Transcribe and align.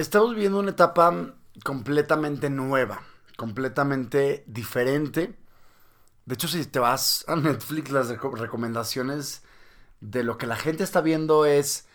estamos 0.00 0.30
viviendo 0.30 0.58
una 0.58 0.70
etapa 0.70 1.34
completamente 1.62 2.48
nueva, 2.48 3.02
completamente 3.36 4.44
diferente. 4.46 5.38
De 6.24 6.34
hecho, 6.34 6.48
si 6.48 6.64
te 6.64 6.78
vas 6.78 7.24
a 7.28 7.36
Netflix, 7.36 7.90
las 7.90 8.08
recomendaciones 8.08 9.42
de 10.00 10.24
lo 10.24 10.38
que 10.38 10.46
la 10.46 10.56
gente 10.56 10.84
está 10.84 11.02
viendo 11.02 11.44
es 11.44 11.86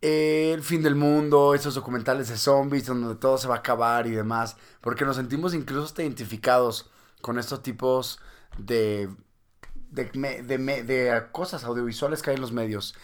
el 0.00 0.62
fin 0.62 0.82
del 0.82 0.96
mundo, 0.96 1.54
esos 1.54 1.74
documentales 1.74 2.28
de 2.28 2.36
zombies 2.36 2.86
donde 2.86 3.14
todo 3.16 3.38
se 3.38 3.48
va 3.48 3.56
a 3.56 3.58
acabar 3.58 4.06
y 4.06 4.10
demás, 4.10 4.56
porque 4.80 5.04
nos 5.04 5.16
sentimos 5.16 5.54
incluso 5.54 5.94
identificados 6.02 6.90
con 7.20 7.38
estos 7.38 7.62
tipos 7.62 8.20
de, 8.58 9.08
cosas 11.30 11.64
audiovisuales 11.64 12.22
que 12.22 12.30
hay 12.30 12.36
en 12.36 12.42
los 12.42 12.52
medios. 12.52 12.94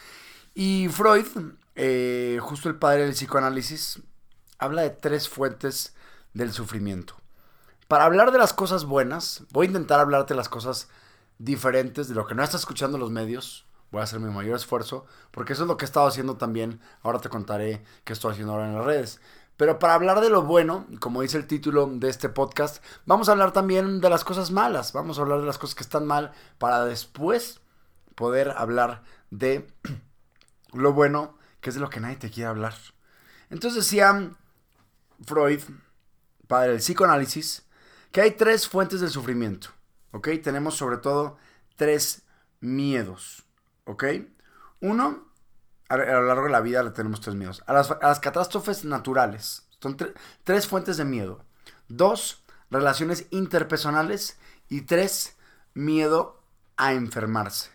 Y 0.54 0.88
Freud, 0.88 1.26
eh, 1.76 2.38
justo 2.40 2.68
el 2.68 2.76
padre 2.76 3.02
del 3.02 3.12
psicoanálisis, 3.12 4.00
habla 4.64 4.82
de 4.82 4.90
tres 4.90 5.28
fuentes 5.28 5.94
del 6.32 6.52
sufrimiento. 6.52 7.14
Para 7.88 8.04
hablar 8.04 8.32
de 8.32 8.38
las 8.38 8.52
cosas 8.52 8.84
buenas, 8.84 9.44
voy 9.50 9.66
a 9.66 9.68
intentar 9.68 10.00
hablarte 10.00 10.34
de 10.34 10.38
las 10.38 10.48
cosas 10.48 10.88
diferentes 11.38 12.08
de 12.08 12.14
lo 12.14 12.26
que 12.26 12.34
no 12.34 12.42
está 12.42 12.56
escuchando 12.56 12.98
los 12.98 13.10
medios. 13.10 13.66
Voy 13.90 14.00
a 14.00 14.04
hacer 14.04 14.20
mi 14.20 14.32
mayor 14.32 14.56
esfuerzo, 14.56 15.06
porque 15.30 15.52
eso 15.52 15.62
es 15.62 15.68
lo 15.68 15.76
que 15.76 15.84
he 15.84 15.86
estado 15.86 16.06
haciendo 16.06 16.36
también. 16.36 16.80
Ahora 17.02 17.20
te 17.20 17.28
contaré 17.28 17.84
qué 18.04 18.12
estoy 18.12 18.32
haciendo 18.32 18.54
ahora 18.54 18.68
en 18.68 18.74
las 18.74 18.84
redes. 18.84 19.20
Pero 19.56 19.78
para 19.78 19.94
hablar 19.94 20.20
de 20.20 20.30
lo 20.30 20.42
bueno, 20.42 20.86
como 20.98 21.22
dice 21.22 21.36
el 21.36 21.46
título 21.46 21.86
de 21.86 22.08
este 22.08 22.28
podcast, 22.28 22.82
vamos 23.06 23.28
a 23.28 23.32
hablar 23.32 23.52
también 23.52 24.00
de 24.00 24.10
las 24.10 24.24
cosas 24.24 24.50
malas. 24.50 24.92
Vamos 24.92 25.18
a 25.18 25.22
hablar 25.22 25.40
de 25.40 25.46
las 25.46 25.58
cosas 25.58 25.76
que 25.76 25.84
están 25.84 26.06
mal 26.06 26.32
para 26.58 26.84
después 26.84 27.60
poder 28.16 28.54
hablar 28.56 29.04
de 29.30 29.68
lo 30.72 30.92
bueno, 30.92 31.36
que 31.60 31.68
es 31.68 31.76
de 31.76 31.80
lo 31.80 31.90
que 31.90 32.00
nadie 32.00 32.16
te 32.16 32.30
quiere 32.30 32.48
hablar. 32.48 32.74
Entonces 33.50 33.84
decía 33.84 34.32
Freud, 35.22 35.60
padre 36.46 36.72
del 36.72 36.80
psicoanálisis, 36.80 37.64
que 38.12 38.20
hay 38.20 38.32
tres 38.32 38.68
fuentes 38.68 39.00
del 39.00 39.10
sufrimiento. 39.10 39.70
¿Ok? 40.12 40.28
Tenemos 40.42 40.76
sobre 40.76 40.98
todo 40.98 41.36
tres 41.76 42.22
miedos. 42.60 43.44
¿Ok? 43.84 44.04
Uno, 44.80 45.26
a, 45.88 45.96
lo 45.96 46.22
largo 46.22 46.44
de 46.44 46.52
la 46.52 46.60
vida 46.60 46.82
le 46.82 46.90
tenemos 46.90 47.20
tres 47.20 47.34
miedos. 47.34 47.62
A 47.66 47.72
las, 47.72 48.20
catástrofes 48.20 48.84
naturales. 48.84 49.66
Son 49.80 49.96
tres 50.44 50.68
fuentes 50.68 50.96
de 50.96 51.04
miedo. 51.04 51.44
Dos, 51.88 52.44
relaciones 52.70 53.26
interpersonales. 53.30 54.38
Y 54.68 54.82
tres, 54.82 55.36
miedo 55.74 56.40
a 56.76 56.92
enfermarse. 56.92 57.70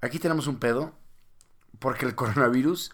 Aquí 0.00 0.18
tenemos 0.18 0.46
un 0.46 0.58
pedo. 0.58 0.94
Porque 1.78 2.06
el 2.06 2.14
coronavirus 2.14 2.92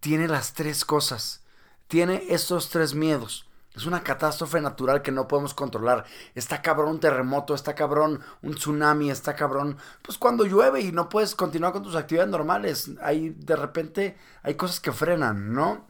tiene 0.00 0.28
las 0.28 0.54
tres 0.54 0.84
cosas. 0.84 1.42
Tiene 1.88 2.24
estos 2.28 2.70
tres 2.70 2.94
miedos. 2.94 3.46
Es 3.76 3.84
una 3.84 4.02
catástrofe 4.02 4.60
natural 4.62 5.02
que 5.02 5.12
no 5.12 5.28
podemos 5.28 5.52
controlar. 5.52 6.06
Está 6.34 6.62
cabrón 6.62 6.88
un 6.88 7.00
terremoto, 7.00 7.54
está 7.54 7.74
cabrón 7.74 8.20
un 8.40 8.54
tsunami, 8.54 9.10
está 9.10 9.36
cabrón. 9.36 9.76
Pues 10.00 10.16
cuando 10.16 10.46
llueve 10.46 10.80
y 10.80 10.92
no 10.92 11.10
puedes 11.10 11.34
continuar 11.34 11.74
con 11.74 11.82
tus 11.82 11.94
actividades 11.94 12.30
normales. 12.30 12.90
Hay 13.02 13.30
de 13.30 13.54
repente 13.54 14.16
hay 14.42 14.54
cosas 14.54 14.80
que 14.80 14.92
frenan, 14.92 15.52
¿no? 15.52 15.86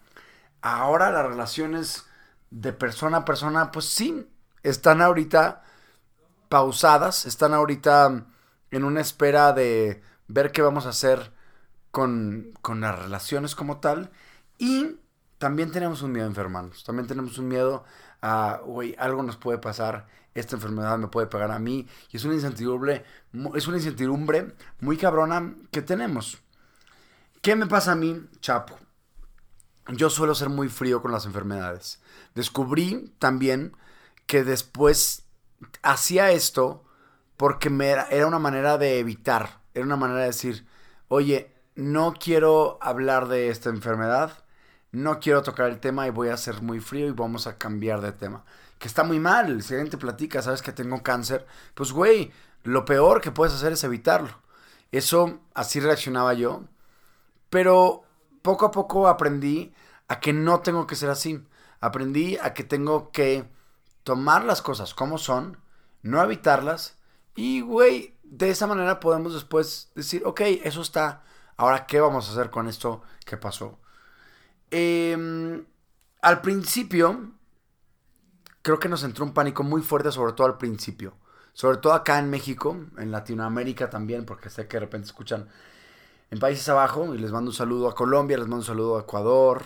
Ahora 0.62 1.12
las 1.12 1.26
relaciones 1.26 2.06
de 2.50 2.72
persona 2.72 3.18
a 3.18 3.24
persona, 3.24 3.70
pues 3.70 3.84
sí, 3.86 4.28
están 4.64 5.00
ahorita 5.00 5.62
pausadas, 6.48 7.24
están 7.24 7.54
ahorita 7.54 8.26
en 8.72 8.84
una 8.84 9.00
espera 9.00 9.52
de 9.52 10.02
ver 10.26 10.50
qué 10.50 10.60
vamos 10.62 10.86
a 10.86 10.90
hacer 10.90 11.32
con, 11.92 12.52
con 12.62 12.80
las 12.80 12.98
relaciones 12.98 13.54
como 13.54 13.78
tal. 13.78 14.10
Y 14.58 14.96
también 15.38 15.70
tenemos 15.70 16.02
un 16.02 16.12
miedo 16.12 16.26
a 16.26 16.28
enfermarnos. 16.28 16.84
También 16.84 17.06
tenemos 17.06 17.38
un 17.38 17.48
miedo 17.48 17.84
a, 18.22 18.60
güey, 18.64 18.94
algo 18.98 19.22
nos 19.22 19.36
puede 19.36 19.58
pasar, 19.58 20.06
esta 20.34 20.56
enfermedad 20.56 20.98
me 20.98 21.08
puede 21.08 21.26
pegar 21.26 21.50
a 21.50 21.58
mí. 21.58 21.86
Y 22.10 22.16
es 22.16 22.24
una 22.24 22.34
incertidumbre, 22.34 23.04
es 23.54 23.66
una 23.66 23.76
incertidumbre 23.76 24.54
muy 24.80 24.96
cabrona 24.96 25.54
que 25.70 25.82
tenemos. 25.82 26.38
¿Qué 27.42 27.56
me 27.56 27.66
pasa 27.66 27.92
a 27.92 27.96
mí, 27.96 28.28
Chapo? 28.40 28.78
Yo 29.88 30.10
suelo 30.10 30.34
ser 30.34 30.48
muy 30.48 30.68
frío 30.68 31.00
con 31.00 31.12
las 31.12 31.26
enfermedades. 31.26 32.00
Descubrí 32.34 33.14
también 33.18 33.76
que 34.26 34.42
después 34.42 35.26
hacía 35.82 36.32
esto 36.32 36.84
porque 37.36 37.68
era 38.10 38.26
una 38.26 38.38
manera 38.38 38.78
de 38.78 38.98
evitar, 38.98 39.60
era 39.74 39.84
una 39.84 39.96
manera 39.96 40.20
de 40.20 40.26
decir, 40.26 40.66
oye, 41.08 41.54
no 41.76 42.14
quiero 42.14 42.78
hablar 42.80 43.28
de 43.28 43.50
esta 43.50 43.68
enfermedad 43.68 44.45
no 44.92 45.20
quiero 45.20 45.42
tocar 45.42 45.68
el 45.70 45.80
tema 45.80 46.06
y 46.06 46.10
voy 46.10 46.28
a 46.28 46.36
ser 46.36 46.62
muy 46.62 46.80
frío 46.80 47.08
y 47.08 47.12
vamos 47.12 47.46
a 47.46 47.58
cambiar 47.58 48.00
de 48.00 48.12
tema. 48.12 48.44
Que 48.78 48.88
está 48.88 49.04
muy 49.04 49.20
mal, 49.20 49.62
si 49.62 49.74
alguien 49.74 49.90
te 49.90 49.98
platica, 49.98 50.42
sabes 50.42 50.62
que 50.62 50.72
tengo 50.72 51.02
cáncer, 51.02 51.46
pues 51.74 51.92
güey, 51.92 52.32
lo 52.62 52.84
peor 52.84 53.20
que 53.20 53.30
puedes 53.30 53.54
hacer 53.54 53.72
es 53.72 53.84
evitarlo. 53.84 54.42
Eso, 54.92 55.40
así 55.54 55.80
reaccionaba 55.80 56.34
yo. 56.34 56.64
Pero 57.50 58.04
poco 58.42 58.66
a 58.66 58.70
poco 58.70 59.08
aprendí 59.08 59.74
a 60.08 60.20
que 60.20 60.32
no 60.32 60.60
tengo 60.60 60.86
que 60.86 60.96
ser 60.96 61.10
así. 61.10 61.44
Aprendí 61.80 62.38
a 62.38 62.54
que 62.54 62.64
tengo 62.64 63.10
que 63.12 63.48
tomar 64.02 64.44
las 64.44 64.62
cosas 64.62 64.94
como 64.94 65.18
son, 65.18 65.58
no 66.02 66.22
evitarlas. 66.22 66.96
Y, 67.34 67.60
güey, 67.60 68.16
de 68.22 68.50
esa 68.50 68.66
manera 68.66 69.00
podemos 69.00 69.34
después 69.34 69.90
decir, 69.94 70.22
ok, 70.24 70.40
eso 70.64 70.82
está. 70.82 71.22
Ahora, 71.56 71.86
¿qué 71.86 72.00
vamos 72.00 72.28
a 72.28 72.32
hacer 72.32 72.50
con 72.50 72.68
esto 72.68 73.02
que 73.24 73.36
pasó? 73.36 73.78
Em, 74.70 75.64
al 76.22 76.40
principio, 76.40 77.32
creo 78.62 78.78
que 78.78 78.88
nos 78.88 79.04
entró 79.04 79.24
un 79.24 79.32
pánico 79.32 79.62
muy 79.62 79.82
fuerte, 79.82 80.10
sobre 80.12 80.32
todo 80.32 80.46
al 80.46 80.58
principio. 80.58 81.14
Sobre 81.52 81.78
todo 81.78 81.94
acá 81.94 82.18
en 82.18 82.28
México, 82.28 82.76
en 82.98 83.10
Latinoamérica 83.10 83.88
también, 83.88 84.26
porque 84.26 84.50
sé 84.50 84.68
que 84.68 84.76
de 84.76 84.80
repente 84.80 85.06
escuchan 85.06 85.48
en 86.30 86.38
países 86.38 86.68
abajo. 86.68 87.14
Y 87.14 87.18
les 87.18 87.32
mando 87.32 87.50
un 87.50 87.56
saludo 87.56 87.88
a 87.88 87.94
Colombia, 87.94 88.36
les 88.36 88.46
mando 88.46 88.58
un 88.58 88.64
saludo 88.64 88.98
a 88.98 89.02
Ecuador, 89.02 89.64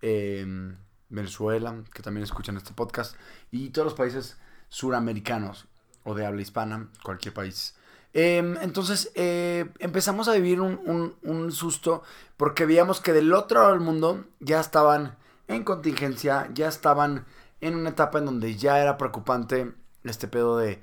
em, 0.00 0.76
Venezuela, 1.08 1.84
que 1.92 2.02
también 2.02 2.24
escuchan 2.24 2.56
este 2.56 2.72
podcast. 2.72 3.16
Y 3.50 3.70
todos 3.70 3.86
los 3.86 3.94
países 3.94 4.38
suramericanos 4.68 5.66
o 6.04 6.14
de 6.14 6.26
habla 6.26 6.42
hispana, 6.42 6.88
cualquier 7.02 7.34
país. 7.34 7.74
Em, 8.12 8.56
entonces 8.60 9.12
eh, 9.14 9.70
empezamos 9.78 10.26
a 10.26 10.32
vivir 10.32 10.60
un, 10.60 11.52
susto 11.52 12.02
porque 12.36 12.66
veíamos 12.66 13.00
que 13.00 13.12
del 13.12 13.32
otro 13.32 13.60
lado 13.60 13.72
del 13.72 13.80
mundo 13.80 14.24
ya 14.40 14.60
estaban 14.60 15.16
en 15.46 15.62
contingencia, 15.64 16.48
ya 16.52 16.68
estaban 16.68 17.26
en 17.60 17.76
una 17.76 17.90
etapa 17.90 18.18
en 18.18 18.24
donde 18.24 18.56
ya 18.56 18.80
era 18.80 18.96
preocupante 18.98 19.74
este 20.04 20.28
pedo 20.28 20.56
de, 20.56 20.82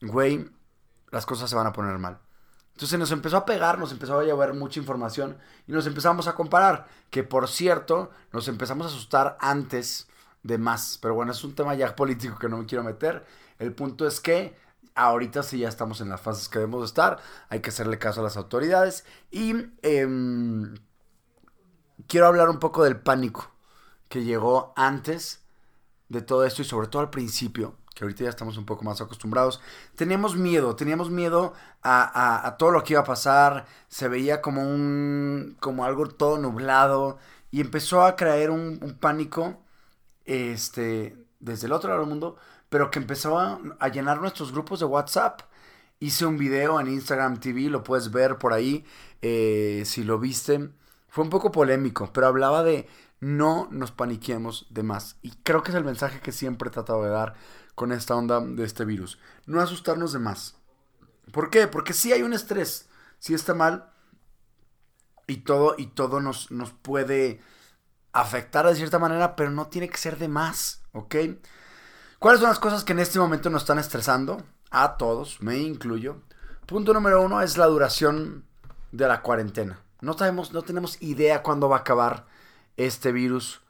güey, 0.00 0.50
las 1.10 1.26
cosas 1.26 1.50
se 1.50 1.56
van 1.56 1.66
a 1.66 1.72
poner 1.72 1.98
mal. 1.98 2.18
Entonces 2.72 2.98
nos 2.98 3.10
empezó 3.10 3.38
a 3.38 3.46
pegar, 3.46 3.78
nos 3.78 3.92
empezó 3.92 4.18
a 4.18 4.24
llevar 4.24 4.52
mucha 4.54 4.80
información 4.80 5.38
y 5.66 5.72
nos 5.72 5.86
empezamos 5.86 6.28
a 6.28 6.34
comparar. 6.34 6.86
Que 7.10 7.22
por 7.22 7.48
cierto, 7.48 8.10
nos 8.32 8.48
empezamos 8.48 8.86
a 8.86 8.90
asustar 8.90 9.38
antes 9.40 10.08
de 10.42 10.58
más. 10.58 10.98
Pero 11.00 11.14
bueno, 11.14 11.32
es 11.32 11.42
un 11.42 11.54
tema 11.54 11.74
ya 11.74 11.96
político 11.96 12.38
que 12.38 12.48
no 12.48 12.58
me 12.58 12.66
quiero 12.66 12.84
meter. 12.84 13.24
El 13.58 13.72
punto 13.72 14.06
es 14.06 14.20
que 14.20 14.54
ahorita 14.96 15.42
sí 15.42 15.58
ya 15.58 15.68
estamos 15.68 16.00
en 16.00 16.08
las 16.08 16.20
fases 16.20 16.48
que 16.48 16.58
debemos 16.58 16.84
estar, 16.84 17.18
hay 17.48 17.60
que 17.60 17.70
hacerle 17.70 17.98
caso 17.98 18.20
a 18.20 18.24
las 18.24 18.36
autoridades 18.36 19.04
y 19.30 19.54
em, 19.82 20.74
quiero 22.08 22.26
hablar 22.26 22.48
un 22.48 22.58
poco 22.58 22.82
del 22.82 22.98
pánico 22.98 23.52
que 24.08 24.24
llegó 24.24 24.72
antes 24.76 25.42
de 26.08 26.22
todo 26.22 26.44
esto 26.44 26.62
y 26.62 26.64
sobre 26.64 26.88
todo 26.88 27.02
al 27.02 27.10
principio, 27.10 27.76
que 27.94 28.04
ahorita 28.04 28.24
ya 28.24 28.30
estamos 28.30 28.56
un 28.56 28.66
poco 28.66 28.84
más 28.84 29.00
acostumbrados, 29.00 29.60
teníamos 29.96 30.36
miedo, 30.36 30.76
teníamos 30.76 31.10
miedo 31.10 31.52
a, 31.82 32.56
todo 32.58 32.70
lo 32.70 32.82
que 32.84 32.94
iba 32.94 33.00
a 33.00 33.04
pasar, 33.04 33.66
se 33.88 34.08
veía 34.08 34.40
como 34.42 34.62
un, 34.62 35.56
como 35.60 35.84
algo 35.84 36.06
todo 36.08 36.38
nublado 36.38 37.18
y 37.50 37.60
empezó 37.60 38.02
a 38.02 38.16
creer 38.16 38.50
un, 38.50 38.78
un 38.82 38.98
pánico, 38.98 39.58
este, 40.24 41.16
desde 41.40 41.66
el 41.66 41.72
otro 41.72 41.90
lado 41.90 42.00
del 42.00 42.08
mundo, 42.10 42.36
pero 42.76 42.90
que 42.90 42.98
empezó 42.98 43.38
a, 43.38 43.88
llenar 43.88 44.20
nuestros 44.20 44.52
grupos 44.52 44.80
de 44.80 44.84
WhatsApp. 44.84 45.40
Hice 45.98 46.26
un 46.26 46.36
video 46.36 46.78
en 46.78 46.88
Instagram 46.88 47.40
TV, 47.40 47.70
lo 47.70 47.82
puedes 47.82 48.10
ver 48.10 48.36
por 48.36 48.52
ahí, 48.52 48.84
eh, 49.22 49.82
si 49.86 50.04
lo 50.04 50.18
viste. 50.18 50.68
Fue 51.08 51.24
un 51.24 51.30
poco 51.30 51.50
polémico, 51.50 52.12
pero 52.12 52.26
hablaba 52.26 52.62
de 52.62 52.86
no 53.18 53.66
nos 53.70 53.92
paniquemos 53.92 54.66
de 54.68 54.82
más. 54.82 55.16
Y 55.22 55.30
creo 55.42 55.62
que 55.62 55.70
es 55.70 55.74
el 55.74 55.84
mensaje 55.84 56.20
que 56.20 56.32
siempre 56.32 56.68
he 56.68 56.70
tratado 56.70 57.02
de 57.02 57.08
dar 57.08 57.32
con 57.74 57.92
esta 57.92 58.14
onda 58.14 58.40
de 58.42 58.64
este 58.64 58.84
virus. 58.84 59.18
No 59.46 59.62
asustarnos 59.62 60.12
de 60.12 60.18
más. 60.18 60.56
¿Por 61.32 61.48
qué? 61.48 61.68
Porque 61.68 61.94
sí 61.94 62.12
hay 62.12 62.20
un 62.20 62.34
estrés, 62.34 62.90
sí 63.18 63.32
está 63.32 63.54
mal 63.54 63.90
y 65.26 65.38
todo, 65.38 65.76
y 65.78 65.86
todo 65.86 66.20
nos, 66.20 66.50
nos 66.50 66.72
puede 66.72 67.40
afectar 68.12 68.66
de 68.66 68.76
cierta 68.76 68.98
manera, 68.98 69.34
pero 69.34 69.50
no 69.50 69.68
tiene 69.68 69.88
que 69.88 69.96
ser 69.96 70.18
de 70.18 70.28
más, 70.28 70.82
¿ok? 70.92 71.14
¿Cuáles 72.26 72.40
son 72.40 72.48
las 72.48 72.58
cosas 72.58 72.82
que 72.82 72.92
en 72.92 72.98
este 72.98 73.20
momento 73.20 73.50
nos 73.50 73.62
están 73.62 73.78
estresando? 73.78 74.42
A 74.72 74.96
todos, 74.96 75.40
me 75.40 75.58
incluyo. 75.58 76.22
Punto 76.66 76.92
número 76.92 77.22
uno 77.22 77.40
es 77.40 77.56
la 77.56 77.66
duración 77.66 78.44
de 78.90 79.06
la 79.06 79.22
cuarentena. 79.22 79.78
No, 80.00 80.18
sabemos, 80.18 80.50
no 80.50 80.62
tenemos 80.62 81.00
idea 81.00 81.44
cuándo 81.44 81.68
va 81.68 81.76
a 81.76 81.80
acabar 81.82 82.26
este 82.76 83.12
virus. 83.12 83.60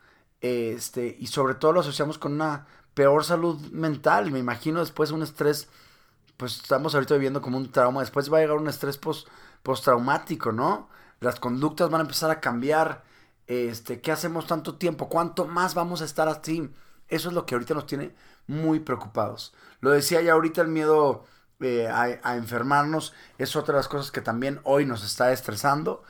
Este, 0.40 1.18
y 1.20 1.26
sobre 1.26 1.56
todo 1.56 1.74
lo 1.74 1.80
asociamos 1.80 2.16
con 2.16 2.32
una 2.32 2.66
peor 2.94 3.26
salud 3.26 3.60
mental. 3.72 4.30
Me 4.30 4.38
imagino 4.38 4.80
después 4.80 5.10
un 5.10 5.22
estrés, 5.22 5.68
pues 6.38 6.56
estamos 6.56 6.94
ahorita 6.94 7.12
viviendo 7.12 7.42
como 7.42 7.58
un 7.58 7.70
trauma. 7.70 8.00
Después 8.00 8.32
va 8.32 8.38
a 8.38 8.40
llegar 8.40 8.56
un 8.56 8.68
estrés 8.68 8.96
post, 8.96 9.28
postraumático, 9.62 10.50
¿no? 10.50 10.88
Las 11.20 11.38
conductas 11.38 11.90
van 11.90 12.00
a 12.00 12.04
empezar 12.04 12.30
a 12.30 12.40
cambiar. 12.40 13.04
Este, 13.48 14.00
¿qué 14.00 14.12
hacemos 14.12 14.46
tanto 14.46 14.76
tiempo? 14.76 15.10
¿Cuánto 15.10 15.44
más 15.44 15.74
vamos 15.74 16.00
a 16.00 16.06
estar 16.06 16.26
así? 16.26 16.72
Eso 17.08 17.28
es 17.28 17.34
lo 17.34 17.46
que 17.46 17.54
ahorita 17.54 17.74
nos 17.74 17.86
tiene 17.86 18.14
muy 18.46 18.80
preocupados. 18.80 19.54
Lo 19.80 19.90
decía 19.90 20.20
ya 20.22 20.32
ahorita 20.32 20.62
el 20.62 20.68
miedo 20.68 21.24
eh, 21.60 21.88
a, 21.88 22.36
enfermarnos 22.36 23.14
es 23.38 23.56
otra 23.56 23.74
de 23.74 23.78
las 23.78 23.88
cosas 23.88 24.10
que 24.10 24.20
también 24.20 24.60
hoy 24.64 24.84
nos 24.86 25.04
está 25.04 25.32
estresando. 25.32 26.02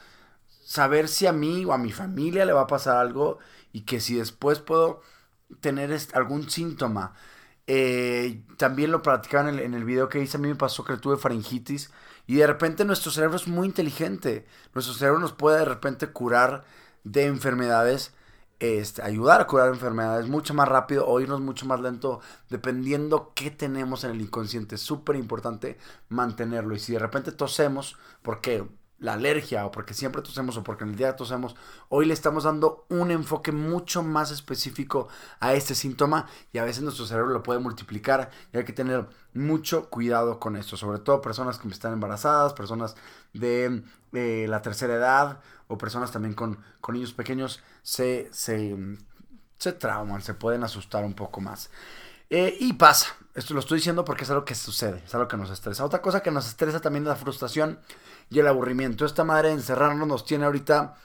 Saber 0.65 1.09
si 1.09 1.27
a 1.27 1.33
mí 1.33 1.65
o 1.65 1.73
a 1.73 1.79
mi 1.79 1.93
familia 1.93 2.45
le 2.45 2.53
va 2.53 2.63
a 2.63 2.67
pasar 2.67 2.97
algo 2.97 3.39
y 3.73 3.83
que 3.83 4.01
si 4.01 4.17
después 4.17 4.59
puedo 4.59 5.03
tener 5.61 5.97
algún 6.15 6.51
síntoma. 6.51 7.15
Eh, 7.69 8.45
también 8.57 8.93
lo 8.93 9.03
platicaban 9.03 9.49
en 9.49 9.55
el, 9.57 9.61
en 9.65 9.75
el 9.75 9.85
video 9.85 10.09
que 10.09 10.21
hice, 10.21 10.37
a 10.37 10.41
mí 10.41 10.49
me 10.49 10.55
pasó 10.55 10.85
que 10.85 10.97
tuve 10.97 11.17
faringitis 11.17 11.91
y 12.27 12.37
de 12.37 12.47
repente 12.47 12.85
nuestro 12.85 13.11
cerebro 13.13 13.37
es 13.37 13.47
muy 13.49 13.67
inteligente. 13.67 14.47
Nuestro 14.75 14.95
cerebro 14.95 15.21
nos 15.21 15.33
puede 15.33 15.61
de 15.61 15.65
repente 15.65 16.09
curar 16.09 16.65
de 17.05 17.27
enfermedades 17.27 18.13
este, 18.59 19.03
ayudar 19.03 19.41
a 19.41 19.47
curar 19.47 19.69
enfermedades 19.69 20.29
mucho 20.29 20.55
más 20.55 20.69
rápido 20.69 21.07
o 21.07 21.21
irnos 21.21 21.41
mucho 21.41 21.67
más 21.67 21.81
lento 21.81 22.21
dependiendo 22.49 23.33
qué 23.35 23.51
tenemos 23.51 24.05
en 24.05 24.13
el 24.13 24.21
inconsciente. 24.21 24.77
Es 24.77 24.81
súper 24.81 25.17
importante 25.17 25.79
mantenerlo. 26.09 26.75
Y 26.75 26.79
si 26.79 26.93
de 26.93 26.99
repente 26.99 27.33
tosemos, 27.33 27.97
porque 28.23 28.67
la 28.99 29.15
alergia 29.15 29.67
o 29.67 29.71
porque 29.71 29.95
siempre 29.95 30.23
tosemos 30.23 30.57
o 30.57 30.65
porque 30.65 30.85
en 30.85 30.91
el 30.91 30.97
día 30.97 31.17
tosemos, 31.17 31.55
hoy 31.89 32.07
le 32.07 32.15
estamos 32.15 32.45
dando 32.45 32.87
un 32.89 33.11
enfoque 33.11 33.53
mucho 33.53 34.03
más 34.03 34.31
específico 34.31 35.09
a 35.39 35.55
este 35.55 35.75
síntoma 35.75 36.27
y 36.53 36.59
a 36.59 36.65
veces 36.65 36.83
nuestro 36.83 37.07
cerebro 37.07 37.33
lo 37.33 37.43
puede 37.43 37.61
multiplicar 37.61 38.31
y 38.53 38.59
hay 38.59 38.65
que 38.65 38.73
tener 38.73 39.07
mucho 39.35 39.91
cuidado 39.91 40.41
con 40.41 40.57
esto, 40.57 40.77
sobre 40.77 40.99
todo 40.99 41.21
personas 41.21 41.59
que 41.59 41.69
están 41.69 41.93
embarazadas, 41.93 42.55
personas 42.55 42.97
de 43.35 43.83
eh, 44.13 44.47
la 44.49 44.63
tercera 44.63 44.95
edad 44.95 45.41
o 45.69 45.77
personas 45.77 46.11
también 46.11 46.35
con, 46.35 46.59
con 46.81 46.95
niños 46.95 47.13
pequeños 47.13 47.63
se, 47.83 48.31
se, 48.33 48.77
se, 49.59 49.73
trauman, 49.73 50.23
se 50.23 50.35
pueden 50.35 50.65
asustar 50.65 51.05
un 51.05 51.15
poco 51.15 51.41
más. 51.41 51.71
Eh, 52.31 52.57
y 52.59 52.73
pasa, 52.73 53.15
esto 53.35 53.55
lo 53.55 53.61
estoy 53.61 53.79
diciendo 53.79 54.05
porque 54.05 54.25
es 54.25 54.31
algo 54.31 54.45
que 54.45 54.55
sucede, 54.55 55.03
es 55.05 55.15
algo 55.15 55.29
que 55.29 55.37
nos 55.37 55.51
estresa. 55.51 55.85
Otra 55.85 56.01
cosa 56.01 56.23
que 56.23 56.31
nos 56.31 56.49
estresa 56.49 56.81
también 56.81 57.05
es 57.05 57.09
la 57.09 57.17
frustración 57.17 57.79
y 58.31 58.39
el 58.39 58.47
aburrimiento. 58.47 59.05
Esta 59.05 59.25
madre 59.25 59.49
de 59.49 59.55
encerrarnos 59.55 60.07
nos 60.09 60.25
tiene 60.25 60.45
ahorita, 60.45 60.97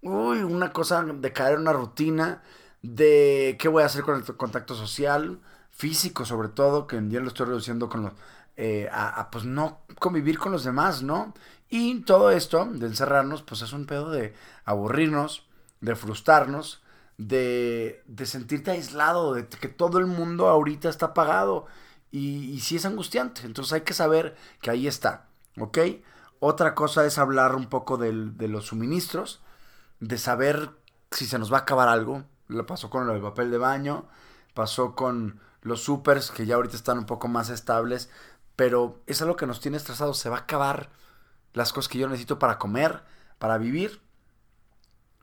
uy, 0.00 0.42
una 0.42 0.72
cosa 0.72 1.02
de 1.02 1.32
caer 1.32 1.54
en 1.54 1.60
una 1.60 1.72
rutina, 1.72 2.42
de 2.82 3.56
qué 3.60 3.68
voy 3.68 3.82
a 3.82 3.86
hacer 3.86 4.02
con 4.02 4.16
el 4.16 4.36
contacto 4.36 4.74
social, 4.74 5.40
físico 5.70 6.24
sobre 6.24 6.48
todo, 6.48 6.86
que 6.86 6.96
en 6.96 7.08
día 7.08 7.20
lo 7.20 7.28
estoy 7.28 7.46
reduciendo 7.46 7.88
con 7.88 8.02
los, 8.02 8.12
eh, 8.56 8.88
a, 8.92 9.30
pues 9.30 9.44
no 9.44 9.80
convivir 9.98 10.38
con 10.38 10.52
los 10.52 10.64
demás, 10.64 11.02
¿no? 11.02 11.34
Y 11.68 12.00
todo 12.02 12.30
esto 12.30 12.66
de 12.66 12.86
encerrarnos, 12.86 13.42
pues 13.42 13.62
es 13.62 13.72
un 13.72 13.86
pedo 13.86 14.10
de 14.10 14.34
aburrirnos, 14.64 15.46
de 15.80 15.96
frustrarnos, 15.96 16.82
de, 17.16 18.02
de 18.06 18.26
sentirte 18.26 18.72
aislado, 18.72 19.34
de 19.34 19.46
que 19.46 19.68
todo 19.68 19.98
el 19.98 20.06
mundo 20.06 20.48
ahorita 20.48 20.88
está 20.88 21.06
apagado. 21.06 21.66
Y, 22.10 22.50
y 22.50 22.60
sí 22.60 22.76
es 22.76 22.84
angustiante. 22.84 23.42
Entonces 23.44 23.72
hay 23.72 23.80
que 23.82 23.94
saber 23.94 24.36
que 24.60 24.70
ahí 24.70 24.86
está, 24.86 25.28
¿ok? 25.58 25.78
Otra 26.44 26.74
cosa 26.74 27.06
es 27.06 27.18
hablar 27.18 27.54
un 27.54 27.66
poco 27.66 27.98
de 27.98 28.48
los 28.48 28.66
suministros, 28.66 29.40
de 30.00 30.18
saber 30.18 30.70
si 31.12 31.24
se 31.24 31.38
nos 31.38 31.52
va 31.52 31.58
a 31.58 31.60
acabar 31.60 31.88
algo. 31.88 32.24
Lo 32.48 32.66
pasó 32.66 32.90
con 32.90 33.08
el 33.08 33.22
papel 33.22 33.52
de 33.52 33.58
baño, 33.58 34.08
pasó 34.52 34.96
con 34.96 35.38
los 35.60 35.84
supers 35.84 36.32
que 36.32 36.44
ya 36.44 36.56
ahorita 36.56 36.74
están 36.74 36.98
un 36.98 37.06
poco 37.06 37.28
más 37.28 37.48
estables, 37.48 38.10
pero 38.56 38.98
es 39.06 39.22
algo 39.22 39.36
que 39.36 39.46
nos 39.46 39.60
tiene 39.60 39.76
estresados. 39.76 40.18
Se 40.18 40.30
va 40.30 40.38
a 40.38 40.40
acabar 40.40 40.90
las 41.52 41.72
cosas 41.72 41.88
que 41.88 41.98
yo 41.98 42.08
necesito 42.08 42.40
para 42.40 42.58
comer, 42.58 43.04
para 43.38 43.56
vivir. 43.56 44.02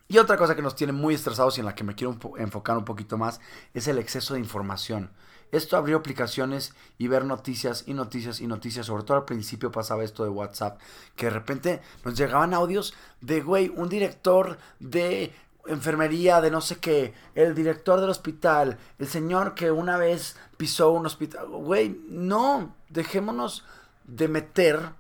Y 0.08 0.20
otra 0.20 0.38
cosa 0.38 0.56
que 0.56 0.62
nos 0.62 0.76
tiene 0.78 0.94
muy 0.94 1.16
estresados 1.16 1.58
y 1.58 1.60
en 1.60 1.66
la 1.66 1.76
que 1.76 1.84
me 1.84 1.96
quiero 1.96 2.18
enfocar 2.38 2.78
un 2.78 2.86
poquito 2.86 3.18
más 3.18 3.42
es 3.74 3.90
el 3.90 3.98
exceso 3.98 4.36
de 4.36 4.40
información. 4.40 5.12
Esto 5.52 5.78
abrió 5.78 5.98
aplicaciones 5.98 6.74
y 6.98 7.08
ver 7.08 7.26
noticias 7.26 7.84
y 7.88 7.94
noticias 7.94 8.40
y 8.40 8.48
noticias. 8.48 8.86
Sobre 8.86 9.04
todo 9.04 9.18
al 9.18 9.26
principio 9.26 9.72
pasaba 9.72 10.04
esto 10.04 10.24
de 10.24 10.30
WhatsApp, 10.30 10.80
que 11.16 11.26
de 11.26 11.32
repente 11.32 11.82
nos 12.06 12.16
llegaban 12.16 12.54
audios 12.54 12.94
de, 13.22 13.42
güey, 13.42 13.72
un 13.76 13.90
director 13.90 14.58
de 14.80 15.34
enfermería 15.68 16.42
de 16.42 16.52
no 16.52 16.62
sé 16.62 16.78
qué, 16.78 17.14
el 17.36 17.54
director 17.54 18.00
del 18.00 18.10
hospital, 18.10 18.78
el 18.98 19.08
señor 19.08 19.56
que 19.56 19.72
una 19.72 19.98
vez 19.98 20.38
pisó 20.58 20.92
un 20.92 21.06
hospital. 21.06 21.48
Güey, 21.48 22.00
no, 22.08 22.76
dejémonos 22.90 23.66
de 24.06 24.28
meter 24.28 24.94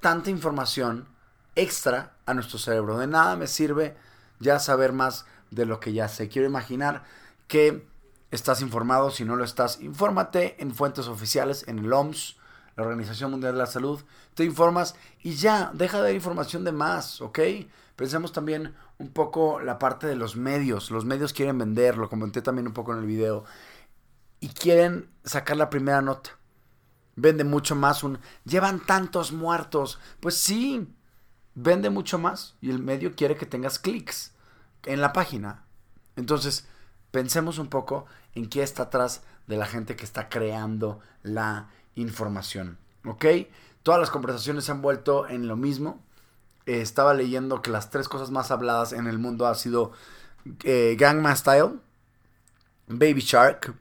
tanta 0.00 0.30
información 0.30 1.08
extra 1.54 2.12
a 2.26 2.34
nuestro 2.34 2.58
cerebro. 2.58 2.98
De 2.98 3.06
nada 3.06 3.36
me 3.36 3.46
sirve 3.46 3.96
ya 4.38 4.58
saber 4.58 4.92
más 4.92 5.26
de 5.50 5.66
lo 5.66 5.80
que 5.80 5.92
ya 5.92 6.08
sé. 6.08 6.28
Quiero 6.28 6.46
imaginar 6.46 7.04
que 7.48 7.86
estás 8.30 8.60
informado. 8.62 9.10
Si 9.10 9.24
no 9.24 9.36
lo 9.36 9.44
estás, 9.44 9.80
infórmate 9.80 10.60
en 10.62 10.74
fuentes 10.74 11.08
oficiales, 11.08 11.66
en 11.68 11.78
el 11.78 11.92
OMS, 11.92 12.36
la 12.76 12.84
Organización 12.84 13.30
Mundial 13.30 13.52
de 13.52 13.58
la 13.58 13.66
Salud. 13.66 14.02
Te 14.34 14.44
informas 14.44 14.94
y 15.22 15.34
ya, 15.34 15.70
deja 15.74 16.02
de 16.02 16.14
información 16.14 16.64
de 16.64 16.72
más, 16.72 17.20
¿ok? 17.20 17.38
Pensemos 17.96 18.32
también 18.32 18.74
un 18.98 19.10
poco 19.12 19.60
la 19.60 19.78
parte 19.78 20.06
de 20.06 20.16
los 20.16 20.36
medios. 20.36 20.90
Los 20.90 21.04
medios 21.04 21.32
quieren 21.32 21.58
vender, 21.58 21.96
lo 21.96 22.08
comenté 22.08 22.42
también 22.42 22.66
un 22.66 22.74
poco 22.74 22.92
en 22.92 22.98
el 22.98 23.06
video. 23.06 23.44
Y 24.40 24.48
quieren 24.48 25.08
sacar 25.24 25.56
la 25.56 25.70
primera 25.70 26.02
nota 26.02 26.36
vende 27.16 27.44
mucho 27.44 27.74
más 27.74 28.04
un 28.04 28.20
llevan 28.44 28.80
tantos 28.80 29.32
muertos. 29.32 29.98
Pues 30.20 30.36
sí, 30.36 30.94
vende 31.54 31.90
mucho 31.90 32.18
más 32.18 32.54
y 32.60 32.70
el 32.70 32.78
medio 32.78 33.16
quiere 33.16 33.36
que 33.36 33.46
tengas 33.46 33.78
clics 33.78 34.32
en 34.84 35.00
la 35.00 35.12
página. 35.12 35.64
Entonces, 36.14 36.68
pensemos 37.16 37.56
un 37.56 37.68
poco 37.68 38.04
en 38.34 38.46
qué 38.46 38.62
está 38.62 38.82
atrás 38.82 39.22
de 39.46 39.56
la 39.56 39.64
gente 39.64 39.96
que 39.96 40.04
está 40.04 40.28
creando 40.28 41.00
la 41.22 41.70
información. 41.94 42.76
¿Ok? 43.06 43.24
Todas 43.82 43.98
las 43.98 44.10
conversaciones 44.10 44.64
se 44.66 44.72
han 44.72 44.82
vuelto 44.82 45.26
en 45.26 45.48
lo 45.48 45.56
mismo. 45.56 45.98
Eh, 46.66 46.82
estaba 46.82 47.14
leyendo 47.14 47.62
que 47.62 47.70
las 47.70 47.88
tres 47.88 48.06
cosas 48.06 48.30
más 48.30 48.50
habladas 48.50 48.92
en 48.92 49.06
el 49.06 49.18
mundo 49.18 49.46
ha 49.46 49.54
sido 49.54 49.92
eh, 50.64 50.94
Style, 51.36 51.80
Baby 52.86 53.22
Shark 53.22 53.74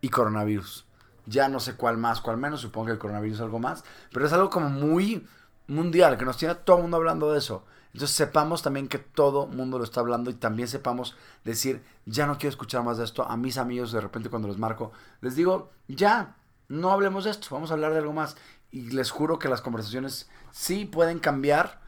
y 0.00 0.08
coronavirus. 0.08 0.86
Ya 1.26 1.50
no 1.50 1.60
sé 1.60 1.74
cuál 1.74 1.98
más, 1.98 2.22
cuál 2.22 2.38
menos, 2.38 2.62
supongo 2.62 2.86
que 2.86 2.92
el 2.92 2.98
coronavirus 2.98 3.36
es 3.36 3.42
algo 3.42 3.58
más, 3.58 3.84
pero 4.14 4.24
es 4.24 4.32
algo 4.32 4.48
como 4.48 4.70
muy 4.70 5.28
mundial, 5.68 6.16
que 6.18 6.24
nos 6.24 6.36
tiene 6.36 6.54
todo 6.54 6.76
el 6.76 6.82
mundo 6.82 6.96
hablando 6.96 7.32
de 7.32 7.38
eso. 7.38 7.64
Entonces 7.92 8.14
sepamos 8.14 8.62
también 8.62 8.88
que 8.88 8.98
todo 8.98 9.48
el 9.50 9.56
mundo 9.56 9.78
lo 9.78 9.84
está 9.84 10.00
hablando 10.00 10.30
y 10.30 10.34
también 10.34 10.68
sepamos 10.68 11.16
decir, 11.44 11.82
ya 12.04 12.26
no 12.26 12.36
quiero 12.36 12.50
escuchar 12.50 12.84
más 12.84 12.98
de 12.98 13.04
esto. 13.04 13.24
A 13.24 13.36
mis 13.38 13.56
amigos 13.56 13.90
de 13.90 14.00
repente 14.00 14.28
cuando 14.28 14.48
los 14.48 14.58
marco, 14.58 14.92
les 15.22 15.34
digo, 15.34 15.70
ya, 15.88 16.36
no 16.68 16.90
hablemos 16.90 17.24
de 17.24 17.30
esto, 17.30 17.48
vamos 17.50 17.70
a 17.70 17.74
hablar 17.74 17.92
de 17.92 17.98
algo 18.00 18.12
más. 18.12 18.36
Y 18.70 18.90
les 18.90 19.10
juro 19.10 19.38
que 19.38 19.48
las 19.48 19.62
conversaciones 19.62 20.28
sí 20.50 20.84
pueden 20.84 21.18
cambiar 21.18 21.80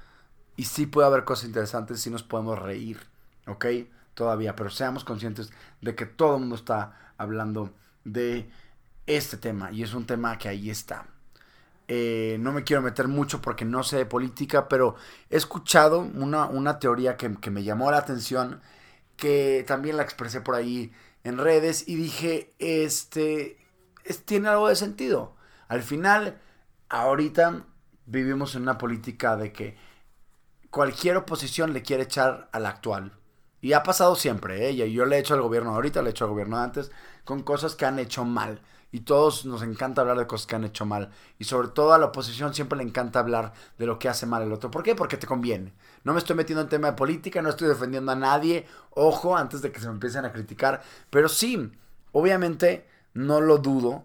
y 0.56 0.64
sí 0.64 0.86
puede 0.86 1.06
haber 1.06 1.24
cosas 1.24 1.46
interesantes, 1.46 2.00
sí 2.00 2.10
nos 2.10 2.22
podemos 2.22 2.58
reír, 2.58 2.98
¿ok? 3.46 3.66
Todavía, 4.14 4.56
pero 4.56 4.70
seamos 4.70 5.04
conscientes 5.04 5.50
de 5.82 5.94
que 5.94 6.06
todo 6.06 6.34
el 6.34 6.40
mundo 6.40 6.54
está 6.56 7.12
hablando 7.18 7.74
de 8.04 8.50
este 9.06 9.36
tema 9.36 9.70
y 9.72 9.82
es 9.82 9.94
un 9.94 10.06
tema 10.06 10.38
que 10.38 10.48
ahí 10.48 10.70
está. 10.70 11.06
Eh, 11.90 12.36
no 12.40 12.52
me 12.52 12.64
quiero 12.64 12.82
meter 12.82 13.08
mucho 13.08 13.40
porque 13.40 13.64
no 13.64 13.82
sé 13.82 13.96
de 13.96 14.06
política, 14.06 14.68
pero 14.68 14.96
he 15.30 15.36
escuchado 15.38 16.00
una, 16.00 16.78
teoría 16.78 17.16
que, 17.16 17.50
me 17.50 17.64
llamó 17.64 17.90
la 17.90 17.96
atención, 17.96 18.60
que 19.16 19.64
también 19.66 19.96
la 19.96 20.02
expresé 20.02 20.42
por 20.42 20.54
ahí 20.54 20.92
en 21.24 21.38
redes 21.38 21.88
y 21.88 21.96
dije, 21.96 22.54
este, 22.58 23.58
tiene 24.26 24.48
algo 24.48 24.68
de 24.68 24.76
sentido. 24.76 25.34
Al 25.68 25.82
final, 25.82 26.40
ahorita 26.90 27.64
vivimos 28.04 28.54
en 28.54 28.62
una 28.62 28.78
política 28.78 29.36
de 29.36 29.52
que 29.52 29.76
cualquier 30.70 31.16
oposición 31.16 31.72
le 31.72 31.82
quiere 31.82 32.02
echar 32.04 32.50
al 32.52 32.66
actual. 32.66 33.14
Y 33.60 33.72
ha 33.72 33.82
pasado 33.82 34.14
siempre, 34.14 34.68
¿eh? 34.68 34.90
Yo 34.90 35.04
le 35.06 35.16
he 35.16 35.20
hecho 35.20 35.34
al 35.34 35.42
gobierno 35.42 35.74
ahorita, 35.74 36.02
le 36.02 36.08
he 36.08 36.12
hecho 36.12 36.26
al 36.26 36.30
gobierno 36.30 36.58
antes, 36.58 36.92
con 37.24 37.42
cosas 37.42 37.74
que 37.74 37.86
han 37.86 37.98
hecho 37.98 38.24
mal 38.24 38.62
y 38.90 39.00
todos 39.00 39.44
nos 39.44 39.62
encanta 39.62 40.00
hablar 40.00 40.18
de 40.18 40.26
cosas 40.26 40.46
que 40.46 40.56
han 40.56 40.64
hecho 40.64 40.86
mal. 40.86 41.10
Y 41.38 41.44
sobre 41.44 41.68
todo 41.68 41.92
a 41.92 41.98
la 41.98 42.06
oposición 42.06 42.54
siempre 42.54 42.78
le 42.78 42.84
encanta 42.84 43.18
hablar 43.18 43.52
de 43.78 43.86
lo 43.86 43.98
que 43.98 44.08
hace 44.08 44.26
mal 44.26 44.42
el 44.42 44.52
otro. 44.52 44.70
¿Por 44.70 44.82
qué? 44.82 44.94
Porque 44.94 45.16
te 45.16 45.26
conviene. 45.26 45.74
No 46.04 46.12
me 46.12 46.18
estoy 46.18 46.36
metiendo 46.36 46.62
en 46.62 46.68
tema 46.68 46.88
de 46.88 46.96
política, 46.96 47.42
no 47.42 47.50
estoy 47.50 47.68
defendiendo 47.68 48.12
a 48.12 48.16
nadie. 48.16 48.66
Ojo, 48.90 49.36
antes 49.36 49.60
de 49.60 49.70
que 49.72 49.80
se 49.80 49.86
me 49.86 49.92
empiecen 49.92 50.24
a 50.24 50.32
criticar. 50.32 50.82
Pero 51.10 51.28
sí, 51.28 51.70
obviamente 52.12 52.86
no 53.12 53.40
lo 53.40 53.58
dudo 53.58 54.04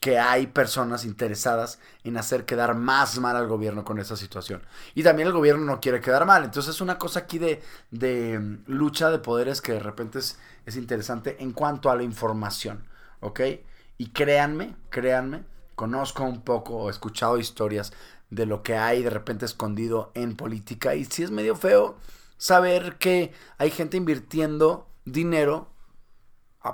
que 0.00 0.18
hay 0.18 0.46
personas 0.46 1.04
interesadas 1.04 1.78
en 2.04 2.16
hacer 2.16 2.46
quedar 2.46 2.74
más 2.74 3.18
mal 3.18 3.36
al 3.36 3.48
gobierno 3.48 3.84
con 3.84 3.98
esa 3.98 4.16
situación. 4.16 4.62
Y 4.94 5.02
también 5.02 5.28
el 5.28 5.34
gobierno 5.34 5.64
no 5.64 5.80
quiere 5.80 6.00
quedar 6.00 6.24
mal. 6.24 6.44
Entonces 6.44 6.74
es 6.74 6.80
una 6.80 6.98
cosa 6.98 7.20
aquí 7.20 7.38
de, 7.38 7.62
de 7.90 8.38
mm, 8.38 8.62
lucha 8.66 9.10
de 9.10 9.18
poderes 9.18 9.60
que 9.60 9.72
de 9.72 9.80
repente 9.80 10.20
es, 10.20 10.38
es 10.64 10.76
interesante 10.76 11.36
en 11.40 11.52
cuanto 11.52 11.90
a 11.90 11.96
la 11.96 12.02
información. 12.02 12.86
¿Ok? 13.20 13.40
Y 14.00 14.12
créanme, 14.12 14.74
créanme, 14.88 15.44
conozco 15.74 16.24
un 16.24 16.40
poco 16.40 16.88
he 16.88 16.90
escuchado 16.90 17.36
historias 17.36 17.92
de 18.30 18.46
lo 18.46 18.62
que 18.62 18.78
hay 18.78 19.02
de 19.02 19.10
repente 19.10 19.44
escondido 19.44 20.10
en 20.14 20.36
política. 20.36 20.94
Y 20.94 21.04
sí 21.04 21.22
es 21.22 21.30
medio 21.30 21.54
feo 21.54 21.98
saber 22.38 22.96
que 22.96 23.34
hay 23.58 23.70
gente 23.70 23.98
invirtiendo 23.98 24.88
dinero 25.04 25.68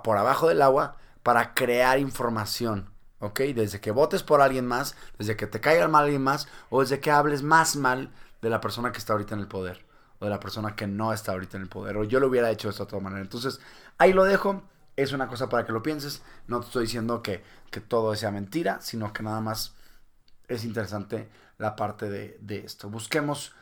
por 0.04 0.16
abajo 0.16 0.47
del 0.47 0.62
agua 0.62 0.99
para 1.25 1.52
crear 1.52 1.99
información. 1.99 2.90
¿Ok? 3.18 3.40
Desde 3.40 3.80
que 3.80 3.90
votes 3.90 4.23
por 4.23 4.40
alguien 4.40 4.64
más, 4.68 4.95
desde 5.18 5.35
que 5.35 5.49
te 5.49 5.61
caiga 5.61 5.88
mal 5.88 6.04
alguien 6.04 6.23
más, 6.23 6.47
o 6.71 6.83
desde 6.83 7.00
que 7.00 7.11
hables 7.11 7.42
más 7.42 7.75
mal 7.75 8.12
de 8.40 8.50
la 8.50 8.61
persona 8.61 8.92
que 8.92 8.99
está 8.99 9.14
ahorita 9.14 9.35
en 9.35 9.40
el 9.40 9.49
poder, 9.49 9.85
o 10.21 10.26
de 10.26 10.30
la 10.30 10.38
persona 10.38 10.76
que 10.76 10.87
no 10.87 11.12
está 11.12 11.33
ahorita 11.33 11.56
en 11.56 11.64
el 11.64 11.68
poder, 11.68 11.97
o 11.97 12.04
yo 12.04 12.21
lo 12.21 12.28
hubiera 12.28 12.52
hecho 12.52 12.68
de 12.68 12.71
esta 12.71 12.85
otra 12.85 13.00
manera. 13.00 13.23
Entonces, 13.23 13.59
ahí 13.99 14.12
lo 14.12 14.23
dejo. 14.23 14.62
Es 14.96 15.12
una 15.12 15.28
cosa 15.28 15.48
para 15.48 15.66
que 15.66 15.72
lo 15.72 15.82
pienses. 15.82 16.22
No 16.46 16.60
te 16.60 16.66
estoy 16.66 16.84
diciendo 16.84 17.22
que, 17.22 17.42
que 17.70 17.80
todo 17.80 18.14
sea 18.16 18.30
mentira, 18.30 18.80
sino 18.80 19.12
que 19.12 19.22
nada 19.22 19.40
más 19.40 19.74
es 20.48 20.64
interesante 20.64 21.28
la 21.58 21.76
parte 21.76 22.08
de, 22.08 22.38
de 22.40 22.58
esto. 22.58 22.88
Busquemos 22.88 23.54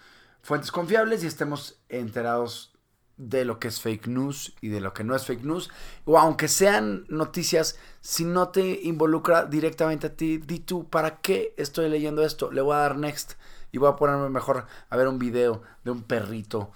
fuentes 0.43 0.71
confiables 0.71 1.25
y 1.25 1.27
estemos 1.27 1.81
enterados 1.89 2.75
de 3.17 3.45
lo 3.45 3.59
que 3.59 3.69
es 3.69 3.81
fake 3.81 4.09
news 4.09 4.55
y 4.61 4.69
de 4.69 4.81
lo 4.81 4.93
que 4.93 5.05
no 5.05 5.15
es 5.15 5.25
fake 5.25 5.45
news. 5.45 5.71
O 6.05 6.19
aunque 6.19 6.49
sean 6.49 7.05
noticias, 7.09 7.79
si 8.01 8.25
no 8.25 8.49
te 8.49 8.81
involucra 8.83 9.45
directamente 9.45 10.09
a 10.09 10.17
ti, 10.17 10.39
di 10.39 10.61
tú, 10.61 10.89
¿para 10.89 11.21
qué 11.21 11.55
estoy 11.57 11.89
leyendo 11.89 12.25
esto? 12.25 12.51
Le 12.51 12.61
voy 12.61 12.75
a 12.75 12.81
dar 12.81 12.97
next 12.97 13.35
y 13.73 13.79
voy 13.79 13.91
a 13.91 13.97
ponerme 13.97 14.29
mejor 14.29 14.67
a 14.89 14.97
ver 14.97 15.09
un 15.09 15.19
video 15.19 15.63
de 15.85 15.91
un 15.91 16.03
perrito 16.03 16.73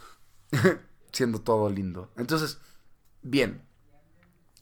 siendo 1.13 1.41
todo 1.41 1.69
lindo. 1.71 2.11
Entonces, 2.17 2.59
bien, 3.23 3.68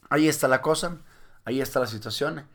ahí 0.09 0.29
está 0.29 0.49
la 0.49 0.63
cosa, 0.63 0.99
ahí 1.45 1.61
está 1.61 1.81
la 1.81 1.87
situación. 1.87 2.47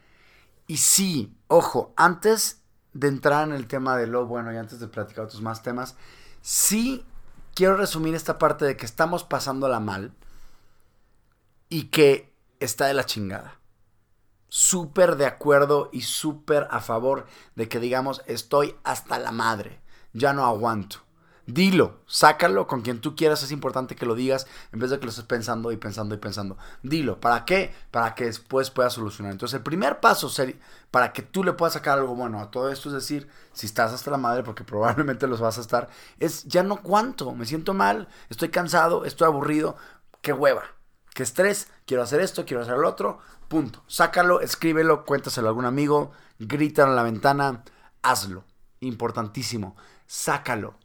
Y 0.68 0.78
sí, 0.78 1.36
ojo, 1.48 1.94
antes 1.96 2.62
de 2.94 3.08
entrar 3.08 3.48
en 3.48 3.54
el 3.54 3.68
tema 3.68 3.98
de 3.98 4.08
lo 4.08 4.26
bueno 4.26 4.54
y 4.54 4.58
antes 4.58 4.80
de 4.80 4.88
platicar 4.88 5.26
otros 5.26 5.42
más 5.42 5.64
temas, 5.64 5.96
sí 6.42 7.06
quiero 7.54 7.78
resumir 7.78 8.16
esta 8.16 8.38
parte 8.38 8.66
de 8.66 8.78
que 8.78 8.86
estamos 8.86 9.24
pasándola 9.24 9.80
mal 9.80 10.14
y 11.70 11.86
que 11.86 12.34
está 12.60 12.86
de 12.88 12.94
la 12.94 13.06
chingada. 13.06 13.60
Súper 14.50 15.16
de 15.16 15.26
acuerdo 15.26 15.90
y 15.94 16.02
súper 16.02 16.68
a 16.72 16.82
favor 16.82 17.26
de 17.56 17.70
que 17.70 17.80
digamos 17.80 18.22
estoy 18.26 18.76
hasta 18.84 19.18
la 19.20 19.32
madre, 19.32 19.82
ya 20.14 20.34
no 20.34 20.46
aguanto. 20.46 20.98
Dilo, 21.54 22.00
sácalo 22.06 22.66
con 22.66 22.82
quien 22.82 23.02
tú 23.02 23.14
quieras, 23.14 23.44
es 23.44 23.52
importante 23.52 23.98
que 23.98 24.06
lo 24.06 24.16
digas 24.16 24.48
en 24.72 24.80
vez 24.80 24.90
de 24.90 25.00
que 25.00 25.04
lo 25.06 25.10
estés 25.10 25.26
pensando 25.26 25.74
y 25.74 25.78
pensando 25.78 26.16
y 26.16 26.18
pensando. 26.18 26.58
Dilo, 26.82 27.20
¿para 27.20 27.44
qué? 27.44 27.74
Para 27.92 28.16
que 28.16 28.26
después 28.26 28.72
puedas 28.72 28.94
solucionar. 28.94 29.34
Entonces, 29.34 29.58
el 29.58 29.64
primer 29.64 30.00
paso 30.00 30.32
para 30.92 31.12
que 31.12 31.24
tú 31.24 31.44
le 31.44 31.52
puedas 31.52 31.74
sacar 31.74 32.00
algo 32.00 32.16
bueno 32.16 32.40
a 32.40 32.52
todo 32.52 32.70
esto, 32.70 32.88
es 32.88 32.96
decir, 32.96 33.28
si 33.52 33.66
estás 33.66 33.92
hasta 33.92 34.12
la 34.12 34.18
madre, 34.18 34.44
porque 34.44 34.64
probablemente 34.66 35.28
los 35.28 35.42
vas 35.42 35.58
a 35.58 35.62
estar, 35.62 35.90
es 36.20 36.46
ya 36.46 36.64
no 36.64 36.82
cuánto, 36.82 37.34
me 37.34 37.46
siento 37.46 37.74
mal, 37.74 38.08
estoy 38.30 38.48
cansado, 38.48 39.04
estoy 39.04 39.28
aburrido, 39.28 39.76
qué 40.22 40.32
hueva, 40.32 40.64
qué 41.14 41.24
estrés, 41.24 41.68
quiero 41.86 42.04
hacer 42.04 42.22
esto, 42.22 42.46
quiero 42.46 42.64
hacer 42.64 42.78
lo 42.78 42.88
otro, 42.88 43.20
punto. 43.50 43.84
Sácalo, 43.88 44.40
escríbelo, 44.40 45.04
cuéntaselo 45.04 45.48
a 45.48 45.50
algún 45.50 45.66
amigo, 45.66 46.12
grítalo 46.40 46.92
en 46.92 46.96
la 46.96 47.04
ventana, 47.04 47.64
hazlo. 48.02 48.46
Importantísimo, 48.80 49.76
sácalo 50.08 50.76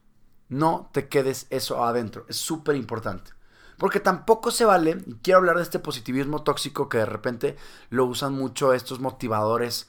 no 0.49 0.91
te 0.93 1.09
quedes 1.09 1.47
eso 1.51 1.85
adentro. 1.85 2.25
Es 2.29 2.37
súper 2.37 2.77
importante. 2.77 3.33
Porque 3.79 4.01
tampoco 4.01 4.51
se 4.51 4.65
vale, 4.65 4.99
y 5.07 5.15
quiero 5.17 5.39
hablar 5.39 5.57
de 5.57 5.63
este 5.63 5.79
positivismo 5.79 6.43
tóxico 6.43 6.89
que 6.89 6.99
de 6.99 7.07
repente 7.07 7.57
lo 7.91 8.07
usan 8.07 8.33
mucho 8.33 8.73
estos 8.73 9.01
motivadores 9.01 9.89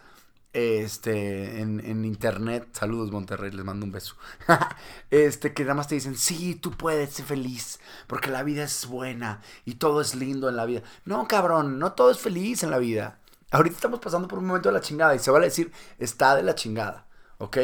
este, 0.53 1.61
en, 1.61 2.03
internet. 2.03 2.67
Saludos 2.73 3.11
Monterrey, 3.11 3.51
les 3.51 3.63
mando 3.63 3.85
un 3.85 3.91
beso. 3.91 4.15
este, 5.11 5.53
que 5.53 5.63
nada 5.63 5.75
más 5.75 5.87
te 5.87 5.95
dicen, 5.95 6.17
sí, 6.17 6.55
tú 6.55 6.71
puedes 6.71 7.11
ser 7.13 7.25
feliz, 7.25 7.79
porque 8.07 8.31
la 8.31 8.43
vida 8.43 8.63
es 8.63 8.87
buena 8.87 9.41
y 9.65 9.75
todo 9.75 10.01
es 10.01 10.15
lindo 10.15 10.49
en 10.49 10.57
la 10.57 10.65
vida. 10.65 10.81
No, 11.05 11.27
cabrón, 11.27 11.79
no 11.79 11.93
todo 11.93 12.11
es 12.11 12.19
feliz 12.19 12.63
en 12.63 12.71
la 12.71 12.79
vida. 12.79 13.19
Ahorita 13.51 13.75
estamos 13.75 13.99
pasando 13.99 14.27
por 14.27 14.39
un 14.39 14.47
momento 14.47 14.69
de 14.69 14.73
la 14.73 14.81
chingada 14.81 15.15
y 15.15 15.19
se 15.19 15.31
vale 15.31 15.45
decir, 15.45 15.71
está 15.99 16.35
de 16.35 16.43
la 16.43 16.55
chingada, 16.55 17.07
¿ok? 17.37 17.57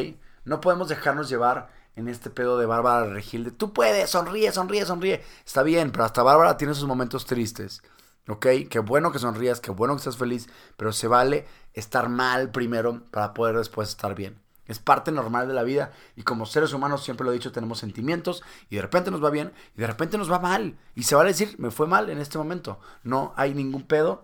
No 0.45 0.61
podemos 0.61 0.87
dejarnos 0.87 1.29
llevar 1.29 1.69
en 1.95 2.07
este 2.07 2.29
pedo 2.29 2.57
de 2.57 2.65
Bárbara 2.65 3.05
Regil 3.05 3.43
de 3.43 3.51
tú 3.51 3.73
puedes, 3.73 4.09
sonríe, 4.09 4.51
sonríe, 4.51 4.85
sonríe. 4.85 5.23
Está 5.45 5.63
bien, 5.63 5.91
pero 5.91 6.05
hasta 6.05 6.23
Bárbara 6.23 6.57
tiene 6.57 6.73
sus 6.73 6.87
momentos 6.87 7.25
tristes. 7.25 7.81
¿Ok? 8.27 8.47
Qué 8.69 8.79
bueno 8.79 9.11
que 9.11 9.19
sonrías, 9.19 9.59
qué 9.59 9.71
bueno 9.71 9.95
que 9.95 9.99
estés 9.99 10.17
feliz, 10.17 10.47
pero 10.77 10.93
se 10.93 11.07
vale 11.07 11.45
estar 11.73 12.07
mal 12.09 12.51
primero 12.51 13.03
para 13.11 13.33
poder 13.33 13.57
después 13.57 13.89
estar 13.89 14.15
bien. 14.15 14.41
Es 14.65 14.79
parte 14.79 15.11
normal 15.11 15.47
de 15.47 15.53
la 15.53 15.63
vida 15.63 15.91
y 16.15 16.23
como 16.23 16.45
seres 16.45 16.71
humanos 16.71 17.03
siempre 17.03 17.25
lo 17.25 17.31
he 17.31 17.35
dicho, 17.35 17.51
tenemos 17.51 17.79
sentimientos 17.79 18.43
y 18.69 18.77
de 18.77 18.81
repente 18.81 19.11
nos 19.11 19.21
va 19.21 19.29
bien 19.29 19.51
y 19.75 19.81
de 19.81 19.87
repente 19.87 20.17
nos 20.17 20.31
va 20.31 20.39
mal. 20.39 20.77
Y 20.95 21.03
se 21.03 21.15
vale 21.15 21.31
decir, 21.31 21.55
me 21.57 21.69
fue 21.69 21.85
mal 21.85 22.09
en 22.09 22.19
este 22.19 22.37
momento. 22.37 22.79
No 23.03 23.33
hay 23.35 23.53
ningún 23.53 23.83
pedo 23.83 24.23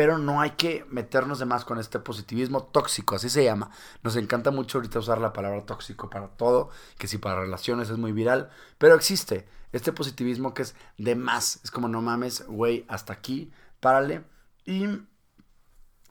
pero 0.00 0.16
no 0.16 0.40
hay 0.40 0.52
que 0.52 0.86
meternos 0.88 1.40
de 1.40 1.44
más 1.44 1.66
con 1.66 1.78
este 1.78 1.98
positivismo 1.98 2.62
tóxico, 2.62 3.16
así 3.16 3.28
se 3.28 3.44
llama. 3.44 3.70
Nos 4.02 4.16
encanta 4.16 4.50
mucho 4.50 4.78
ahorita 4.78 4.98
usar 4.98 5.18
la 5.18 5.34
palabra 5.34 5.66
tóxico 5.66 6.08
para 6.08 6.28
todo, 6.28 6.70
que 6.96 7.06
si 7.06 7.18
para 7.18 7.42
relaciones 7.42 7.90
es 7.90 7.98
muy 7.98 8.12
viral, 8.12 8.48
pero 8.78 8.94
existe 8.94 9.46
este 9.72 9.92
positivismo 9.92 10.54
que 10.54 10.62
es 10.62 10.74
de 10.96 11.16
más, 11.16 11.60
es 11.64 11.70
como 11.70 11.86
no 11.86 12.00
mames, 12.00 12.46
güey, 12.46 12.86
hasta 12.88 13.12
aquí, 13.12 13.52
párale. 13.78 14.24
Y 14.64 14.86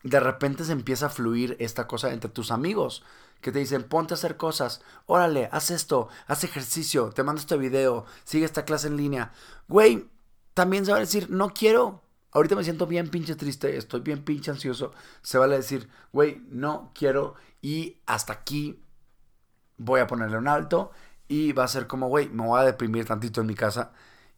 de 0.04 0.20
repente 0.20 0.66
se 0.66 0.74
empieza 0.74 1.08
a 1.08 1.10
fluir 1.10 1.58
esta 1.60 1.88
cosa 1.88 2.14
entre 2.14 2.30
tus 2.30 2.52
amigos 2.52 3.04
que 3.42 3.52
te 3.52 3.58
dicen, 3.58 3.82
ponte 3.82 4.14
a 4.14 4.18
hacer 4.18 4.38
cosas, 4.38 4.84
órale, 5.08 5.50
haz 5.52 5.72
esto, 5.72 6.10
haz 6.28 6.44
ejercicio, 6.44 7.10
te 7.10 7.24
mando 7.24 7.42
este 7.42 7.58
video, 7.58 8.06
sigue 8.24 8.46
esta 8.46 8.66
clase 8.66 8.86
en 8.86 8.98
línea. 8.98 9.32
Güey, 9.68 10.08
también 10.54 10.86
se 10.86 10.92
va 10.92 10.98
a 10.98 11.02
decir, 11.02 11.32
no 11.32 11.56
quiero, 11.56 12.04
ahorita 12.32 12.56
me 12.56 12.64
siento 12.64 12.88
bien 12.88 13.10
pinche 13.10 13.36
triste, 13.36 13.78
estoy 13.78 14.02
bien 14.02 14.24
pinche 14.24 14.52
ansioso, 14.52 14.94
se 15.22 15.38
vale 15.38 15.58
decir, 15.58 15.90
güey, 16.12 16.42
no 16.50 16.92
quiero 16.94 17.36
y 17.62 17.98
hasta 18.06 18.34
aquí 18.34 18.84
voy 19.78 20.00
a 20.02 20.08
ponerle 20.08 20.38
un 20.38 20.48
alto 20.48 20.92
y 21.28 21.52
va 21.54 21.64
a 21.64 21.68
ser 21.68 21.88
como, 21.88 22.08
güey, 22.08 22.30
me 22.30 22.46
voy 22.46 22.60
a 22.60 22.64
deprimir 22.66 23.06
tantito 23.06 23.42
en 23.42 23.48
mi 23.48 23.56
casa 23.56 23.92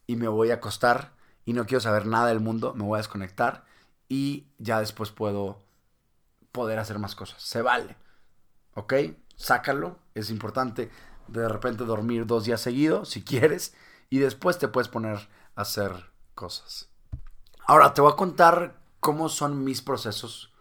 y 0.08 0.16
me 0.16 0.28
voy 0.28 0.52
a 0.52 0.56
acostar 0.56 1.14
y 1.46 1.54
no 1.54 1.66
quiero 1.66 1.82
saber 1.82 2.06
nada 2.06 2.28
del 2.28 2.40
mundo, 2.40 2.74
me 2.74 2.84
voy 2.84 2.96
a 2.96 2.98
desconectar 2.98 3.66
y 4.08 4.48
ya 4.58 4.80
después 4.80 5.12
puedo 5.12 5.64
poder 6.52 6.80
hacer 6.80 7.00
más 7.00 7.16
cosas. 7.16 7.42
Se 7.42 7.62
vale, 7.62 7.96
¿ok? 8.76 8.94
Sácalo, 9.36 10.00
es 10.14 10.30
importante 10.30 10.92
de 11.28 11.48
repente 11.48 11.86
dormir 11.86 12.26
dos 12.26 12.44
días 12.46 12.62
seguidos 12.62 13.10
si 13.10 13.24
quieres 13.24 13.74
y 14.10 14.20
después 14.20 14.60
te 14.60 14.68
puedes 14.68 14.90
poner 14.90 15.30
a 15.56 15.62
hacer 15.62 16.12
cosas. 16.36 16.91
Ahora 17.72 17.94
te 17.94 18.02
voy 18.02 18.12
a 18.12 18.18
contar 18.18 18.82
cómo 19.00 19.30
son 19.30 19.64
mis 19.64 19.82
procesos 19.82 20.52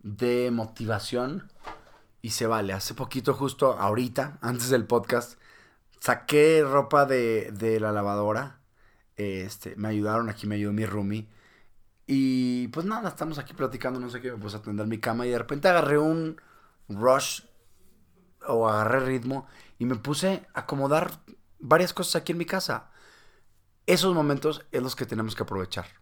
de 0.00 0.50
motivación 0.50 1.50
y 2.20 2.32
se 2.32 2.46
vale. 2.46 2.74
Hace 2.74 2.92
poquito, 2.92 3.32
justo 3.32 3.78
ahorita, 3.78 4.36
antes 4.42 4.68
del 4.68 4.84
podcast, 4.84 5.40
saqué 6.00 6.62
ropa 6.62 7.06
de, 7.06 7.78
la 7.80 7.92
lavadora. 7.92 8.60
Este, 9.16 9.74
me 9.76 9.88
ayudaron 9.88 10.28
aquí, 10.28 10.46
me 10.46 10.56
ayudó 10.56 10.74
mi 10.74 10.84
roomie. 10.84 11.30
Y 12.06 12.68
pues 12.68 12.84
nada, 12.84 13.08
estamos 13.08 13.38
aquí 13.38 13.54
platicando, 13.54 13.98
no 13.98 14.10
sé 14.10 14.20
qué, 14.20 14.30
me 14.30 14.36
puse 14.36 14.56
a 14.56 14.58
atender 14.58 14.86
mi 14.86 14.98
cama 14.98 15.26
y 15.26 15.30
de 15.30 15.38
repente 15.38 15.68
agarré 15.68 15.96
un 15.96 16.38
rush 16.90 17.40
o 18.46 18.68
agarré 18.68 19.00
ritmo 19.00 19.46
y 19.78 19.86
me 19.86 19.96
puse 19.96 20.46
a 20.52 20.60
acomodar 20.60 21.10
varias 21.58 21.94
cosas 21.94 22.16
aquí 22.16 22.32
en 22.32 22.38
mi 22.38 22.44
casa. 22.44 22.90
Esos 23.86 24.14
momentos 24.14 24.66
es 24.72 24.82
los 24.82 24.94
que 24.94 25.06
tenemos 25.06 25.34
que 25.34 25.44
aprovechar. 25.44 25.97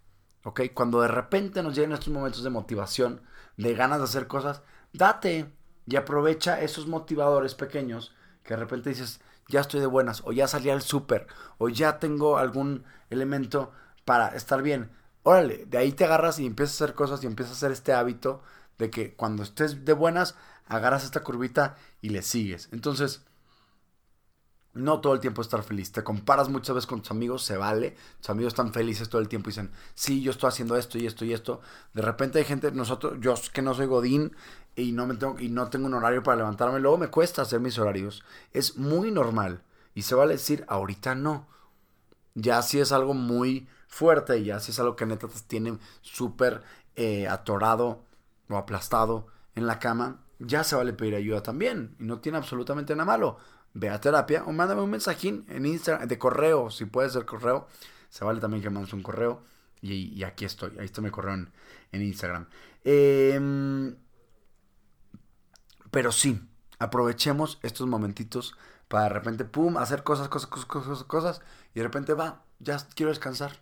Cuando 0.74 1.00
de 1.00 1.08
repente 1.08 1.62
nos 1.62 1.74
llegan 1.74 1.92
estos 1.92 2.12
momentos 2.12 2.44
de 2.44 2.50
motivación, 2.50 3.22
de 3.56 3.74
ganas 3.74 3.98
de 3.98 4.04
hacer 4.04 4.26
cosas, 4.28 4.62
date 4.92 5.52
y 5.86 5.96
aprovecha 5.96 6.60
esos 6.60 6.86
motivadores 6.86 7.54
pequeños 7.54 8.14
que 8.44 8.54
de 8.54 8.60
repente 8.60 8.90
dices, 8.90 9.20
ya 9.48 9.60
estoy 9.60 9.80
de 9.80 9.86
buenas, 9.86 10.22
o 10.24 10.32
ya 10.32 10.46
salí 10.46 10.70
al 10.70 10.82
súper, 10.82 11.26
o 11.58 11.68
ya 11.68 11.98
tengo 11.98 12.38
algún 12.38 12.84
elemento 13.10 13.72
para 14.04 14.28
estar 14.28 14.62
bien. 14.62 14.90
Órale, 15.24 15.66
de 15.66 15.78
ahí 15.78 15.92
te 15.92 16.04
agarras 16.04 16.38
y 16.38 16.46
empiezas 16.46 16.80
a 16.80 16.84
hacer 16.84 16.94
cosas 16.94 17.24
y 17.24 17.26
empiezas 17.26 17.54
a 17.54 17.56
hacer 17.56 17.72
este 17.72 17.92
hábito 17.92 18.42
de 18.78 18.90
que 18.90 19.14
cuando 19.14 19.42
estés 19.42 19.84
de 19.84 19.92
buenas, 19.92 20.36
agarras 20.66 21.04
esta 21.04 21.24
curvita 21.24 21.76
y 22.00 22.10
le 22.10 22.22
sigues. 22.22 22.68
Entonces, 22.72 23.25
no 24.76 25.00
todo 25.00 25.14
el 25.14 25.20
tiempo 25.20 25.42
estar 25.42 25.62
feliz. 25.62 25.90
Te 25.90 26.04
comparas 26.04 26.48
muchas 26.48 26.74
veces 26.74 26.86
con 26.86 27.00
tus 27.00 27.10
amigos, 27.10 27.42
se 27.42 27.56
vale. 27.56 27.96
Tus 28.20 28.30
amigos 28.30 28.52
están 28.52 28.72
felices 28.72 29.08
todo 29.08 29.20
el 29.20 29.28
tiempo 29.28 29.48
y 29.48 29.52
dicen, 29.52 29.70
sí, 29.94 30.22
yo 30.22 30.30
estoy 30.30 30.48
haciendo 30.48 30.76
esto 30.76 30.98
y 30.98 31.06
esto 31.06 31.24
y 31.24 31.32
esto. 31.32 31.60
De 31.94 32.02
repente 32.02 32.38
hay 32.38 32.44
gente, 32.44 32.70
nosotros, 32.72 33.14
yo 33.20 33.34
que 33.52 33.62
no 33.62 33.74
soy 33.74 33.86
Godín 33.86 34.36
y 34.76 34.92
no, 34.92 35.06
me 35.06 35.14
tengo, 35.14 35.40
y 35.40 35.48
no 35.48 35.68
tengo 35.70 35.86
un 35.86 35.94
horario 35.94 36.22
para 36.22 36.36
levantarme, 36.36 36.78
luego 36.78 36.98
me 36.98 37.08
cuesta 37.08 37.42
hacer 37.42 37.60
mis 37.60 37.78
horarios. 37.78 38.22
Es 38.52 38.76
muy 38.76 39.10
normal. 39.10 39.62
Y 39.94 40.02
se 40.02 40.14
vale 40.14 40.34
decir, 40.34 40.64
ahorita 40.68 41.14
no. 41.14 41.46
Ya 42.34 42.60
si 42.60 42.78
es 42.78 42.92
algo 42.92 43.14
muy 43.14 43.66
fuerte 43.88 44.44
ya 44.44 44.60
si 44.60 44.72
es 44.72 44.78
algo 44.78 44.94
que 44.94 45.06
neta 45.06 45.26
te 45.26 45.40
tiene 45.46 45.78
súper 46.02 46.62
eh, 46.96 47.26
atorado 47.28 48.04
o 48.50 48.56
aplastado 48.56 49.28
en 49.54 49.66
la 49.66 49.78
cama, 49.78 50.20
ya 50.38 50.64
se 50.64 50.76
vale 50.76 50.92
pedir 50.92 51.14
ayuda 51.14 51.42
también. 51.42 51.96
Y 51.98 52.04
no 52.04 52.18
tiene 52.18 52.36
absolutamente 52.36 52.94
nada 52.94 53.06
malo 53.06 53.38
ve 53.76 53.90
a 53.90 54.00
terapia 54.00 54.42
o 54.44 54.52
mándame 54.52 54.80
un 54.80 54.90
mensajín 54.90 55.44
en 55.48 55.66
Instagram, 55.66 56.08
de 56.08 56.18
correo, 56.18 56.70
si 56.70 56.86
puede 56.86 57.10
ser 57.10 57.24
correo. 57.24 57.68
Se 58.08 58.24
vale 58.24 58.40
también 58.40 58.62
que 58.62 58.70
mandes 58.70 58.92
un 58.92 59.02
correo. 59.02 59.42
Y, 59.82 60.24
aquí 60.24 60.44
estoy, 60.44 60.72
ahí 60.78 60.86
está 60.86 61.00
mi 61.00 61.10
correo 61.10 61.34
en, 61.34 62.02
Instagram. 62.02 62.48
Em, 62.82 63.94
pero 65.90 66.10
sí, 66.10 66.40
aprovechemos 66.78 67.58
estos 67.62 67.86
momentitos 67.86 68.56
para 68.88 69.04
de 69.04 69.10
repente, 69.10 69.44
pum, 69.44 69.76
hacer 69.76 70.02
cosas, 70.02 70.28
cosas, 70.28 70.48
cosas, 70.48 70.66
cosas, 70.66 71.04
cosas. 71.04 71.42
Y 71.74 71.80
de 71.80 71.84
repente 71.84 72.14
va, 72.14 72.42
ya 72.58 72.78
quiero 72.94 73.10
descansar. 73.10 73.60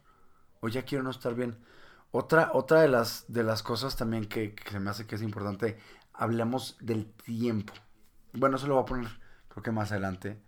O 0.61 0.68
ya 0.68 0.85
quiero 0.85 1.04
no 1.04 1.11
estar 1.11 1.35
bien. 1.35 1.59
Otra, 2.11 2.50
otra 2.54 2.80
de, 2.80 2.88
las, 2.88 3.25
de 3.28 3.42
las 3.42 3.62
cosas 3.62 3.97
también 3.97 4.26
que, 4.26 4.54
se 4.71 4.80
me 4.80 4.90
hace 4.90 5.06
que 5.06 5.16
es 5.16 5.23
importante, 5.23 5.78
hablamos 6.12 6.76
del 6.80 7.06
tiempo. 7.06 7.75
Bueno, 8.33 8.56
se 8.56 8.68
lo 8.68 8.75
voy 8.75 8.83
a 8.85 8.87
poner 8.87 9.24
creo 9.55 9.63
que 9.63 9.71
más 9.71 9.93
adelante. 9.93 10.41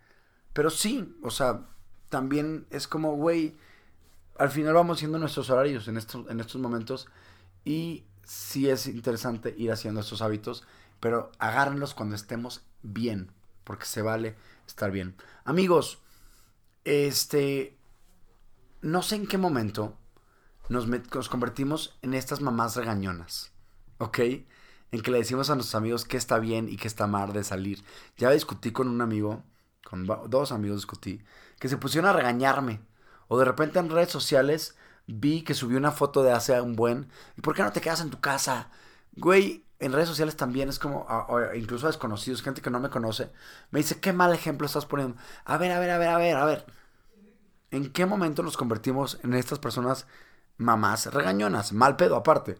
Pero 0.53 0.69
sí, 0.69 1.17
o 1.23 1.31
sea, 1.31 1.65
también 2.09 2.67
es 2.69 2.87
como, 2.87 3.15
güey, 3.15 3.57
al 4.37 4.49
final 4.49 4.73
vamos 4.73 4.97
haciendo 4.97 5.17
nuestros 5.17 5.49
horarios 5.49 5.87
en 5.87 5.97
estos, 5.97 6.29
en 6.29 6.39
estos 6.41 6.59
momentos 6.61 7.07
y 7.63 8.05
sí 8.23 8.69
es 8.69 8.85
interesante 8.87 9.55
ir 9.57 9.71
haciendo 9.71 10.01
estos 10.01 10.21
hábitos, 10.21 10.65
pero 10.99 11.31
agárrenlos 11.39 11.93
cuando 11.93 12.15
estemos 12.15 12.65
bien, 12.83 13.31
porque 13.63 13.85
se 13.85 14.01
vale 14.01 14.35
estar 14.67 14.91
bien. 14.91 15.15
Amigos, 15.45 15.99
este, 16.83 17.77
no 18.81 19.01
sé 19.01 19.15
en 19.15 19.27
qué 19.27 19.37
momento 19.37 19.97
nos, 20.67 20.87
nos 20.87 21.29
convertimos 21.29 21.97
en 22.01 22.13
estas 22.13 22.41
mamás 22.41 22.75
regañonas, 22.75 23.53
¿ok? 23.99 24.19
En 24.91 25.01
que 25.01 25.11
le 25.11 25.19
decimos 25.19 25.49
a 25.49 25.55
nuestros 25.55 25.75
amigos 25.75 26.05
qué 26.05 26.17
está 26.17 26.39
bien 26.39 26.69
y 26.69 26.77
qué 26.77 26.87
está 26.87 27.07
mal 27.07 27.33
de 27.33 27.43
salir. 27.43 27.83
Ya 28.17 28.31
discutí 28.31 28.71
con 28.71 28.87
un 28.87 29.01
amigo, 29.01 29.43
con 29.83 30.05
dos 30.05 30.51
amigos 30.51 30.77
discutí, 30.77 31.21
que 31.59 31.69
se 31.69 31.77
pusieron 31.77 32.09
a 32.09 32.13
regañarme. 32.13 32.81
O 33.27 33.37
de 33.37 33.45
repente 33.45 33.79
en 33.79 33.89
redes 33.89 34.11
sociales 34.11 34.77
vi 35.05 35.43
que 35.43 35.53
subió 35.53 35.77
una 35.77 35.91
foto 35.91 36.23
de 36.23 36.31
hace 36.31 36.59
un 36.61 36.75
buen. 36.75 37.09
¿Y 37.37 37.41
por 37.41 37.55
qué 37.55 37.63
no 37.63 37.71
te 37.71 37.81
quedas 37.81 38.01
en 38.01 38.09
tu 38.09 38.19
casa? 38.19 38.69
Güey, 39.13 39.65
en 39.79 39.93
redes 39.93 40.09
sociales 40.09 40.35
también 40.37 40.69
es 40.69 40.79
como, 40.79 41.05
incluso 41.55 41.87
a 41.87 41.89
desconocidos, 41.89 42.41
gente 42.41 42.61
que 42.61 42.69
no 42.69 42.79
me 42.79 42.89
conoce, 42.89 43.31
me 43.71 43.79
dice, 43.79 43.99
qué 43.99 44.13
mal 44.13 44.33
ejemplo 44.33 44.65
estás 44.65 44.85
poniendo. 44.85 45.17
A 45.45 45.57
ver, 45.57 45.71
a 45.71 45.79
ver, 45.79 45.91
a 45.91 45.97
ver, 45.97 46.09
a 46.09 46.17
ver, 46.17 46.35
a 46.35 46.45
ver. 46.45 46.65
¿En 47.71 47.91
qué 47.91 48.05
momento 48.05 48.43
nos 48.43 48.57
convertimos 48.57 49.19
en 49.23 49.33
estas 49.33 49.59
personas 49.59 50.07
mamás 50.57 51.13
regañonas? 51.13 51.73
Mal 51.73 51.95
pedo 51.97 52.15
aparte. 52.15 52.57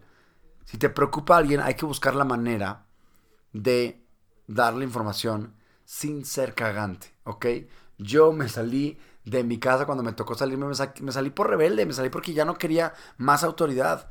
Si 0.68 0.78
te 0.78 0.90
preocupa 0.90 1.38
alguien, 1.38 1.62
hay 1.62 1.76
que 1.76 1.86
buscar 1.86 2.14
la 2.14 2.26
manera 2.26 2.88
de 3.54 4.06
darle 4.48 4.84
información 4.84 5.56
sin 5.86 6.26
ser 6.26 6.56
cagante, 6.56 7.16
¿ok? 7.24 7.46
Yo 7.98 8.34
me 8.34 8.50
salí 8.50 9.00
de 9.24 9.46
mi 9.46 9.60
casa 9.60 9.86
cuando 9.86 10.04
me 10.04 10.12
tocó 10.12 10.36
salirme, 10.36 10.66
me, 10.66 11.12
salí 11.14 11.30
por 11.30 11.50
rebelde, 11.50 11.86
me 11.86 11.94
salí 11.94 12.10
porque 12.10 12.34
ya 12.34 12.44
no 12.44 12.58
quería 12.58 12.94
más 13.16 13.46
autoridad. 13.46 14.10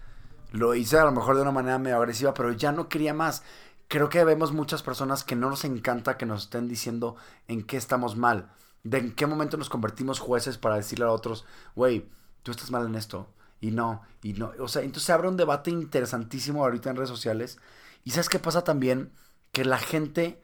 Lo 0.51 0.75
hice 0.75 0.99
a 0.99 1.05
lo 1.05 1.13
mejor 1.13 1.37
de 1.37 1.43
una 1.43 1.53
manera 1.53 1.79
medio 1.79 1.99
agresiva, 1.99 2.33
pero 2.33 2.53
ya 2.53 2.73
no 2.73 2.89
quería 2.89 3.13
más. 3.13 3.43
Creo 3.87 4.09
que 4.09 4.25
vemos 4.25 4.53
muchas 4.53 4.83
personas 4.83 5.25
que 5.25 5.37
no 5.37 5.51
nos 5.51 5.67
encanta 5.67 6.17
que 6.17 6.25
nos 6.25 6.45
estén 6.45 6.69
diciendo 6.69 7.17
en 7.49 7.65
qué 7.65 7.77
estamos 7.77 8.17
mal. 8.17 8.51
De 8.83 8.97
en 8.97 9.15
qué 9.15 9.27
momento 9.27 9.59
nos 9.59 9.69
convertimos 9.69 10.21
jueces 10.21 10.57
para 10.57 10.77
decirle 10.77 11.05
a 11.05 11.11
otros, 11.11 11.45
güey, 11.75 12.09
tú 12.43 12.51
estás 12.51 12.71
mal 12.71 12.87
en 12.87 12.95
esto 12.95 13.29
y 13.61 13.71
no, 13.71 14.03
y 14.23 14.35
no. 14.35 14.53
O 14.61 14.69
sea, 14.69 14.83
entonces 14.83 15.05
se 15.05 15.13
abre 15.13 15.29
un 15.29 15.37
debate 15.37 15.71
interesantísimo 15.71 16.65
ahorita 16.65 16.91
en 16.91 16.97
redes 16.97 17.11
sociales. 17.11 17.59
Y 18.05 18.11
sabes 18.11 18.29
qué 18.29 18.39
pasa 18.39 18.65
también? 18.65 19.13
Que 19.53 19.65
la 19.65 19.79
gente 19.79 20.41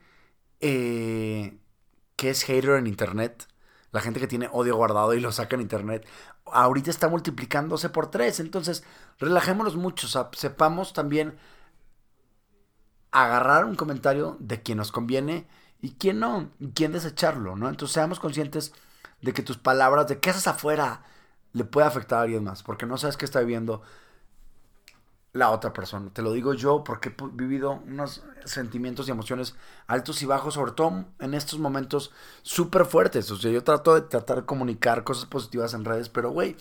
eh, 0.61 1.57
que 2.15 2.29
es 2.29 2.43
hater 2.43 2.71
en 2.71 2.87
internet, 2.87 3.47
la 3.91 4.01
gente 4.01 4.19
que 4.19 4.27
tiene 4.27 4.49
odio 4.51 4.75
guardado 4.75 5.13
y 5.13 5.19
lo 5.19 5.31
saca 5.31 5.55
en 5.55 5.61
internet, 5.61 6.07
ahorita 6.45 6.89
está 6.89 7.09
multiplicándose 7.09 7.89
por 7.89 8.09
tres. 8.09 8.39
Entonces, 8.39 8.83
relajémonos 9.19 9.75
mucho, 9.75 10.07
o 10.07 10.09
sea, 10.09 10.29
sepamos 10.33 10.93
también 10.93 11.37
agarrar 13.11 13.65
un 13.65 13.75
comentario 13.75 14.37
de 14.39 14.61
quien 14.63 14.77
nos 14.77 14.91
conviene 14.91 15.47
y 15.81 15.91
quién 15.95 16.19
no, 16.19 16.49
y 16.59 16.71
quién 16.71 16.93
desecharlo, 16.93 17.55
¿no? 17.55 17.69
Entonces 17.69 17.93
seamos 17.93 18.19
conscientes 18.19 18.73
de 19.21 19.33
que 19.33 19.43
tus 19.43 19.57
palabras, 19.57 20.07
de 20.07 20.19
qué 20.19 20.31
haces 20.31 20.47
afuera, 20.47 21.03
le 21.53 21.63
puede 21.65 21.87
afectar 21.87 22.19
a 22.19 22.21
alguien 22.23 22.43
más, 22.43 22.63
porque 22.63 22.85
no 22.85 22.97
sabes 22.97 23.17
qué 23.17 23.25
está 23.25 23.39
viviendo 23.39 23.81
la 25.33 25.49
otra 25.49 25.73
persona. 25.73 26.11
Te 26.13 26.21
lo 26.21 26.31
digo 26.31 26.53
yo 26.53 26.83
porque 26.83 27.09
he 27.09 27.15
vivido 27.33 27.81
unos 27.87 28.23
sentimientos 28.45 29.07
y 29.07 29.11
emociones 29.11 29.55
altos 29.87 30.21
y 30.21 30.25
bajos, 30.25 30.53
sobre 30.53 30.73
todo 30.73 31.05
en 31.19 31.33
estos 31.33 31.59
momentos 31.59 32.11
súper 32.43 32.85
fuertes. 32.85 33.29
O 33.31 33.37
sea, 33.37 33.51
yo 33.51 33.63
trato 33.63 33.95
de 33.95 34.01
tratar 34.01 34.37
de 34.37 34.45
comunicar 34.45 35.03
cosas 35.03 35.25
positivas 35.25 35.73
en 35.73 35.85
redes, 35.85 36.09
pero 36.09 36.29
güey, 36.31 36.55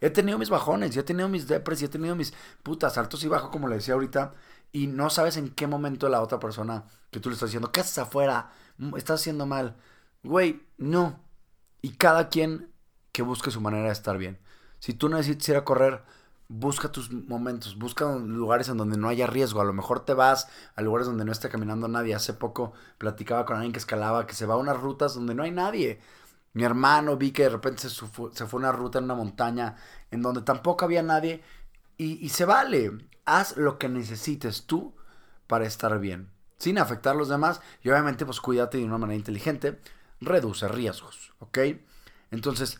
he 0.00 0.10
tenido 0.10 0.38
mis 0.38 0.50
bajones, 0.50 0.96
he 0.96 1.02
tenido 1.04 1.28
mis 1.28 1.46
depres, 1.46 1.82
he 1.82 1.88
tenido 1.88 2.16
mis 2.16 2.34
putas 2.62 2.98
altos 2.98 3.22
y 3.24 3.28
bajos, 3.28 3.50
como 3.50 3.68
le 3.68 3.76
decía 3.76 3.94
ahorita, 3.94 4.34
y 4.72 4.88
no 4.88 5.08
sabes 5.08 5.36
en 5.36 5.50
qué 5.50 5.66
momento 5.68 6.08
la 6.08 6.20
otra 6.20 6.40
persona 6.40 6.84
que 7.10 7.20
tú 7.20 7.30
le 7.30 7.34
estás 7.34 7.50
diciendo, 7.50 7.70
¿qué 7.70 7.80
haces 7.80 7.98
afuera? 7.98 8.50
Estás 8.96 9.20
haciendo 9.20 9.46
mal. 9.46 9.76
Güey, 10.22 10.66
no. 10.78 11.20
Y 11.80 11.90
cada 11.90 12.28
quien 12.28 12.72
que 13.16 13.22
busque 13.22 13.50
su 13.50 13.62
manera 13.62 13.86
de 13.86 13.92
estar 13.92 14.18
bien. 14.18 14.38
Si 14.78 14.92
tú 14.92 15.08
necesitas 15.08 15.48
ir 15.48 15.56
a 15.56 15.64
correr, 15.64 16.02
busca 16.48 16.92
tus 16.92 17.10
momentos, 17.10 17.78
busca 17.78 18.04
lugares 18.14 18.68
en 18.68 18.76
donde 18.76 18.98
no 18.98 19.08
haya 19.08 19.26
riesgo. 19.26 19.62
A 19.62 19.64
lo 19.64 19.72
mejor 19.72 20.04
te 20.04 20.12
vas 20.12 20.48
a 20.74 20.82
lugares 20.82 21.06
donde 21.06 21.24
no 21.24 21.32
esté 21.32 21.48
caminando 21.48 21.88
nadie. 21.88 22.14
Hace 22.14 22.34
poco 22.34 22.74
platicaba 22.98 23.46
con 23.46 23.56
alguien 23.56 23.72
que 23.72 23.78
escalaba, 23.78 24.26
que 24.26 24.34
se 24.34 24.44
va 24.44 24.52
a 24.52 24.58
unas 24.58 24.78
rutas 24.78 25.14
donde 25.14 25.34
no 25.34 25.44
hay 25.44 25.50
nadie. 25.50 25.98
Mi 26.52 26.64
hermano 26.64 27.16
vi 27.16 27.32
que 27.32 27.44
de 27.44 27.48
repente 27.48 27.88
se, 27.88 28.06
fue, 28.06 28.28
a 28.38 28.56
una 28.56 28.70
ruta 28.70 28.98
en 28.98 29.04
una 29.04 29.14
montaña 29.14 29.76
en 30.10 30.20
donde 30.20 30.42
tampoco 30.42 30.84
había 30.84 31.02
nadie. 31.02 31.42
Y, 31.96 32.22
y 32.22 32.28
se 32.28 32.44
vale. 32.44 32.92
Haz 33.24 33.56
lo 33.56 33.78
que 33.78 33.88
necesites 33.88 34.66
tú 34.66 34.94
para 35.46 35.64
estar 35.64 35.98
bien. 36.00 36.28
Sin 36.58 36.76
afectar 36.76 37.14
a 37.14 37.18
los 37.18 37.30
demás. 37.30 37.62
Y 37.82 37.88
obviamente, 37.88 38.26
pues 38.26 38.42
cuídate 38.42 38.76
de 38.76 38.84
una 38.84 38.98
manera 38.98 39.16
inteligente. 39.16 39.80
Reduce 40.20 40.68
riesgos. 40.68 41.32
¿Ok? 41.38 41.58
Entonces, 42.30 42.78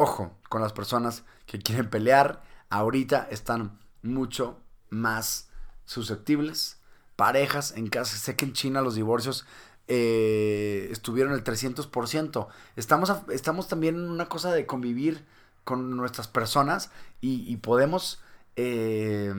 ojo 0.00 0.32
con 0.48 0.62
las 0.62 0.72
personas 0.72 1.24
que 1.46 1.58
quieren 1.58 1.90
pelear. 1.90 2.42
Ahorita 2.70 3.28
están 3.30 3.78
mucho 4.02 4.58
más 4.88 5.50
susceptibles. 5.84 6.78
Parejas 7.16 7.72
en 7.76 7.88
casa. 7.88 8.16
Sé 8.16 8.34
que 8.34 8.46
en 8.46 8.54
China 8.54 8.80
los 8.80 8.94
divorcios 8.94 9.44
eh, 9.88 10.88
estuvieron 10.90 11.34
el 11.34 11.44
300%. 11.44 12.48
Estamos, 12.76 13.12
estamos 13.30 13.68
también 13.68 13.96
en 13.96 14.08
una 14.08 14.28
cosa 14.28 14.52
de 14.52 14.64
convivir 14.64 15.26
con 15.64 15.96
nuestras 15.96 16.28
personas 16.28 16.90
y, 17.20 17.56
podemos 17.58 18.22
eh, 18.56 19.32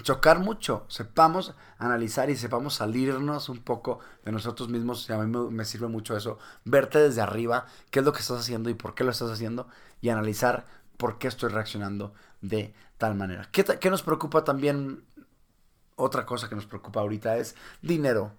chocar 0.00 0.38
mucho, 0.38 0.86
sepamos 0.88 1.54
analizar 1.78 2.30
y 2.30 2.36
sepamos 2.36 2.74
salirnos 2.74 3.48
un 3.48 3.58
poco 3.58 3.98
de 4.24 4.32
nosotros 4.32 4.68
mismos. 4.68 5.08
Y 5.08 5.12
a 5.12 5.18
mí 5.18 5.50
me, 5.50 5.64
sirve 5.64 5.88
mucho 5.88 6.16
eso, 6.16 6.38
verte 6.64 6.98
desde 6.98 7.20
arriba, 7.20 7.66
qué 7.90 7.98
es 7.98 8.04
lo 8.04 8.12
que 8.12 8.20
estás 8.20 8.40
haciendo 8.40 8.70
y 8.70 8.74
por 8.74 8.94
qué 8.94 9.04
lo 9.04 9.10
estás 9.10 9.30
haciendo 9.30 9.68
y 10.00 10.08
analizar 10.08 10.66
por 10.96 11.18
qué 11.18 11.28
estoy 11.28 11.50
reaccionando 11.50 12.14
de 12.40 12.74
tal 12.96 13.14
manera. 13.14 13.48
¿Qué, 13.52 13.64
qué 13.64 13.90
nos 13.90 14.02
preocupa 14.02 14.44
también? 14.44 15.04
Otra 15.96 16.24
cosa 16.24 16.48
que 16.48 16.54
nos 16.54 16.66
preocupa 16.66 17.00
ahorita 17.00 17.36
es 17.36 17.54
dinero. 17.82 18.32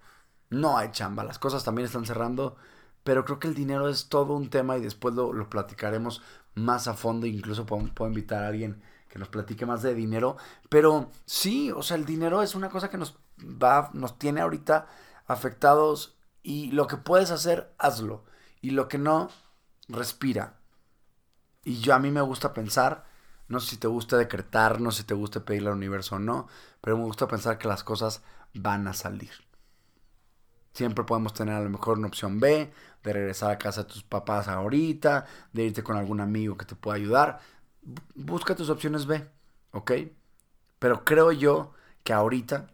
No 0.50 0.76
hay 0.76 0.90
chamba, 0.90 1.24
las 1.24 1.38
cosas 1.38 1.64
también 1.64 1.86
están 1.86 2.04
cerrando, 2.04 2.56
pero 3.04 3.24
creo 3.24 3.38
que 3.38 3.48
el 3.48 3.54
dinero 3.54 3.88
es 3.88 4.08
todo 4.08 4.34
un 4.34 4.50
tema 4.50 4.76
y 4.76 4.82
después 4.82 5.14
lo, 5.14 5.32
lo 5.32 5.48
platicaremos 5.48 6.20
más 6.54 6.88
a 6.88 6.94
fondo. 6.94 7.26
Incluso 7.26 7.64
puedo, 7.64 7.86
puedo 7.94 8.10
invitar 8.10 8.44
a 8.44 8.48
alguien 8.48 8.82
que 9.14 9.20
nos 9.20 9.28
platique 9.28 9.64
más 9.64 9.80
de 9.80 9.94
dinero. 9.94 10.36
Pero 10.68 11.08
sí, 11.24 11.70
o 11.70 11.84
sea, 11.84 11.96
el 11.96 12.04
dinero 12.04 12.42
es 12.42 12.56
una 12.56 12.68
cosa 12.68 12.90
que 12.90 12.98
nos 12.98 13.16
va, 13.40 13.90
nos 13.92 14.18
tiene 14.18 14.40
ahorita 14.40 14.88
afectados 15.26 16.16
y 16.42 16.72
lo 16.72 16.88
que 16.88 16.96
puedes 16.96 17.30
hacer, 17.30 17.72
hazlo. 17.78 18.24
Y 18.60 18.70
lo 18.70 18.88
que 18.88 18.98
no, 18.98 19.30
respira. 19.86 20.56
Y 21.62 21.78
yo 21.78 21.94
a 21.94 22.00
mí 22.00 22.10
me 22.10 22.22
gusta 22.22 22.52
pensar, 22.52 23.04
no 23.46 23.60
sé 23.60 23.70
si 23.70 23.76
te 23.76 23.86
gusta 23.86 24.16
decretar, 24.16 24.80
no 24.80 24.90
sé 24.90 25.02
si 25.02 25.04
te 25.04 25.14
gusta 25.14 25.44
pedirle 25.44 25.68
al 25.68 25.76
universo 25.76 26.16
o 26.16 26.18
no, 26.18 26.48
pero 26.80 26.98
me 26.98 27.04
gusta 27.04 27.28
pensar 27.28 27.56
que 27.56 27.68
las 27.68 27.84
cosas 27.84 28.20
van 28.52 28.88
a 28.88 28.94
salir. 28.94 29.30
Siempre 30.72 31.04
podemos 31.04 31.34
tener 31.34 31.54
a 31.54 31.60
lo 31.60 31.70
mejor 31.70 31.98
una 31.98 32.08
opción 32.08 32.40
B, 32.40 32.72
de 33.04 33.12
regresar 33.12 33.52
a 33.52 33.58
casa 33.58 33.84
de 33.84 33.90
tus 33.90 34.02
papás 34.02 34.48
ahorita, 34.48 35.24
de 35.52 35.66
irte 35.66 35.84
con 35.84 35.96
algún 35.96 36.20
amigo 36.20 36.56
que 36.56 36.64
te 36.64 36.74
pueda 36.74 36.96
ayudar. 36.96 37.38
Busca 38.14 38.54
tus 38.54 38.70
opciones 38.70 39.06
B, 39.06 39.28
¿ok? 39.72 39.92
Pero 40.78 41.04
creo 41.04 41.32
yo 41.32 41.72
que 42.02 42.12
ahorita 42.12 42.68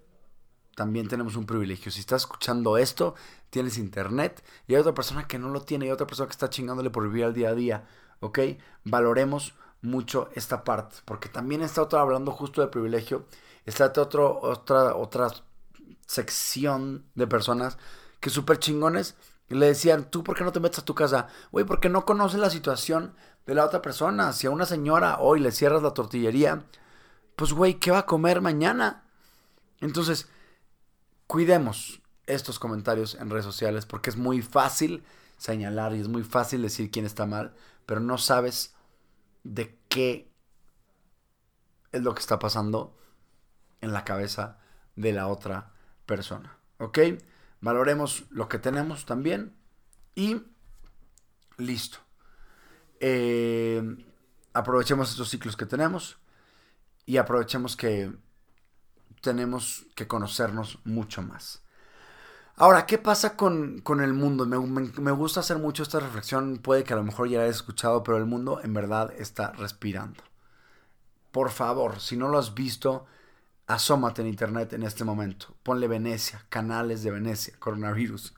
también 0.74 1.08
tenemos 1.08 1.36
un 1.36 1.46
privilegio. 1.46 1.92
Si 1.92 2.00
estás 2.00 2.22
escuchando 2.22 2.78
esto, 2.78 3.14
tienes 3.50 3.78
internet 3.78 4.42
y 4.66 4.74
hay 4.74 4.80
otra 4.80 4.94
persona 4.94 5.26
que 5.26 5.38
no 5.38 5.50
lo 5.50 5.62
tiene 5.62 5.86
y 5.86 5.90
otra 5.90 6.06
persona 6.06 6.26
que 6.26 6.32
está 6.32 6.48
chingándole 6.50 6.90
por 6.90 7.04
vivir 7.04 7.24
al 7.24 7.34
día 7.34 7.50
a 7.50 7.54
día, 7.54 7.86
¿ok? 8.20 8.38
Valoremos 8.84 9.54
mucho 9.82 10.30
esta 10.34 10.64
parte, 10.64 10.96
porque 11.04 11.28
también 11.28 11.62
está 11.62 11.82
otro 11.82 11.98
hablando 11.98 12.32
justo 12.32 12.60
de 12.60 12.68
privilegio, 12.68 13.26
está 13.66 13.92
otro, 13.96 14.40
otra, 14.40 14.94
otra 14.94 15.28
sección 16.06 17.04
de 17.14 17.26
personas 17.26 17.78
que 18.20 18.30
súper 18.30 18.58
chingones 18.58 19.16
le 19.48 19.66
decían, 19.66 20.10
tú 20.10 20.22
por 20.22 20.36
qué 20.36 20.44
no 20.44 20.52
te 20.52 20.60
metes 20.60 20.78
a 20.78 20.84
tu 20.84 20.94
casa, 20.94 21.28
güey, 21.50 21.64
porque 21.64 21.88
no 21.88 22.04
conoces 22.04 22.38
la 22.38 22.50
situación 22.50 23.14
de 23.46 23.54
la 23.54 23.64
otra 23.64 23.82
persona, 23.82 24.32
si 24.32 24.46
a 24.46 24.50
una 24.50 24.66
señora 24.66 25.18
hoy 25.18 25.40
le 25.40 25.52
cierras 25.52 25.82
la 25.82 25.94
tortillería, 25.94 26.64
pues 27.36 27.52
güey, 27.52 27.74
¿qué 27.74 27.90
va 27.90 28.00
a 28.00 28.06
comer 28.06 28.40
mañana? 28.40 29.04
Entonces, 29.80 30.28
cuidemos 31.26 32.02
estos 32.26 32.58
comentarios 32.58 33.14
en 33.14 33.30
redes 33.30 33.44
sociales 33.44 33.86
porque 33.86 34.10
es 34.10 34.16
muy 34.16 34.42
fácil 34.42 35.02
señalar 35.36 35.94
y 35.94 36.00
es 36.00 36.08
muy 36.08 36.22
fácil 36.22 36.62
decir 36.62 36.90
quién 36.90 37.06
está 37.06 37.26
mal, 37.26 37.54
pero 37.86 38.00
no 38.00 38.18
sabes 38.18 38.74
de 39.42 39.78
qué 39.88 40.30
es 41.92 42.02
lo 42.02 42.14
que 42.14 42.20
está 42.20 42.38
pasando 42.38 42.96
en 43.80 43.92
la 43.92 44.04
cabeza 44.04 44.58
de 44.96 45.12
la 45.12 45.28
otra 45.28 45.72
persona. 46.06 46.58
¿Ok? 46.78 46.98
Valoremos 47.60 48.24
lo 48.30 48.48
que 48.48 48.58
tenemos 48.58 49.06
también 49.06 49.56
y 50.14 50.42
listo. 51.56 51.98
Eh, 53.00 53.82
aprovechemos 54.52 55.10
estos 55.10 55.30
ciclos 55.30 55.56
que 55.56 55.66
tenemos 55.66 56.18
y 57.06 57.16
aprovechemos 57.16 57.76
que 57.76 58.12
tenemos 59.20 59.86
que 59.94 60.06
conocernos 60.06 60.78
mucho 60.84 61.22
más. 61.22 61.62
Ahora, 62.56 62.84
¿qué 62.84 62.98
pasa 62.98 63.36
con, 63.36 63.82
el 63.86 64.12
mundo? 64.12 64.44
Me, 64.44 65.10
gusta 65.12 65.40
hacer 65.40 65.58
mucho 65.58 65.82
esta 65.82 65.98
reflexión, 65.98 66.58
puede 66.58 66.84
que 66.84 66.92
a 66.92 66.96
lo 66.96 67.02
mejor 67.02 67.28
ya 67.28 67.38
la 67.38 67.44
hayas 67.44 67.56
escuchado, 67.56 68.02
pero 68.02 68.18
el 68.18 68.26
mundo 68.26 68.60
en 68.62 68.74
verdad 68.74 69.12
está 69.16 69.52
respirando. 69.52 70.22
Por 71.30 71.50
favor, 71.50 72.00
si 72.00 72.16
no 72.18 72.28
lo 72.28 72.38
has 72.38 72.54
visto, 72.54 73.06
asómate 73.66 74.20
en 74.20 74.28
internet 74.28 74.74
en 74.74 74.82
este 74.82 75.04
momento. 75.04 75.54
Ponle 75.62 75.88
Venecia, 75.88 76.44
canales 76.50 77.02
de 77.02 77.12
Venecia, 77.12 77.54
coronavirus. 77.58 78.34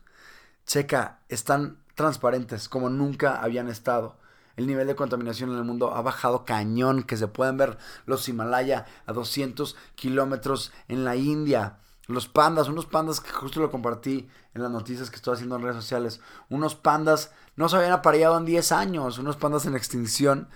Checa, 0.65 1.19
están 1.27 1.83
transparentes 1.95 2.69
como 2.69 2.89
nunca 2.89 3.41
habían 3.41 3.67
estado 3.67 4.17
el 4.55 4.67
nivel 4.67 4.87
de 4.87 4.95
contaminación 4.95 5.51
en 5.51 5.57
el 5.57 5.63
mundo 5.63 5.93
ha 5.93 6.01
bajado 6.01 6.45
cañón, 6.45 7.03
que 7.03 7.17
se 7.17 7.27
pueden 7.27 7.57
ver 7.57 7.77
los 8.05 8.27
Himalaya 8.29 8.85
a 9.05 9.13
200 9.13 9.75
kilómetros 9.95 10.71
en 10.87 11.03
la 11.03 11.15
India. 11.15 11.79
Los 12.07 12.27
pandas, 12.27 12.67
unos 12.67 12.85
pandas 12.85 13.21
que 13.21 13.31
justo 13.31 13.61
lo 13.61 13.71
compartí 13.71 14.27
en 14.53 14.61
las 14.61 14.71
noticias 14.71 15.09
que 15.09 15.15
estoy 15.15 15.35
haciendo 15.35 15.55
en 15.55 15.63
redes 15.63 15.77
sociales. 15.77 16.21
Unos 16.49 16.75
pandas 16.75 17.31
no 17.55 17.69
se 17.69 17.77
habían 17.77 17.93
apareado 17.93 18.37
en 18.37 18.45
10 18.45 18.71
años, 18.73 19.17
unos 19.17 19.37
pandas 19.37 19.65
en 19.65 19.75
extinción 19.75 20.49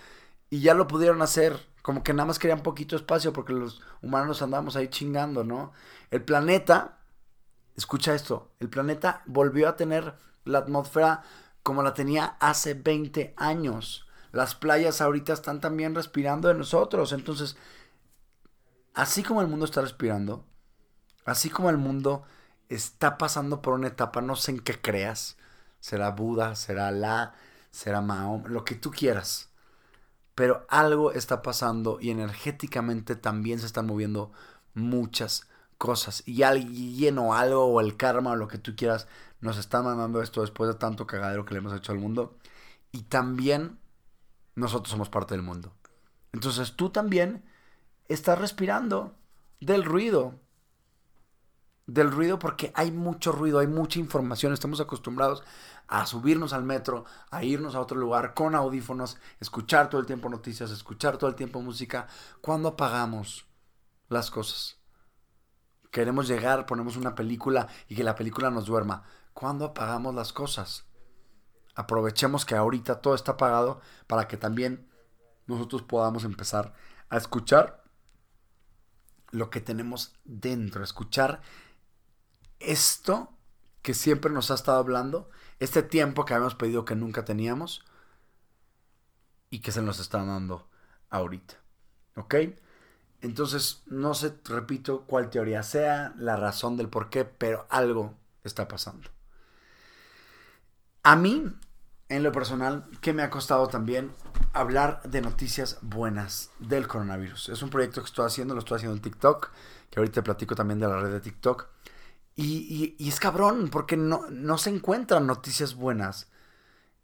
y 0.49 0.59
ya 0.59 0.73
lo 0.73 0.87
pudieron 0.87 1.21
hacer. 1.21 1.57
Como 1.81 2.03
que 2.03 2.13
nada 2.13 2.27
más 2.27 2.37
querían 2.37 2.63
poquito 2.63 2.97
espacio 2.97 3.31
porque 3.31 3.53
los 3.53 3.81
humanos 4.01 4.41
andábamos 4.41 4.75
ahí 4.75 4.89
chingando, 4.89 5.45
¿no? 5.45 5.71
El 6.11 6.21
planeta, 6.21 6.97
escucha 7.77 8.13
esto, 8.13 8.51
el 8.59 8.69
planeta 8.69 9.23
volvió 9.25 9.69
a 9.69 9.77
tener 9.77 10.15
la 10.43 10.59
atmósfera 10.59 11.23
como 11.67 11.83
la 11.83 11.93
tenía 11.93 12.37
hace 12.39 12.75
20 12.75 13.33
años. 13.35 14.07
Las 14.31 14.55
playas 14.55 15.01
ahorita 15.01 15.33
están 15.33 15.59
también 15.59 15.95
respirando 15.95 16.47
de 16.47 16.53
nosotros. 16.53 17.11
Entonces, 17.11 17.57
así 18.93 19.21
como 19.21 19.41
el 19.41 19.49
mundo 19.49 19.65
está 19.65 19.81
respirando, 19.81 20.45
así 21.25 21.49
como 21.49 21.69
el 21.69 21.75
mundo 21.75 22.23
está 22.69 23.17
pasando 23.17 23.61
por 23.61 23.73
una 23.73 23.87
etapa, 23.89 24.21
no 24.21 24.37
sé 24.37 24.51
en 24.51 24.59
qué 24.61 24.79
creas, 24.79 25.35
será 25.81 26.11
Buda, 26.11 26.55
será 26.55 26.89
la 26.91 27.33
será 27.69 27.99
Mahoma, 27.99 28.47
lo 28.47 28.63
que 28.63 28.75
tú 28.75 28.89
quieras. 28.91 29.49
Pero 30.35 30.65
algo 30.69 31.11
está 31.11 31.41
pasando 31.41 31.97
y 31.99 32.11
energéticamente 32.11 33.17
también 33.17 33.59
se 33.59 33.65
están 33.65 33.87
moviendo 33.87 34.31
muchas 34.73 35.46
cosas. 35.77 36.23
Y 36.27 36.43
alguien 36.43 37.17
o 37.17 37.33
algo 37.33 37.65
o 37.65 37.81
el 37.81 37.97
karma 37.97 38.31
o 38.31 38.35
lo 38.35 38.47
que 38.47 38.57
tú 38.57 38.75
quieras 38.75 39.07
nos 39.39 39.57
está 39.57 39.81
mandando 39.81 40.21
esto 40.21 40.41
después 40.41 40.69
de 40.69 40.75
tanto 40.75 41.07
cagadero 41.07 41.45
que 41.45 41.53
le 41.53 41.59
hemos 41.59 41.73
hecho 41.73 41.91
al 41.91 41.99
mundo. 41.99 42.37
Y 42.91 43.03
también 43.03 43.79
nosotros 44.55 44.89
somos 44.89 45.09
parte 45.09 45.35
del 45.35 45.43
mundo. 45.43 45.73
Entonces 46.33 46.75
tú 46.75 46.89
también 46.89 47.43
estás 48.07 48.39
respirando 48.39 49.15
del 49.59 49.83
ruido. 49.83 50.39
Del 51.85 52.11
ruido 52.11 52.37
porque 52.37 52.71
hay 52.75 52.91
mucho 52.91 53.31
ruido, 53.31 53.59
hay 53.59 53.67
mucha 53.67 53.99
información. 53.99 54.53
Estamos 54.53 54.81
acostumbrados 54.81 55.43
a 55.87 56.05
subirnos 56.05 56.51
al 56.51 56.63
metro, 56.63 57.05
a 57.31 57.43
irnos 57.43 57.75
a 57.75 57.79
otro 57.79 57.97
lugar 57.97 58.33
con 58.33 58.55
audífonos, 58.55 59.17
escuchar 59.39 59.89
todo 59.89 60.01
el 60.01 60.07
tiempo 60.07 60.27
noticias, 60.27 60.69
escuchar 60.71 61.17
todo 61.17 61.29
el 61.29 61.35
tiempo 61.35 61.61
música. 61.61 62.07
¿Cuándo 62.41 62.69
apagamos 62.69 63.45
las 64.09 64.29
cosas? 64.29 64.76
Queremos 65.91 66.27
llegar, 66.27 66.65
ponemos 66.65 66.97
una 66.97 67.15
película 67.15 67.67
y 67.87 67.95
que 67.95 68.03
la 68.03 68.15
película 68.15 68.49
nos 68.49 68.65
duerma. 68.65 69.03
¿Cuándo 69.33 69.65
apagamos 69.65 70.13
las 70.15 70.33
cosas? 70.33 70.85
Aprovechemos 71.75 72.45
que 72.45 72.55
ahorita 72.55 73.01
todo 73.01 73.15
está 73.15 73.33
apagado 73.33 73.81
para 74.07 74.27
que 74.27 74.37
también 74.37 74.89
nosotros 75.45 75.83
podamos 75.83 76.23
empezar 76.23 76.73
a 77.09 77.17
escuchar 77.17 77.83
lo 79.31 79.49
que 79.49 79.61
tenemos 79.61 80.13
dentro, 80.23 80.83
escuchar 80.83 81.41
esto 82.59 83.37
que 83.81 83.93
siempre 83.93 84.31
nos 84.31 84.51
ha 84.51 84.55
estado 84.55 84.79
hablando, 84.79 85.29
este 85.59 85.83
tiempo 85.83 86.25
que 86.25 86.33
habíamos 86.33 86.55
pedido 86.55 86.85
que 86.85 86.95
nunca 86.95 87.23
teníamos 87.23 87.85
y 89.49 89.59
que 89.59 89.71
se 89.71 89.81
nos 89.81 89.99
está 89.99 90.23
dando 90.23 90.67
ahorita. 91.09 91.55
¿Ok? 92.15 92.35
Entonces, 93.21 93.83
no 93.87 94.13
sé, 94.13 94.33
repito, 94.45 95.03
cuál 95.07 95.29
teoría 95.29 95.63
sea, 95.63 96.13
la 96.17 96.35
razón 96.35 96.77
del 96.77 96.89
por 96.89 97.09
qué, 97.09 97.25
pero 97.25 97.65
algo 97.69 98.13
está 98.43 98.67
pasando. 98.67 99.09
A 101.03 101.15
mí, 101.15 101.51
en 102.09 102.23
lo 102.23 102.31
personal, 102.31 102.85
que 103.01 103.13
me 103.13 103.23
ha 103.23 103.29
costado 103.29 103.67
también 103.67 104.11
hablar 104.53 105.01
de 105.03 105.21
noticias 105.21 105.79
buenas 105.81 106.51
del 106.59 106.87
coronavirus. 106.87 107.49
Es 107.49 107.61
un 107.61 107.69
proyecto 107.69 108.01
que 108.01 108.07
estoy 108.07 108.25
haciendo, 108.25 108.53
lo 108.53 108.59
estoy 108.59 108.77
haciendo 108.77 108.95
en 108.95 109.01
TikTok, 109.01 109.51
que 109.89 109.99
ahorita 109.99 110.23
platico 110.23 110.55
también 110.55 110.79
de 110.79 110.87
la 110.87 110.99
red 110.99 111.11
de 111.11 111.19
TikTok. 111.19 111.67
Y, 112.35 112.95
es 112.99 113.19
cabrón, 113.19 113.69
porque 113.71 113.97
no, 113.97 114.29
no 114.29 114.59
se 114.59 114.69
encuentran 114.69 115.25
noticias 115.25 115.73
buenas. 115.73 116.29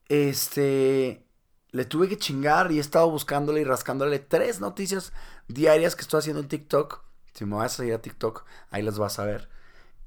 Este, 0.08 1.26
le 1.74 1.86
tuve 1.86 2.08
que 2.08 2.18
chingar 2.18 2.72
y 2.72 2.78
he 2.78 2.82
estado 2.82 3.10
buscándole 3.10 3.62
y 3.62 3.64
rascándole 3.64 4.20
tres 4.20 4.62
noticias 4.62 5.12
diarias 5.48 5.96
que 5.96 6.04
estoy 6.04 6.20
haciendo 6.20 6.40
en 6.40 6.48
TikTok. 6.48 7.04
Si 7.34 7.46
me 7.46 7.56
vas 7.56 7.74
a 7.74 7.78
seguir 7.78 7.96
a 7.96 8.02
TikTok, 8.02 8.46
ahí 8.70 8.84
las 8.84 9.00
vas 9.00 9.18
a 9.18 9.26
ver. 9.26 9.50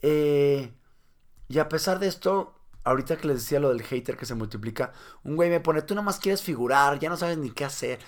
Eh, 0.01 0.73
y 1.49 1.59
a 1.59 1.69
pesar 1.69 1.99
de 1.99 2.07
esto, 2.07 2.55
ahorita 2.85 3.17
que 3.17 3.27
les 3.27 3.39
decía 3.39 3.59
lo 3.59 3.71
del 3.71 3.83
hater 3.83 4.17
que 4.17 4.27
se 4.27 4.37
multiplica, 4.37 4.93
un 5.25 5.35
güey 5.35 5.51
me 5.51 5.59
pone, 5.59 5.83
tú 5.83 5.97
nomás 5.97 6.21
quieres 6.21 6.41
figurar, 6.41 7.01
ya 7.01 7.09
no 7.09 7.17
sabes 7.17 7.37
ni 7.37 7.51
qué 7.51 7.65
hacer, 7.65 7.99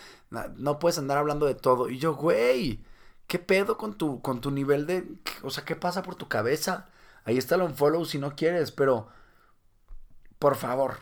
no 0.56 0.78
puedes 0.78 0.98
andar 0.98 1.18
hablando 1.18 1.46
de 1.46 1.56
todo. 1.56 1.88
Y 1.88 1.98
yo, 1.98 2.14
güey, 2.14 2.84
¿qué 3.26 3.40
pedo 3.40 3.76
con 3.76 3.98
tu, 3.98 4.22
con 4.22 4.40
tu 4.40 4.52
nivel 4.52 4.86
de... 4.86 5.04
O 5.42 5.50
sea, 5.50 5.64
¿qué 5.64 5.74
pasa 5.74 6.02
por 6.02 6.14
tu 6.14 6.28
cabeza? 6.28 6.90
Ahí 7.24 7.36
está 7.36 7.56
el 7.56 7.62
unfollow 7.62 8.04
si 8.04 8.18
no 8.20 8.36
quieres, 8.36 8.70
pero 8.70 9.08
por 10.38 10.54
favor, 10.54 11.00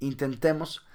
intentemos 0.00 0.86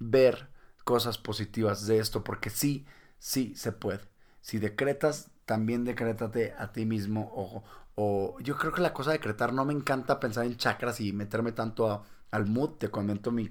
ver 0.00 0.50
cosas 0.84 1.18
positivas 1.18 1.86
de 1.86 1.98
esto, 1.98 2.24
porque 2.24 2.50
sí, 2.50 2.86
sí 3.18 3.54
se 3.54 3.70
puede. 3.72 4.00
Si 4.40 4.58
decretas, 4.58 5.30
también 5.44 5.84
decrétate 5.84 6.54
a 6.58 6.72
ti 6.72 6.86
mismo 6.86 7.30
o, 7.34 7.62
o 7.94 8.36
yo 8.40 8.56
creo 8.56 8.72
que 8.72 8.80
la 8.82 8.92
cosa 8.94 9.10
de 9.10 9.18
decretar 9.18 9.52
no 9.52 9.64
me 9.64 9.72
encanta 9.72 10.20
pensar 10.20 10.46
en 10.46 10.56
chakras 10.56 11.00
y 11.00 11.12
meterme 11.12 11.52
tanto 11.52 12.04
al 12.30 12.46
mood. 12.46 12.70
Te 12.78 12.90
comento 12.90 13.30
mi, 13.30 13.50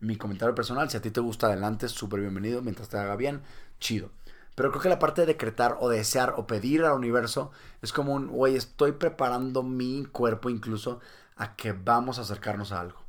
mi 0.00 0.16
comentario 0.16 0.54
personal. 0.54 0.90
Si 0.90 0.96
a 0.96 1.02
ti 1.02 1.10
te 1.10 1.20
gusta, 1.20 1.46
adelante, 1.46 1.88
súper 1.88 2.20
bienvenido. 2.20 2.62
Mientras 2.62 2.88
te 2.88 2.98
haga 2.98 3.16
bien, 3.16 3.42
chido. 3.78 4.10
Pero 4.54 4.70
creo 4.70 4.82
que 4.82 4.88
la 4.88 4.98
parte 4.98 5.22
de 5.22 5.28
decretar 5.28 5.76
o 5.80 5.88
desear 5.88 6.34
o 6.36 6.46
pedir 6.46 6.84
al 6.84 6.92
universo 6.94 7.50
es 7.82 7.92
como 7.92 8.14
un, 8.14 8.28
güey, 8.28 8.56
estoy 8.56 8.92
preparando 8.92 9.62
mi 9.62 10.04
cuerpo 10.06 10.48
incluso 10.50 11.00
a 11.36 11.56
que 11.56 11.72
vamos 11.72 12.18
a 12.18 12.22
acercarnos 12.22 12.72
a 12.72 12.80
algo. 12.80 13.00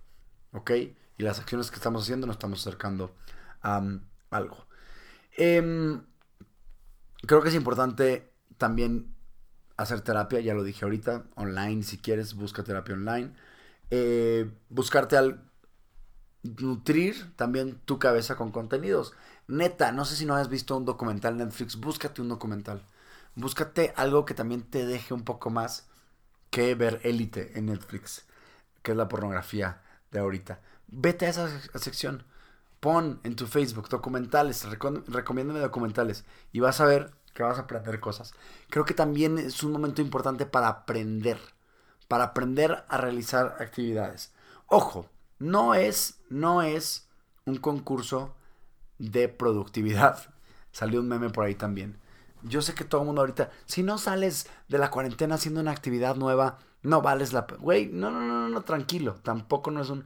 ¿Ok? 0.53 0.71
Y 1.17 1.23
las 1.23 1.39
acciones 1.39 1.69
que 1.71 1.77
estamos 1.77 2.03
haciendo 2.03 2.27
nos 2.27 2.35
estamos 2.35 2.61
acercando 2.61 3.15
a 3.61 3.81
algo. 4.31 4.67
Em, 5.37 6.01
creo 7.27 7.41
que 7.41 7.49
es 7.49 7.55
importante 7.55 8.33
también 8.57 9.15
hacer 9.77 10.01
terapia, 10.01 10.39
ya 10.39 10.53
lo 10.53 10.63
dije 10.63 10.85
ahorita, 10.85 11.25
online, 11.35 11.83
si 11.83 11.97
quieres, 11.97 12.35
busca 12.35 12.63
terapia 12.63 12.95
online. 12.95 13.33
eh, 13.91 14.51
buscarte 14.69 15.17
al 15.17 15.51
nutrir 16.43 17.35
también 17.35 17.79
tu 17.85 17.99
cabeza 17.99 18.35
con 18.35 18.51
contenidos. 18.51 19.13
Neta, 19.47 19.91
no 19.91 20.05
sé 20.05 20.15
si 20.15 20.25
no 20.25 20.35
has 20.35 20.49
visto 20.49 20.77
un 20.77 20.85
documental 20.85 21.33
en 21.33 21.39
Netflix, 21.47 21.77
búscate 21.77 22.21
un 22.21 22.29
documental. 22.29 22.85
Búscate 23.35 23.93
algo 23.97 24.25
que 24.25 24.33
también 24.33 24.63
te 24.63 24.85
deje 24.85 25.13
un 25.13 25.23
poco 25.23 25.49
más 25.49 25.87
que 26.51 26.75
ver 26.75 27.01
Élite 27.03 27.57
en 27.57 27.67
Netflix, 27.67 28.25
que 28.83 28.91
es 28.91 28.97
la 28.97 29.07
pornografía 29.09 29.81
de 30.11 30.19
ahorita. 30.19 30.61
Vete 30.87 31.25
a 31.25 31.29
esa 31.29 31.59
sección. 31.79 32.23
Pon 32.79 33.19
en 33.23 33.35
tu 33.35 33.47
Facebook 33.47 33.89
documentales, 33.89 34.65
recomiéndame 35.07 35.59
documentales 35.59 36.25
y 36.51 36.59
vas 36.59 36.81
a 36.81 36.85
ver 36.85 37.13
que 37.33 37.43
vas 37.43 37.57
a 37.57 37.61
aprender 37.61 37.99
cosas. 37.99 38.33
Creo 38.69 38.85
que 38.85 38.93
también 38.93 39.37
es 39.37 39.63
un 39.63 39.71
momento 39.71 40.01
importante 40.01 40.45
para 40.45 40.67
aprender, 40.67 41.39
para 42.07 42.25
aprender 42.25 42.85
a 42.87 42.97
realizar 42.97 43.57
actividades. 43.59 44.33
Ojo, 44.67 45.09
no 45.39 45.75
es, 45.75 46.19
no 46.29 46.61
es 46.61 47.09
un 47.45 47.57
concurso 47.57 48.35
de 48.99 49.27
productividad. 49.27 50.33
Salió 50.71 51.01
un 51.01 51.09
meme 51.09 51.29
por 51.29 51.45
ahí 51.45 51.55
también. 51.55 51.99
Yo 52.43 52.61
sé 52.61 52.73
que 52.73 52.83
todo 52.83 53.01
el 53.01 53.07
mundo 53.07 53.21
ahorita, 53.21 53.49
si 53.65 53.83
no 53.83 53.97
sales 53.97 54.47
de 54.67 54.77
la 54.77 54.91
cuarentena 54.91 55.35
haciendo 55.35 55.59
una 55.59 55.71
actividad 55.71 56.15
nueva, 56.15 56.59
no 56.83 57.01
vales 57.01 57.33
la... 57.33 57.47
Güey, 57.59 57.87
no, 57.87 58.11
no, 58.11 58.21
no, 58.21 58.47
no, 58.47 58.61
tranquilo. 58.61 59.15
Tampoco 59.23 59.71
no 59.71 59.81
es 59.81 59.89
un, 59.89 60.05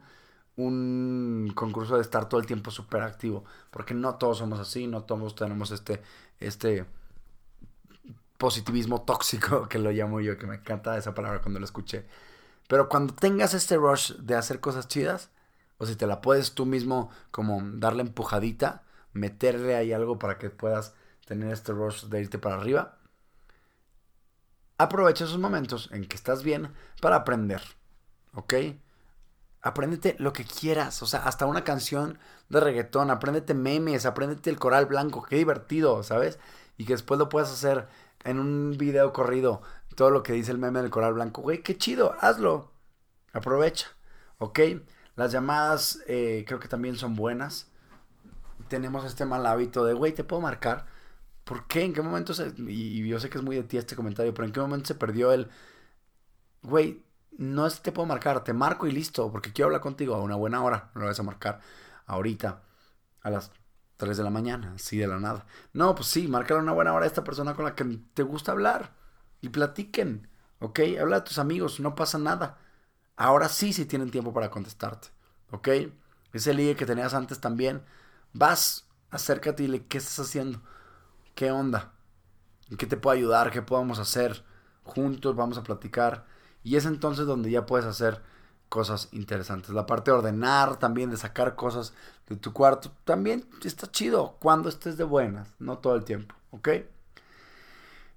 un 0.66 1.52
concurso 1.56 1.96
de 1.96 2.02
estar 2.02 2.28
todo 2.30 2.40
el 2.40 2.46
tiempo 2.46 2.72
súper 2.72 3.02
activo. 3.02 3.44
Porque 3.72 3.94
no 3.94 4.16
todos 4.16 4.40
somos 4.40 4.60
así, 4.60 4.88
no 4.88 5.04
todos 5.04 5.36
tenemos 5.36 5.72
este, 5.72 6.02
este 6.40 6.86
positivismo 8.38 9.02
tóxico, 9.04 9.68
que 9.70 9.80
lo 9.80 9.92
llamo 9.92 10.22
yo, 10.22 10.38
que 10.38 10.48
me 10.48 10.56
encanta 10.56 10.98
esa 10.98 11.14
palabra 11.14 11.42
cuando 11.42 11.60
lo 11.60 11.66
escuché. 11.66 12.06
Pero 12.68 12.90
cuando 12.90 13.14
tengas 13.14 13.54
este 13.54 13.78
rush 13.78 14.14
de 14.14 14.36
hacer 14.36 14.60
cosas 14.60 14.88
chidas, 14.88 15.30
o 15.78 15.86
si 15.86 15.96
te 15.96 16.08
la 16.08 16.22
puedes 16.22 16.54
tú 16.54 16.66
mismo 16.66 17.10
como 17.32 17.62
darle 17.64 18.02
empujadita, 18.02 18.84
meterle 19.14 19.76
ahí 19.76 19.94
algo 19.94 20.20
para 20.20 20.38
que 20.38 20.50
puedas 20.50 20.94
tener 21.26 21.52
este 21.52 21.72
rush 21.74 22.06
de 22.06 22.22
irte 22.22 22.38
para 22.38 22.56
arriba, 22.56 22.98
aprovecha 24.78 25.26
esos 25.26 25.40
momentos 25.40 25.90
en 25.92 26.06
que 26.06 26.16
estás 26.16 26.44
bien 26.44 26.72
para 27.02 27.18
aprender, 27.18 27.62
¿ok? 28.34 28.54
Apréndete 29.62 30.16
lo 30.20 30.32
que 30.34 30.46
quieras, 30.46 31.02
o 31.04 31.06
sea, 31.06 31.22
hasta 31.24 31.46
una 31.46 31.64
canción 31.64 32.18
de 32.48 32.60
reggaetón, 32.62 33.12
apréndete 33.12 33.54
memes, 33.54 34.06
apréndete 34.06 34.50
el 34.50 34.58
coral 34.58 34.86
blanco, 34.86 35.24
qué 35.24 35.36
divertido, 35.36 36.02
¿sabes? 36.04 36.40
Y 36.78 36.86
que 36.86 36.94
después 36.94 37.18
lo 37.20 37.28
puedas 37.30 37.52
hacer 37.52 37.88
en 38.24 38.40
un 38.40 38.78
video 38.78 39.12
corrido 39.14 39.62
todo 39.96 40.12
lo 40.12 40.24
que 40.24 40.34
dice 40.34 40.52
el 40.52 40.58
meme 40.58 40.82
del 40.82 40.92
coral 40.92 41.14
blanco. 41.14 41.42
Güey, 41.42 41.62
qué 41.62 41.78
chido, 41.78 42.16
hazlo. 42.22 42.72
Aprovecha, 43.34 43.88
¿ok? 44.38 44.60
Las 45.16 45.34
llamadas 45.34 46.00
eh, 46.08 46.46
creo 46.48 46.60
que 46.60 46.70
también 46.70 46.96
son 46.96 47.16
buenas. 47.16 47.68
Tenemos 48.70 49.04
este 49.04 49.26
mal 49.26 49.46
hábito 49.46 49.84
de, 49.84 49.94
güey, 49.94 50.14
te 50.14 50.24
puedo 50.24 50.42
marcar. 50.42 50.86
¿Por 51.44 51.68
qué? 51.68 51.84
¿En 51.84 51.94
qué 51.94 52.02
momento 52.02 52.34
se.? 52.34 52.54
Y, 52.58 53.08
yo 53.08 53.20
sé 53.20 53.30
que 53.30 53.38
es 53.40 53.44
muy 53.44 53.56
de 53.58 53.64
ti 53.64 53.78
este 53.78 53.96
comentario, 53.96 54.34
pero 54.34 54.46
¿en 54.46 54.54
qué 54.54 54.62
momento 54.62 54.88
se 54.88 54.96
perdió 54.96 55.34
el. 55.34 55.50
Güey, 56.62 57.04
no 57.38 57.66
es 57.68 57.76
que 57.76 57.82
te 57.84 57.92
puedo 57.92 58.06
marcar, 58.08 58.44
te 58.44 58.54
marco 58.54 58.88
y 58.88 58.92
listo, 58.92 59.32
porque 59.32 59.54
quiero 59.54 59.68
hablar 59.68 59.82
contigo 59.82 60.16
a 60.16 60.22
una 60.22 60.36
buena 60.36 60.64
hora. 60.64 60.92
No 60.96 61.02
lo 61.02 61.08
vas 61.08 61.20
a 61.20 61.24
marcar 61.24 61.62
ahorita, 62.06 62.62
a 63.22 63.30
las 63.30 63.52
3 63.98 64.18
de 64.18 64.24
la 64.24 64.30
mañana, 64.30 64.74
así 64.76 64.98
de 64.98 65.08
la 65.08 65.20
nada. 65.20 65.46
No, 65.74 65.96
pues 65.96 66.08
sí, 66.08 66.28
márcale 66.28 66.62
una 66.62 66.74
buena 66.74 66.94
hora 66.94 67.06
a 67.06 67.08
esta 67.08 67.24
persona 67.24 67.56
con 67.56 67.66
la 67.66 67.76
que 67.76 67.86
te 68.14 68.24
gusta 68.24 68.52
hablar 68.54 68.96
y 69.42 69.50
platiquen, 69.50 70.30
¿ok? 70.60 70.80
Habla 71.00 71.18
a 71.18 71.24
tus 71.24 71.40
amigos, 71.40 71.80
no 71.80 71.96
pasa 71.96 72.18
nada. 72.18 72.58
Ahora 73.16 73.50
sí, 73.50 73.74
si 73.74 73.86
tienen 73.86 74.12
tiempo 74.12 74.34
para 74.34 74.50
contestarte, 74.52 75.10
¿ok? 75.52 75.70
Ese 76.34 76.54
ligue 76.54 76.76
que 76.76 76.86
tenías 76.86 77.14
antes 77.14 77.40
también, 77.40 77.84
vas, 78.34 78.88
acércate 79.12 79.64
y 79.64 79.68
dile, 79.68 79.86
¿qué 79.88 79.98
estás 79.98 80.20
haciendo? 80.20 80.62
¿Qué 81.36 81.52
onda? 81.52 81.94
¿En 82.70 82.78
qué 82.78 82.86
te 82.88 82.98
puedo 82.98 83.16
ayudar? 83.16 83.52
¿Qué 83.52 83.62
podemos 83.62 84.00
hacer? 84.00 84.44
Juntos 84.84 85.36
vamos 85.36 85.58
a 85.58 85.64
platicar. 85.64 86.26
Y 86.64 86.76
es 86.76 86.86
entonces 86.86 87.26
donde 87.26 87.52
ya 87.52 87.66
puedes 87.66 87.86
hacer 87.86 88.22
cosas 88.70 89.10
interesantes. 89.12 89.72
La 89.72 89.86
parte 89.86 90.12
de 90.12 90.18
ordenar 90.18 90.78
también, 90.78 91.10
de 91.10 91.18
sacar 91.18 91.56
cosas 91.56 91.94
de 92.28 92.36
tu 92.36 92.54
cuarto, 92.54 92.92
también 93.04 93.46
está 93.64 93.92
chido 93.92 94.38
cuando 94.40 94.70
estés 94.70 94.96
de 94.98 95.04
buenas, 95.04 95.50
no 95.60 95.80
todo 95.80 95.96
el 95.96 96.06
tiempo, 96.06 96.36
¿ok? 96.52 96.70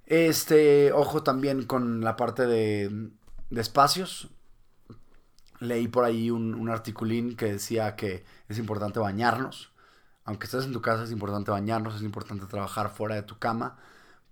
Este, 0.07 0.93
ojo 0.93 1.23
también 1.23 1.65
con 1.65 2.03
la 2.03 2.17
parte 2.17 2.47
de, 2.47 3.11
espacios. 3.51 4.29
Leí 5.59 5.89
por 5.89 6.05
ahí 6.05 6.31
un, 6.31 6.55
un, 6.55 6.69
articulín 6.69 7.37
que 7.37 7.53
decía 7.53 7.97
que 7.97 8.25
es 8.49 8.59
importante 8.59 8.99
bañarnos. 8.99 9.73
Aunque 10.25 10.47
estés 10.47 10.65
en 10.65 10.73
tu 10.73 10.83
casa, 10.83 11.05
es 11.05 11.13
importante 11.13 11.51
bañarnos, 11.51 11.97
es 11.97 12.03
importante 12.03 12.47
trabajar 12.47 12.91
fuera 12.91 13.15
de 13.15 13.23
tu 13.23 13.39
cama 13.39 13.79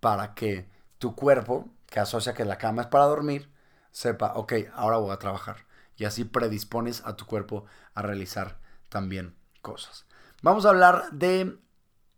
para 0.01 0.35
que 0.35 0.69
tu 0.99 1.15
cuerpo, 1.15 1.69
que 1.87 2.01
asocia 2.01 2.35
que 2.35 2.45
la 2.45 2.59
cama 2.59 2.83
es 2.83 2.89
para 2.89 3.07
dormir, 3.07 3.49
sepa, 3.91 4.35
ok, 4.35 4.55
ahora 4.75 4.99
voy 4.99 5.13
a 5.13 5.19
trabajar. 5.19 5.67
Y 5.97 6.05
así 6.05 6.25
predispones 6.25 7.03
a 7.05 7.17
tu 7.17 7.27
cuerpo 7.27 7.67
a 7.95 8.03
realizar 8.03 8.61
también 8.89 9.37
cosas. 9.61 10.07
Vamos 10.43 10.65
a 10.65 10.71
hablar 10.71 11.11
de 11.13 11.59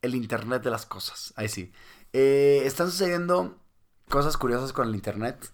el 0.02 0.14
Internet 0.14 0.62
de 0.62 0.70
las 0.70 0.86
cosas. 0.86 1.32
Ahí 1.36 1.48
sí. 1.48 1.72
Eh, 2.12 2.62
están 2.64 2.90
sucediendo 2.90 3.58
cosas 4.08 4.36
curiosas 4.36 4.72
con 4.72 4.88
el 4.88 4.94
Internet 4.94 5.52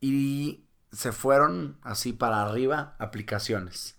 y 0.00 0.64
se 0.92 1.12
fueron 1.12 1.78
así 1.82 2.12
para 2.12 2.42
arriba 2.42 2.94
aplicaciones. 2.98 3.96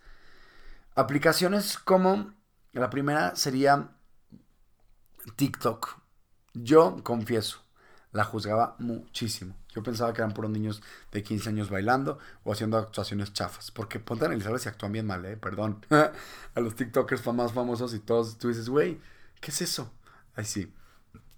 Aplicaciones 0.96 1.78
como 1.78 2.34
la 2.74 2.90
primera 2.90 3.36
sería 3.36 3.92
TikTok. 5.36 6.00
Yo 6.54 7.04
confieso, 7.04 7.64
la 8.12 8.24
juzgaba 8.24 8.76
muchísimo. 8.80 9.56
Yo 9.74 9.82
pensaba 9.84 10.14
que 10.14 10.22
eran 10.22 10.34
puros 10.34 10.52
niños 10.52 10.82
de 11.12 11.24
15 11.24 11.50
años 11.50 11.70
bailando 11.70 12.20
o 12.44 12.52
haciendo 12.52 12.78
actuaciones 12.78 13.32
chafas. 13.34 13.72
Porque 13.72 14.00
ponte 14.00 14.26
a 14.26 14.28
analizar 14.28 14.58
si 14.60 14.68
actúan 14.68 14.92
bien 14.92 15.08
mal, 15.08 15.26
¿eh? 15.26 15.38
Perdón. 15.38 15.86
a 15.90 16.60
los 16.60 16.76
TikTokers 16.76 17.26
más 17.34 17.54
famosos 17.54 17.94
y 17.94 18.00
todos. 18.00 18.38
Tú 18.38 18.50
dices, 18.50 18.68
güey, 18.70 19.00
¿qué 19.40 19.52
es 19.52 19.62
eso? 19.62 19.92
Ay, 20.36 20.46
sí. 20.46 20.74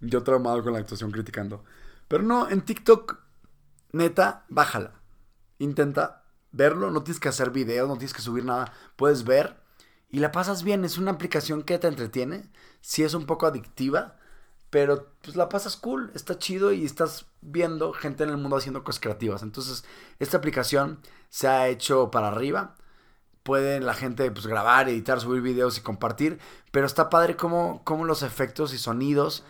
Yo 0.02 0.24
traumado 0.24 0.64
con 0.64 0.74
la 0.74 0.80
actuación 0.80 1.12
criticando. 1.12 1.64
Pero 2.08 2.24
no, 2.24 2.50
en 2.50 2.62
TikTok, 2.62 3.20
neta, 3.92 4.46
bájala. 4.50 4.94
Intenta 5.60 6.24
verlo. 6.52 6.90
No 6.90 7.04
tienes 7.04 7.20
que 7.20 7.30
hacer 7.30 7.52
videos, 7.52 7.88
no 7.88 7.98
tienes 7.98 8.14
que 8.14 8.22
subir 8.22 8.46
nada. 8.46 8.74
Puedes 8.96 9.24
ver 9.26 9.62
y 10.10 10.20
la 10.20 10.32
pasas 10.32 10.64
bien. 10.64 10.86
Es 10.86 10.98
una 10.98 11.12
aplicación 11.12 11.62
que 11.62 11.78
te 11.78 11.88
entretiene. 11.88 12.50
Sí 12.82 13.04
es 13.04 13.14
un 13.14 13.28
poco 13.28 13.46
adictiva 13.46 14.18
pero 14.74 15.06
pues 15.22 15.36
la 15.36 15.50
pasas 15.50 15.78
cool, 15.78 16.10
está 16.16 16.40
chido 16.40 16.74
y 16.74 16.84
estás 16.84 17.28
viendo 17.42 17.94
gente 17.94 18.24
en 18.24 18.32
el 18.32 18.38
mundo 18.38 18.58
haciendo 18.58 18.84
cosas 18.84 19.00
creativas. 19.00 19.44
Entonces, 19.44 19.86
esta 20.18 20.38
aplicación 20.38 20.98
se 21.30 21.48
ha 21.48 21.68
hecho 21.68 22.10
para 22.10 22.30
arriba. 22.30 22.76
Puede 23.44 23.80
la 23.82 23.94
gente 23.94 24.32
pues, 24.32 24.48
grabar, 24.48 24.90
editar, 24.90 25.22
subir 25.22 25.44
videos 25.44 25.78
y 25.78 25.82
compartir. 25.82 26.40
Pero 26.72 26.88
está 26.88 27.12
padre 27.12 27.36
como, 27.36 27.84
como 27.84 28.06
los 28.06 28.24
efectos 28.24 28.74
y 28.74 28.80
sonidos. 28.80 29.44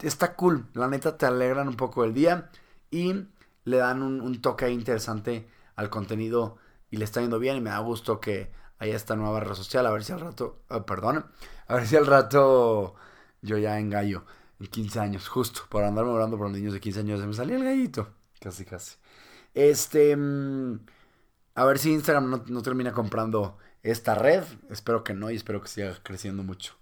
Está 0.00 0.34
cool. 0.34 0.66
La 0.72 0.88
neta 0.88 1.16
te 1.16 1.26
alegran 1.26 1.68
un 1.68 1.76
poco 1.76 2.02
el 2.02 2.12
día. 2.12 2.50
Y 2.90 3.28
le 3.62 3.76
dan 3.76 4.02
un, 4.02 4.42
toque 4.42 4.68
interesante 4.68 5.48
al 5.76 5.90
contenido. 5.90 6.56
Y 6.90 6.96
le 6.96 7.04
está 7.04 7.20
yendo 7.20 7.38
bien. 7.38 7.58
Y 7.58 7.60
me 7.60 7.70
da 7.70 7.78
gusto 7.78 8.18
que 8.18 8.50
haya 8.80 8.96
esta 8.96 9.14
nueva 9.14 9.38
red 9.38 9.54
social. 9.54 9.86
A 9.86 9.92
ver 9.92 10.02
si 10.02 10.10
al 10.10 10.18
rato. 10.18 10.58
Ah, 10.68 10.84
perdón. 10.84 11.24
A 11.68 11.76
ver 11.76 11.86
si 11.86 11.94
al 11.94 12.06
rato 12.06 12.96
yo 13.44 13.58
ya 13.58 13.78
en 13.78 13.90
gallo, 13.90 14.24
en 14.58 14.66
15 14.66 15.00
años, 15.00 15.28
justo, 15.28 15.62
por 15.68 15.84
andarme 15.84 16.12
hablando 16.12 16.36
por 16.36 16.48
los 16.48 16.56
niños 16.56 16.72
de 16.72 16.80
15 16.80 17.00
años, 17.00 17.20
se 17.20 17.26
me 17.26 17.34
salía 17.34 17.56
el 17.56 17.64
gallito, 17.64 18.08
casi, 18.40 18.64
casi. 18.64 18.96
Este, 19.52 20.16
mm, 20.16 20.80
a 21.54 21.64
ver 21.64 21.78
si 21.78 21.92
Instagram 21.92 22.42
no, 22.48 22.62
termina 22.62 22.92
comprando 22.92 23.58
esta 23.82 24.14
red, 24.14 24.42
espero 24.70 25.04
que 25.04 25.14
no 25.14 25.30
y 25.30 25.36
espero 25.36 25.60
que 25.60 25.68
siga 25.68 25.96
creciendo 26.02 26.42
mucho. 26.42 26.74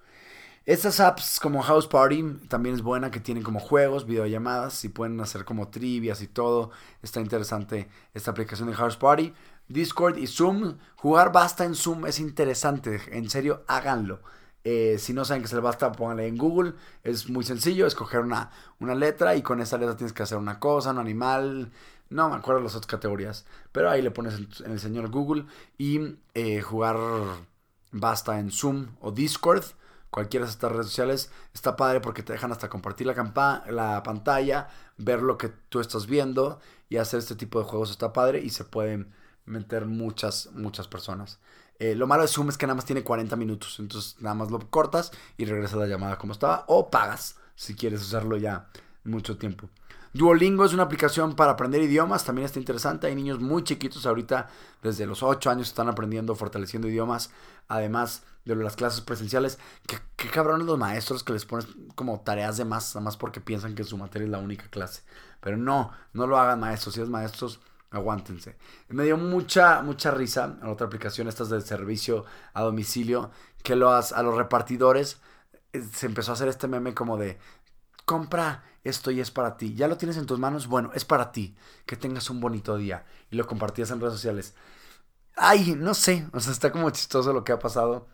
Estas 0.64 1.00
apps 1.00 1.40
como 1.40 1.60
House 1.60 1.88
Party 1.88 2.22
también 2.48 2.76
es 2.76 2.82
buena 2.82 3.10
que 3.10 3.18
tienen 3.18 3.42
como 3.42 3.58
juegos, 3.58 4.06
videollamadas 4.06 4.84
y 4.84 4.88
pueden 4.88 5.20
hacer 5.20 5.44
como 5.44 5.68
trivias 5.68 6.22
y 6.22 6.28
todo. 6.28 6.70
Está 7.02 7.20
interesante 7.20 7.88
esta 8.14 8.30
aplicación 8.30 8.68
de 8.68 8.74
House 8.76 8.96
Party. 8.96 9.34
Discord 9.66 10.18
y 10.18 10.28
Zoom. 10.28 10.78
Jugar 10.94 11.32
basta 11.32 11.64
en 11.64 11.74
Zoom 11.74 12.06
es 12.06 12.20
interesante. 12.20 13.00
En 13.10 13.28
serio, 13.28 13.64
háganlo. 13.66 14.20
Eh, 14.64 14.96
si 14.98 15.12
no 15.12 15.24
saben 15.24 15.42
que 15.42 15.48
se 15.48 15.56
le 15.56 15.60
basta, 15.60 15.92
pónganle 15.92 16.26
en 16.26 16.36
Google. 16.36 16.74
Es 17.02 17.28
muy 17.28 17.44
sencillo, 17.44 17.86
escoger 17.86 18.20
una, 18.20 18.50
una 18.80 18.94
letra 18.94 19.34
y 19.36 19.42
con 19.42 19.60
esa 19.60 19.78
letra 19.78 19.96
tienes 19.96 20.12
que 20.12 20.22
hacer 20.22 20.38
una 20.38 20.58
cosa, 20.60 20.90
un 20.90 20.98
animal. 20.98 21.72
No 22.10 22.28
me 22.28 22.36
acuerdo 22.36 22.60
las 22.60 22.74
otras 22.74 22.86
categorías. 22.86 23.46
Pero 23.72 23.90
ahí 23.90 24.02
le 24.02 24.10
pones 24.10 24.34
en, 24.34 24.70
el 24.70 24.80
señor 24.80 25.10
Google 25.10 25.46
y 25.78 26.16
eh, 26.34 26.60
jugar 26.60 26.96
basta 27.90 28.38
en 28.38 28.50
Zoom 28.50 28.88
o 29.00 29.10
Discord. 29.12 29.64
Cualquiera 30.10 30.44
de 30.44 30.52
estas 30.52 30.70
redes 30.70 30.86
sociales 30.86 31.30
está 31.54 31.74
padre 31.74 32.00
porque 32.00 32.22
te 32.22 32.34
dejan 32.34 32.52
hasta 32.52 32.68
compartir 32.68 33.06
la, 33.06 33.62
la 33.70 34.02
pantalla, 34.02 34.68
ver 34.98 35.22
lo 35.22 35.38
que 35.38 35.48
tú 35.48 35.80
estás 35.80 36.06
viendo 36.06 36.60
y 36.90 36.98
hacer 36.98 37.18
este 37.18 37.34
tipo 37.34 37.58
de 37.58 37.64
juegos 37.64 37.90
está 37.90 38.12
padre 38.12 38.40
y 38.40 38.50
se 38.50 38.64
pueden 38.64 39.14
meter 39.46 39.86
muchas, 39.86 40.50
muchas 40.52 40.86
personas. 40.86 41.40
Eh, 41.78 41.94
lo 41.94 42.06
malo 42.06 42.22
de 42.22 42.28
Zoom 42.28 42.48
es 42.48 42.58
que 42.58 42.66
nada 42.66 42.76
más 42.76 42.84
tiene 42.84 43.02
40 43.02 43.34
minutos, 43.36 43.76
entonces 43.80 44.16
nada 44.20 44.34
más 44.34 44.50
lo 44.50 44.58
cortas 44.70 45.10
y 45.36 45.44
regresas 45.44 45.78
la 45.78 45.86
llamada 45.86 46.16
como 46.18 46.32
estaba 46.32 46.64
o 46.68 46.90
pagas 46.90 47.36
si 47.56 47.74
quieres 47.74 48.02
usarlo 48.02 48.36
ya 48.36 48.68
mucho 49.04 49.36
tiempo. 49.36 49.68
Duolingo 50.14 50.66
es 50.66 50.74
una 50.74 50.82
aplicación 50.82 51.34
para 51.34 51.52
aprender 51.52 51.80
idiomas, 51.80 52.24
también 52.24 52.44
está 52.44 52.58
interesante. 52.58 53.06
Hay 53.06 53.14
niños 53.14 53.40
muy 53.40 53.64
chiquitos 53.64 54.04
ahorita, 54.04 54.48
desde 54.82 55.06
los 55.06 55.22
8 55.22 55.48
años 55.48 55.68
están 55.68 55.88
aprendiendo, 55.88 56.34
fortaleciendo 56.34 56.86
idiomas, 56.86 57.30
además 57.66 58.22
de 58.44 58.54
las 58.56 58.76
clases 58.76 59.00
presenciales. 59.00 59.58
Qué, 59.86 59.96
qué 60.16 60.28
cabrones 60.28 60.66
los 60.66 60.78
maestros 60.78 61.24
que 61.24 61.32
les 61.32 61.46
ponen 61.46 61.66
como 61.94 62.20
tareas 62.20 62.58
de 62.58 62.66
más, 62.66 62.94
nada 62.94 63.04
más 63.04 63.16
porque 63.16 63.40
piensan 63.40 63.74
que 63.74 63.84
su 63.84 63.96
materia 63.96 64.26
es 64.26 64.30
la 64.30 64.38
única 64.38 64.68
clase. 64.68 65.02
Pero 65.40 65.56
no, 65.56 65.92
no 66.12 66.26
lo 66.26 66.38
hagan 66.38 66.60
maestros, 66.60 66.94
si 66.94 67.00
es 67.00 67.08
maestros, 67.08 67.60
aguántense. 67.92 68.56
Me 68.88 69.04
dio 69.04 69.16
mucha, 69.16 69.82
mucha 69.82 70.10
risa 70.10 70.56
en 70.60 70.68
otra 70.68 70.86
aplicación, 70.86 71.28
estas 71.28 71.50
de 71.50 71.60
servicio 71.60 72.24
a 72.54 72.62
domicilio, 72.62 73.30
que 73.62 73.76
lo, 73.76 73.92
a 73.92 74.22
los 74.22 74.34
repartidores 74.36 75.20
eh, 75.72 75.82
se 75.92 76.06
empezó 76.06 76.32
a 76.32 76.34
hacer 76.34 76.48
este 76.48 76.68
meme 76.68 76.94
como 76.94 77.16
de 77.16 77.38
compra 78.04 78.64
esto 78.84 79.10
y 79.10 79.20
es 79.20 79.30
para 79.30 79.56
ti. 79.56 79.74
Ya 79.74 79.88
lo 79.88 79.96
tienes 79.96 80.16
en 80.16 80.26
tus 80.26 80.38
manos, 80.38 80.66
bueno, 80.66 80.90
es 80.94 81.04
para 81.04 81.32
ti. 81.32 81.56
Que 81.86 81.96
tengas 81.96 82.30
un 82.30 82.40
bonito 82.40 82.76
día. 82.76 83.04
Y 83.30 83.36
lo 83.36 83.46
compartías 83.46 83.90
en 83.90 84.00
redes 84.00 84.14
sociales. 84.14 84.54
Ay, 85.36 85.74
no 85.78 85.94
sé, 85.94 86.28
o 86.32 86.40
sea, 86.40 86.52
está 86.52 86.72
como 86.72 86.90
chistoso 86.90 87.32
lo 87.32 87.44
que 87.44 87.52
ha 87.52 87.58
pasado. 87.58 88.08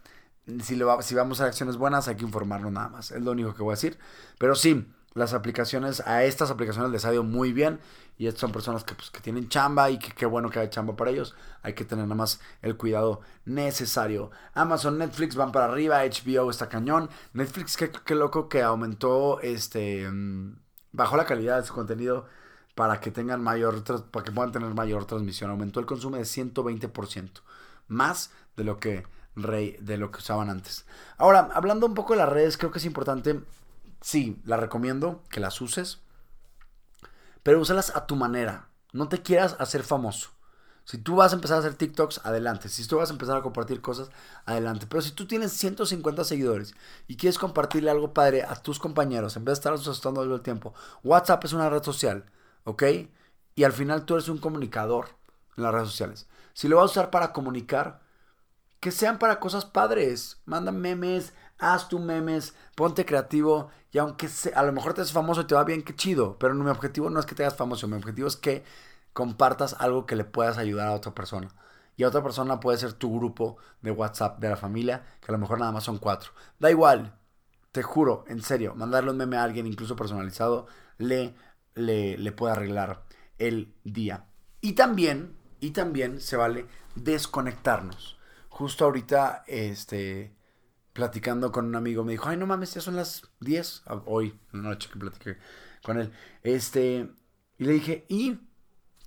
Si, 0.62 0.78
si 1.02 1.14
vamos 1.14 1.40
a 1.40 1.46
acciones 1.46 1.76
buenas, 1.76 2.08
hay 2.08 2.16
que 2.16 2.24
informarnos 2.24 2.72
nada 2.72 2.88
más. 2.88 3.10
Es 3.10 3.22
lo 3.22 3.32
único 3.32 3.54
que 3.54 3.62
voy 3.62 3.72
a 3.72 3.76
decir. 3.76 3.98
Pero 4.38 4.54
sí, 4.54 4.86
las 5.14 5.34
aplicaciones, 5.34 6.00
a 6.06 6.24
estas 6.24 6.50
aplicaciones 6.50 6.90
les 6.90 7.04
ha 7.04 7.12
ido 7.12 7.22
muy 7.22 7.52
bien. 7.52 7.80
Y 8.16 8.26
estas 8.26 8.40
son 8.40 8.52
personas 8.52 8.82
que, 8.82 8.94
pues, 8.94 9.10
que 9.10 9.20
tienen 9.20 9.48
chamba 9.48 9.90
y 9.90 9.98
que 9.98 10.10
qué 10.10 10.26
bueno 10.26 10.50
que 10.50 10.58
hay 10.58 10.70
chamba 10.70 10.96
para 10.96 11.10
ellos. 11.12 11.36
Hay 11.62 11.74
que 11.74 11.84
tener 11.84 12.04
nada 12.04 12.16
más 12.16 12.40
el 12.62 12.76
cuidado 12.76 13.20
necesario. 13.44 14.32
Amazon, 14.54 14.98
Netflix 14.98 15.36
van 15.36 15.52
para 15.52 15.66
arriba, 15.66 16.02
HBO 16.02 16.50
está 16.50 16.68
cañón. 16.68 17.08
Netflix, 17.32 17.76
qué, 17.76 17.90
qué 17.90 18.14
loco 18.16 18.48
que 18.48 18.62
aumentó, 18.62 19.40
este, 19.40 20.10
mm, 20.10 20.56
bajó 20.92 21.16
la 21.16 21.26
calidad 21.26 21.60
de 21.60 21.66
su 21.66 21.74
contenido 21.74 22.26
para 22.74 23.00
que 23.00 23.12
tengan 23.12 23.42
mayor, 23.42 23.84
para 24.10 24.24
que 24.24 24.32
puedan 24.32 24.52
tener 24.52 24.74
mayor 24.74 25.04
transmisión. 25.04 25.50
Aumentó 25.50 25.78
el 25.78 25.86
consumo 25.86 26.16
de 26.16 26.24
120%, 26.24 27.42
más 27.86 28.32
de 28.56 28.64
lo 28.64 28.78
que 28.78 29.06
de 29.34 29.96
lo 29.98 30.10
que 30.10 30.18
usaban 30.18 30.50
antes. 30.50 30.84
Ahora, 31.16 31.48
hablando 31.54 31.86
un 31.86 31.94
poco 31.94 32.12
de 32.12 32.18
las 32.18 32.28
redes, 32.28 32.58
creo 32.58 32.72
que 32.72 32.78
es 32.78 32.84
importante 32.84 33.40
sí, 34.00 34.40
la 34.44 34.56
recomiendo 34.56 35.22
que 35.30 35.40
las 35.40 35.60
uses, 35.60 36.00
pero 37.42 37.60
úsalas 37.60 37.94
a 37.96 38.06
tu 38.06 38.16
manera. 38.16 38.68
No 38.92 39.08
te 39.08 39.22
quieras 39.22 39.56
hacer 39.58 39.82
famoso. 39.82 40.30
Si 40.84 40.96
tú 40.96 41.16
vas 41.16 41.32
a 41.32 41.34
empezar 41.34 41.56
a 41.56 41.60
hacer 41.60 41.74
TikToks, 41.74 42.22
adelante. 42.24 42.70
Si 42.70 42.86
tú 42.86 42.96
vas 42.96 43.10
a 43.10 43.12
empezar 43.12 43.36
a 43.36 43.42
compartir 43.42 43.82
cosas, 43.82 44.10
adelante. 44.46 44.86
Pero 44.88 45.02
si 45.02 45.10
tú 45.10 45.26
tienes 45.26 45.52
150 45.52 46.24
seguidores 46.24 46.74
y 47.06 47.16
quieres 47.16 47.38
compartirle 47.38 47.90
algo 47.90 48.14
padre 48.14 48.42
a 48.42 48.56
tus 48.56 48.78
compañeros, 48.78 49.36
en 49.36 49.44
vez 49.44 49.52
de 49.52 49.58
estar 49.58 49.72
asustando 49.74 50.22
todo 50.22 50.34
el 50.34 50.40
tiempo, 50.40 50.72
WhatsApp 51.04 51.44
es 51.44 51.52
una 51.52 51.68
red 51.68 51.82
social, 51.82 52.24
¿ok? 52.64 52.84
Y 53.54 53.64
al 53.64 53.72
final 53.74 54.06
tú 54.06 54.14
eres 54.14 54.30
un 54.30 54.38
comunicador 54.38 55.10
en 55.58 55.64
las 55.64 55.74
redes 55.74 55.88
sociales. 55.88 56.26
Si 56.54 56.68
lo 56.68 56.76
vas 56.76 56.84
a 56.84 56.92
usar 56.92 57.10
para 57.10 57.34
comunicar, 57.34 58.00
que 58.80 58.90
sean 58.90 59.18
para 59.18 59.40
cosas 59.40 59.64
padres. 59.64 60.40
Manda 60.44 60.72
memes, 60.72 61.34
haz 61.58 61.88
tus 61.88 62.00
memes, 62.00 62.54
ponte 62.74 63.04
creativo 63.04 63.70
y 63.92 63.98
aunque 63.98 64.28
a 64.54 64.62
lo 64.62 64.72
mejor 64.72 64.94
te 64.94 65.00
haces 65.00 65.12
famoso 65.12 65.42
y 65.42 65.46
te 65.46 65.54
va 65.54 65.64
bien, 65.64 65.82
qué 65.82 65.94
chido, 65.94 66.38
pero 66.38 66.54
mi 66.54 66.68
objetivo 66.70 67.10
no 67.10 67.20
es 67.20 67.26
que 67.26 67.34
te 67.34 67.44
hagas 67.44 67.56
famoso, 67.56 67.88
mi 67.88 67.96
objetivo 67.96 68.28
es 68.28 68.36
que 68.36 68.64
compartas 69.12 69.74
algo 69.78 70.06
que 70.06 70.16
le 70.16 70.24
puedas 70.24 70.58
ayudar 70.58 70.88
a 70.88 70.92
otra 70.92 71.14
persona. 71.14 71.48
Y 71.96 72.04
a 72.04 72.08
otra 72.08 72.22
persona 72.22 72.60
puede 72.60 72.78
ser 72.78 72.92
tu 72.92 73.12
grupo 73.18 73.56
de 73.82 73.90
WhatsApp 73.90 74.38
de 74.38 74.48
la 74.48 74.56
familia, 74.56 75.04
que 75.20 75.32
a 75.32 75.32
lo 75.32 75.38
mejor 75.38 75.58
nada 75.58 75.72
más 75.72 75.82
son 75.84 75.98
cuatro. 75.98 76.30
Da 76.60 76.70
igual, 76.70 77.18
te 77.72 77.82
juro, 77.82 78.24
en 78.28 78.42
serio, 78.42 78.74
mandarle 78.76 79.10
un 79.10 79.16
meme 79.16 79.36
a 79.36 79.42
alguien, 79.42 79.66
incluso 79.66 79.96
personalizado, 79.96 80.68
le, 80.98 81.34
le, 81.74 82.16
le 82.16 82.32
puede 82.32 82.52
arreglar 82.52 83.02
el 83.38 83.74
día. 83.82 84.26
Y 84.60 84.74
también, 84.74 85.36
y 85.58 85.70
también 85.70 86.20
se 86.20 86.36
vale 86.36 86.66
desconectarnos. 86.94 88.16
Justo 88.48 88.84
ahorita, 88.84 89.42
este, 89.48 90.37
platicando 90.98 91.52
con 91.52 91.66
un 91.66 91.76
amigo, 91.76 92.02
me 92.02 92.10
dijo, 92.10 92.28
ay, 92.28 92.36
no 92.36 92.44
mames, 92.44 92.74
ya 92.74 92.80
son 92.80 92.96
las 92.96 93.22
10, 93.38 93.84
ah, 93.86 94.02
hoy, 94.04 94.36
la 94.50 94.62
noche 94.62 94.88
que 94.92 94.98
platiqué 94.98 95.38
con 95.84 95.96
él. 95.96 96.12
Este, 96.42 97.08
y 97.56 97.64
le 97.64 97.72
dije, 97.74 98.04
¿y 98.08 98.40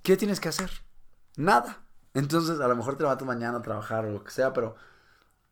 qué 0.02 0.16
tienes 0.16 0.40
que 0.40 0.48
hacer? 0.48 0.70
Nada. 1.36 1.82
Entonces, 2.14 2.60
a 2.60 2.68
lo 2.68 2.76
mejor 2.76 2.96
te 2.96 3.02
levantas 3.02 3.28
mañana 3.28 3.58
a 3.58 3.62
trabajar 3.62 4.06
o 4.06 4.10
lo 4.10 4.24
que 4.24 4.30
sea, 4.30 4.54
pero 4.54 4.74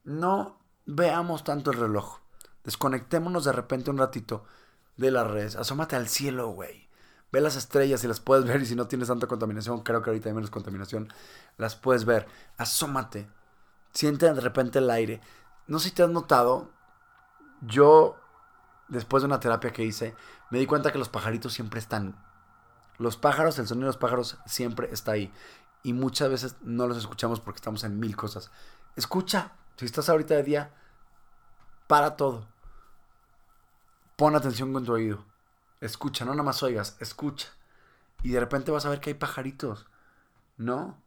no 0.03 0.59
veamos 0.87 1.45
tanto 1.45 1.73
el 1.73 1.79
reloj. 1.79 2.21
Desconectémonos 2.65 3.45
de 3.45 3.53
repente 3.53 3.91
un 3.91 3.99
ratito 3.99 4.47
de 4.97 5.11
las 5.11 5.31
redes. 5.31 5.57
Asómate 5.57 5.95
al 5.95 6.09
cielo, 6.09 6.49
güey. 6.53 6.89
Ve 7.33 7.43
las 7.43 7.57
estrellas 7.57 8.03
y 8.03 8.09
las 8.09 8.21
puedes 8.21 8.47
ver. 8.47 8.63
Y 8.63 8.67
si 8.67 8.77
no 8.77 8.89
tienes 8.89 9.09
tanta 9.09 9.27
contaminación, 9.27 9.83
creo 9.83 10.01
que 10.01 10.09
ahorita 10.09 10.31
hay 10.31 10.35
menos 10.35 10.51
contaminación, 10.51 11.13
las 11.59 11.77
puedes 11.77 12.07
ver. 12.07 12.27
Asómate. 12.57 13.29
Siente 13.93 14.33
de 14.33 14.41
repente 14.41 14.79
el 14.79 14.89
aire 14.89 15.21
no 15.71 15.79
sé 15.79 15.91
si 15.91 15.95
te 15.95 16.03
has 16.03 16.11
notado, 16.11 16.69
yo, 17.61 18.17
después 18.89 19.23
de 19.23 19.29
una 19.29 19.39
terapia 19.39 19.73
que 19.73 19.85
hice, 19.85 20.17
me 20.51 20.59
di 20.59 20.67
cuenta 20.67 20.91
que 20.91 20.99
los 20.99 21.09
pajaritos 21.09 21.53
siempre 21.53 21.79
están. 21.79 22.21
Los 22.99 23.17
pájaros, 23.17 23.57
el 23.61 23.69
sonido 23.69 23.87
de 23.87 23.91
los 23.91 23.97
pájaros 23.97 24.39
siempre 24.47 24.89
está 24.91 25.13
ahí. 25.13 25.33
Y 25.85 25.93
muchas 25.93 26.29
veces 26.29 26.57
no 26.63 26.89
los 26.89 26.99
escuchamos 26.99 27.39
porque 27.39 27.59
estamos 27.59 27.85
en 27.85 28.01
mil 28.01 28.17
cosas. 28.17 28.51
Escucha, 28.97 29.53
si 29.77 29.87
estás 29.87 30.09
ahorita 30.09 30.35
de 30.35 30.43
día, 30.43 30.75
para 31.87 32.17
todo. 32.17 32.49
Pon 34.17 34.35
atención 34.35 34.73
con 34.73 34.85
tu 34.85 34.93
oído. 34.93 35.25
Escucha, 35.81 36.25
no 36.25 36.33
nada 36.33 36.43
más 36.43 36.65
oigas, 36.65 36.97
escucha. 36.99 37.47
Y 38.25 38.31
de 38.31 38.41
repente 38.41 38.73
vas 38.73 38.87
a 38.87 38.91
ver 38.91 38.99
que 38.99 39.11
hay 39.11 39.15
pajaritos. 39.15 39.87
¿No? 40.57 41.01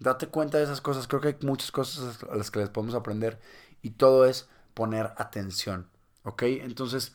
Date 0.00 0.26
cuenta 0.26 0.58
de 0.58 0.64
esas 0.64 0.80
cosas. 0.80 1.06
Creo 1.06 1.20
que 1.20 1.28
hay 1.28 1.38
muchas 1.42 1.70
cosas 1.70 2.24
a 2.24 2.34
las 2.34 2.50
que 2.50 2.58
les 2.58 2.70
podemos 2.70 2.96
aprender 2.96 3.40
y 3.82 3.90
todo 3.90 4.24
es 4.24 4.48
poner 4.74 5.12
atención. 5.16 5.88
¿Ok? 6.22 6.42
Entonces, 6.42 7.14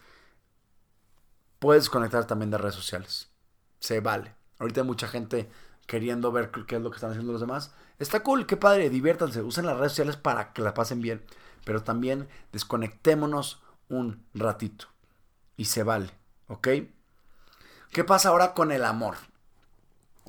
puedes 1.59 1.89
conectar 1.89 2.25
también 2.25 2.51
de 2.51 2.57
redes 2.57 2.75
sociales. 2.75 3.29
Se 3.79 3.99
vale. 3.99 4.35
Ahorita 4.59 4.81
hay 4.81 4.87
mucha 4.87 5.07
gente 5.07 5.49
queriendo 5.85 6.31
ver 6.31 6.51
qué 6.51 6.75
es 6.75 6.81
lo 6.81 6.89
que 6.89 6.95
están 6.95 7.11
haciendo 7.11 7.31
los 7.31 7.41
demás. 7.41 7.73
Está 7.99 8.23
cool, 8.23 8.45
qué 8.45 8.57
padre, 8.57 8.89
diviértanse, 8.89 9.41
usen 9.41 9.65
las 9.65 9.77
redes 9.77 9.93
sociales 9.93 10.17
para 10.17 10.53
que 10.53 10.61
la 10.61 10.73
pasen 10.73 11.01
bien. 11.01 11.23
Pero 11.63 11.83
también 11.83 12.27
desconectémonos 12.51 13.61
un 13.89 14.25
ratito. 14.33 14.87
Y 15.57 15.65
se 15.65 15.83
vale, 15.83 16.11
¿ok? 16.47 16.67
¿Qué 17.91 18.03
pasa 18.03 18.29
ahora 18.29 18.53
con 18.53 18.71
el 18.71 18.83
amor? 18.83 19.15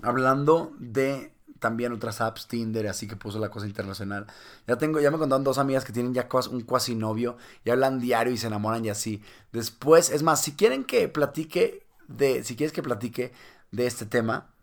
Hablando 0.02 0.72
de 0.78 1.35
también 1.66 1.92
otras 1.92 2.20
apps, 2.20 2.46
Tinder, 2.46 2.86
así 2.86 3.08
que 3.08 3.16
puso 3.16 3.40
la 3.40 3.50
cosa 3.50 3.66
internacional. 3.66 4.26
Ya 4.68 4.76
tengo, 4.78 5.00
ya 5.00 5.10
me 5.10 5.18
contaron 5.18 5.42
dos 5.42 5.58
amigas 5.58 5.84
que 5.84 5.92
tienen 5.92 6.14
ya 6.14 6.28
un 6.52 6.60
cuasi 6.60 6.94
novio 6.94 7.36
y 7.64 7.70
hablan 7.70 7.98
diario 7.98 8.32
y 8.32 8.36
se 8.36 8.46
enamoran 8.46 8.84
y 8.84 8.88
así. 8.88 9.20
Después, 9.50 10.10
es 10.10 10.22
más, 10.22 10.40
si 10.40 10.52
quieren 10.52 10.84
que 10.84 11.08
platique 11.08 11.84
de, 12.06 12.44
si 12.44 12.54
quieres 12.54 12.72
que 12.72 12.84
platique 12.84 13.32
de 13.72 13.88
este 13.88 14.06
tema, 14.06 14.54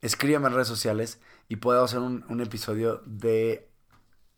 escríbeme 0.00 0.46
en 0.46 0.54
redes 0.54 0.68
sociales 0.68 1.20
y 1.46 1.56
puedo 1.56 1.84
hacer 1.84 1.98
un, 1.98 2.24
un 2.30 2.40
episodio 2.40 3.02
de 3.04 3.68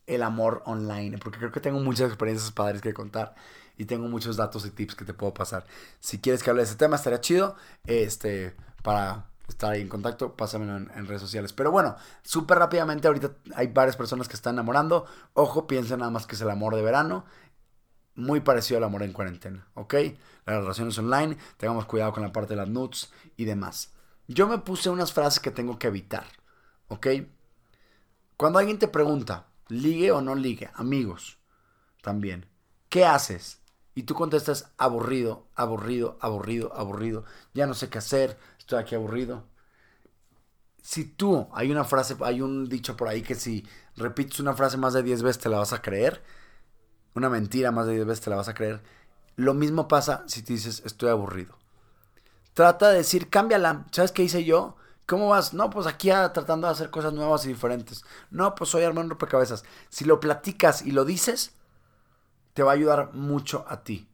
el 0.05 0.23
amor 0.23 0.61
online, 0.65 1.17
porque 1.19 1.39
creo 1.39 1.53
que 1.53 1.61
tengo 1.61 1.79
muchas 1.79 2.09
experiencias 2.09 2.51
padres 2.51 2.81
que 2.81 2.93
contar 2.93 3.33
y 3.77 3.85
tengo 3.85 4.09
muchos 4.09 4.35
datos 4.35 4.65
y 4.65 4.71
tips 4.71 4.95
que 4.95 5.05
te 5.05 5.13
puedo 5.13 5.33
pasar. 5.33 5.65
Si 6.01 6.19
quieres 6.19 6.43
que 6.43 6.49
hable 6.49 6.63
de 6.63 6.67
ese 6.67 6.75
tema, 6.75 6.97
estaría 6.97 7.21
chido, 7.21 7.55
este, 7.85 8.57
para 8.83 9.32
estar 9.47 9.71
ahí 9.71 9.81
en 9.81 9.89
contacto, 9.89 10.35
pásamelo 10.35 10.77
en, 10.77 11.07
redes 11.07 11.21
sociales. 11.21 11.53
Pero 11.53 11.71
bueno, 11.71 11.95
súper 12.23 12.59
rápidamente, 12.59 13.07
ahorita 13.07 13.31
hay 13.55 13.67
varias 13.67 13.95
personas 13.95 14.27
que 14.27 14.35
están 14.35 14.55
enamorando. 14.55 15.05
Ojo, 15.33 15.67
piensen 15.67 15.99
nada 15.99 16.11
más 16.11 16.25
que 16.25 16.35
es 16.35 16.41
el 16.41 16.49
amor 16.49 16.75
de 16.75 16.81
verano. 16.81 17.25
Muy 18.15 18.41
parecido 18.41 18.77
al 18.77 18.83
amor 18.83 19.03
en 19.03 19.11
cuarentena, 19.11 19.67
¿ok? 19.73 19.95
Las 20.45 20.57
relaciones 20.61 20.97
online, 20.99 21.37
tengamos 21.57 21.85
cuidado 21.85 22.13
con 22.13 22.23
la 22.23 22.31
parte 22.31 22.53
de 22.53 22.57
las 22.57 22.69
nudes 22.69 23.11
y 23.37 23.45
demás. 23.45 23.91
Yo 24.27 24.47
me 24.47 24.59
puse 24.59 24.89
unas 24.89 25.13
frases 25.13 25.39
que 25.39 25.51
tengo 25.51 25.79
que 25.79 25.87
evitar, 25.87 26.25
¿ok? 26.87 27.07
Cuando 28.37 28.59
alguien 28.59 28.77
te 28.77 28.87
pregunta, 28.87 29.47
ligue 29.67 30.11
o 30.11 30.21
no 30.21 30.35
ligue, 30.35 30.69
amigos, 30.75 31.39
también, 32.01 32.45
¿qué 32.89 33.05
haces? 33.05 33.63
Y 33.95 34.03
tú 34.03 34.15
contestas 34.15 34.71
aburrido, 34.77 35.47
aburrido, 35.53 36.17
aburrido, 36.19 36.73
aburrido. 36.75 37.25
Ya 37.53 37.67
no 37.67 37.75
sé 37.75 37.89
qué 37.89 37.99
hacer, 37.99 38.39
estoy 38.63 38.79
aquí 38.79 38.95
aburrido. 38.95 39.43
Si 40.81 41.05
tú, 41.05 41.47
hay 41.53 41.71
una 41.71 41.83
frase, 41.83 42.15
hay 42.21 42.41
un 42.41 42.67
dicho 42.67 42.97
por 42.97 43.07
ahí 43.07 43.21
que 43.21 43.35
si 43.35 43.67
repites 43.95 44.39
una 44.39 44.53
frase 44.53 44.77
más 44.77 44.93
de 44.93 45.03
10 45.03 45.21
veces 45.21 45.41
te 45.41 45.49
la 45.49 45.57
vas 45.57 45.73
a 45.73 45.81
creer. 45.81 46.23
Una 47.13 47.29
mentira 47.29 47.71
más 47.71 47.87
de 47.87 47.93
10 47.93 48.05
veces 48.05 48.23
te 48.23 48.29
la 48.29 48.37
vas 48.37 48.47
a 48.47 48.53
creer. 48.53 48.81
Lo 49.35 49.53
mismo 49.53 49.87
pasa 49.87 50.23
si 50.27 50.43
te 50.43 50.53
dices 50.53 50.81
estoy 50.85 51.09
aburrido. 51.09 51.57
Trata 52.53 52.89
de 52.89 52.97
decir, 52.97 53.29
cámbiala. 53.29 53.85
¿Sabes 53.91 54.11
qué 54.11 54.23
hice 54.23 54.43
yo? 54.43 54.75
¿Cómo 55.05 55.29
vas? 55.29 55.53
No, 55.53 55.69
pues 55.69 55.85
aquí 55.87 56.09
tratando 56.33 56.67
de 56.67 56.73
hacer 56.73 56.89
cosas 56.89 57.13
nuevas 57.13 57.45
y 57.45 57.49
diferentes. 57.49 58.05
No, 58.31 58.55
pues 58.55 58.69
soy 58.69 58.83
armando 58.83 59.11
rompecabezas. 59.11 59.63
Si 59.89 60.05
lo 60.05 60.19
platicas 60.19 60.83
y 60.83 60.91
lo 60.91 61.03
dices, 61.03 61.53
te 62.53 62.63
va 62.63 62.71
a 62.71 62.75
ayudar 62.75 63.13
mucho 63.13 63.65
a 63.67 63.83
ti. 63.83 64.07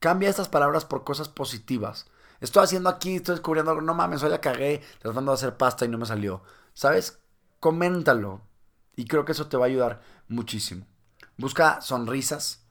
Cambia 0.00 0.30
estas 0.30 0.48
palabras 0.48 0.84
por 0.84 1.04
cosas 1.04 1.28
positivas. 1.28 2.06
Estoy 2.42 2.64
haciendo 2.64 2.90
aquí, 2.90 3.16
estoy 3.16 3.36
descubriendo 3.36 3.70
algo. 3.70 3.82
No 3.82 3.94
mames, 3.94 4.22
hoy 4.22 4.30
la 4.30 4.40
cagué 4.40 4.82
tratando 5.00 5.32
de 5.32 5.36
hacer 5.36 5.56
pasta 5.56 5.86
y 5.86 5.88
no 5.88 5.96
me 5.96 6.04
salió. 6.04 6.42
¿Sabes? 6.74 7.20
Coméntalo. 7.60 8.42
Y 8.94 9.06
creo 9.06 9.24
que 9.24 9.32
eso 9.32 9.46
te 9.46 9.56
va 9.56 9.64
a 9.64 9.68
ayudar 9.68 10.02
muchísimo. 10.28 10.84
Busca 11.38 11.80
sonrisas 11.80 12.62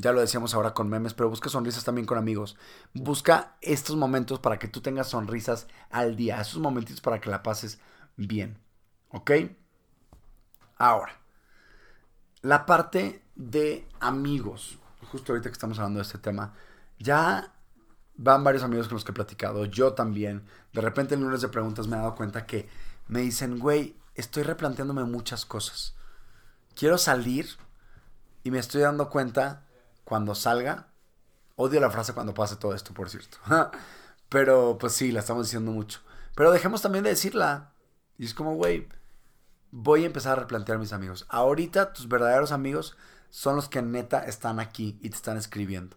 ya 0.00 0.12
lo 0.12 0.20
decíamos 0.20 0.54
ahora 0.54 0.74
con 0.74 0.88
memes, 0.88 1.12
pero 1.12 1.28
busca 1.28 1.50
sonrisas 1.50 1.82
también 1.82 2.06
con 2.06 2.18
amigos. 2.18 2.56
Busca 2.94 3.56
estos 3.60 3.96
momentos 3.96 4.38
para 4.38 4.56
que 4.56 4.68
tú 4.68 4.80
tengas 4.80 5.08
sonrisas 5.08 5.66
al 5.90 6.14
día, 6.14 6.40
esos 6.40 6.60
momentitos 6.60 7.00
para 7.00 7.20
que 7.20 7.28
la 7.28 7.42
pases 7.42 7.80
bien. 8.16 8.60
¿Ok? 9.08 9.32
Ahora, 10.76 11.20
la 12.42 12.64
parte 12.64 13.24
de 13.34 13.88
amigos. 13.98 14.78
Justo 15.10 15.32
ahorita 15.32 15.48
que 15.48 15.54
estamos 15.54 15.80
hablando 15.80 15.98
de 15.98 16.04
este 16.04 16.18
tema, 16.18 16.54
ya 17.00 17.52
van 18.18 18.44
varios 18.44 18.64
amigos 18.64 18.88
con 18.88 18.96
los 18.96 19.04
que 19.04 19.12
he 19.12 19.14
platicado, 19.14 19.64
yo 19.64 19.94
también. 19.94 20.44
De 20.72 20.82
repente 20.82 21.14
en 21.14 21.22
lunes 21.22 21.40
de 21.40 21.48
preguntas 21.48 21.86
me 21.86 21.96
he 21.96 22.00
dado 22.00 22.14
cuenta 22.14 22.44
que 22.44 22.68
me 23.06 23.20
dicen, 23.20 23.58
güey, 23.58 23.96
estoy 24.14 24.42
replanteándome 24.42 25.04
muchas 25.04 25.46
cosas. 25.46 25.94
Quiero 26.74 26.98
salir 26.98 27.48
y 28.42 28.50
me 28.50 28.58
estoy 28.58 28.82
dando 28.82 29.08
cuenta 29.08 29.64
cuando 30.04 30.34
salga. 30.34 30.88
Odio 31.56 31.80
la 31.80 31.90
frase 31.90 32.12
cuando 32.12 32.34
pase 32.34 32.56
todo 32.56 32.74
esto, 32.74 32.92
por 32.92 33.08
cierto. 33.08 33.38
Pero 34.28 34.76
pues 34.78 34.92
sí, 34.92 35.12
la 35.12 35.20
estamos 35.20 35.46
diciendo 35.46 35.70
mucho. 35.70 36.00
Pero 36.34 36.50
dejemos 36.50 36.82
también 36.82 37.04
de 37.04 37.10
decirla. 37.10 37.72
Y 38.18 38.24
es 38.24 38.34
como, 38.34 38.54
güey, 38.54 38.88
voy 39.70 40.02
a 40.02 40.06
empezar 40.06 40.32
a 40.32 40.42
replantear 40.42 40.78
mis 40.78 40.92
amigos. 40.92 41.24
Ahorita 41.28 41.92
tus 41.92 42.08
verdaderos 42.08 42.50
amigos 42.50 42.96
son 43.30 43.56
los 43.56 43.68
que 43.68 43.80
neta 43.80 44.24
están 44.24 44.58
aquí 44.58 44.98
y 45.00 45.10
te 45.10 45.16
están 45.16 45.36
escribiendo. 45.36 45.96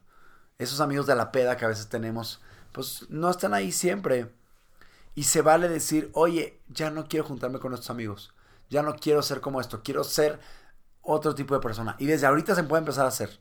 Esos 0.61 0.79
amigos 0.79 1.07
de 1.07 1.15
la 1.15 1.31
peda 1.31 1.57
que 1.57 1.65
a 1.65 1.69
veces 1.69 1.89
tenemos, 1.89 2.39
pues 2.71 3.07
no 3.09 3.31
están 3.31 3.55
ahí 3.55 3.71
siempre. 3.71 4.31
Y 5.15 5.23
se 5.23 5.41
vale 5.41 5.67
decir, 5.67 6.11
oye, 6.13 6.61
ya 6.69 6.91
no 6.91 7.07
quiero 7.07 7.25
juntarme 7.25 7.57
con 7.59 7.73
estos 7.73 7.89
amigos. 7.89 8.31
Ya 8.69 8.83
no 8.83 8.95
quiero 8.95 9.23
ser 9.23 9.41
como 9.41 9.59
esto. 9.59 9.81
Quiero 9.83 10.03
ser 10.03 10.39
otro 11.01 11.33
tipo 11.33 11.55
de 11.55 11.61
persona. 11.61 11.95
Y 11.97 12.05
desde 12.05 12.27
ahorita 12.27 12.53
se 12.53 12.63
puede 12.63 12.81
empezar 12.81 13.05
a 13.05 13.09
hacer 13.09 13.39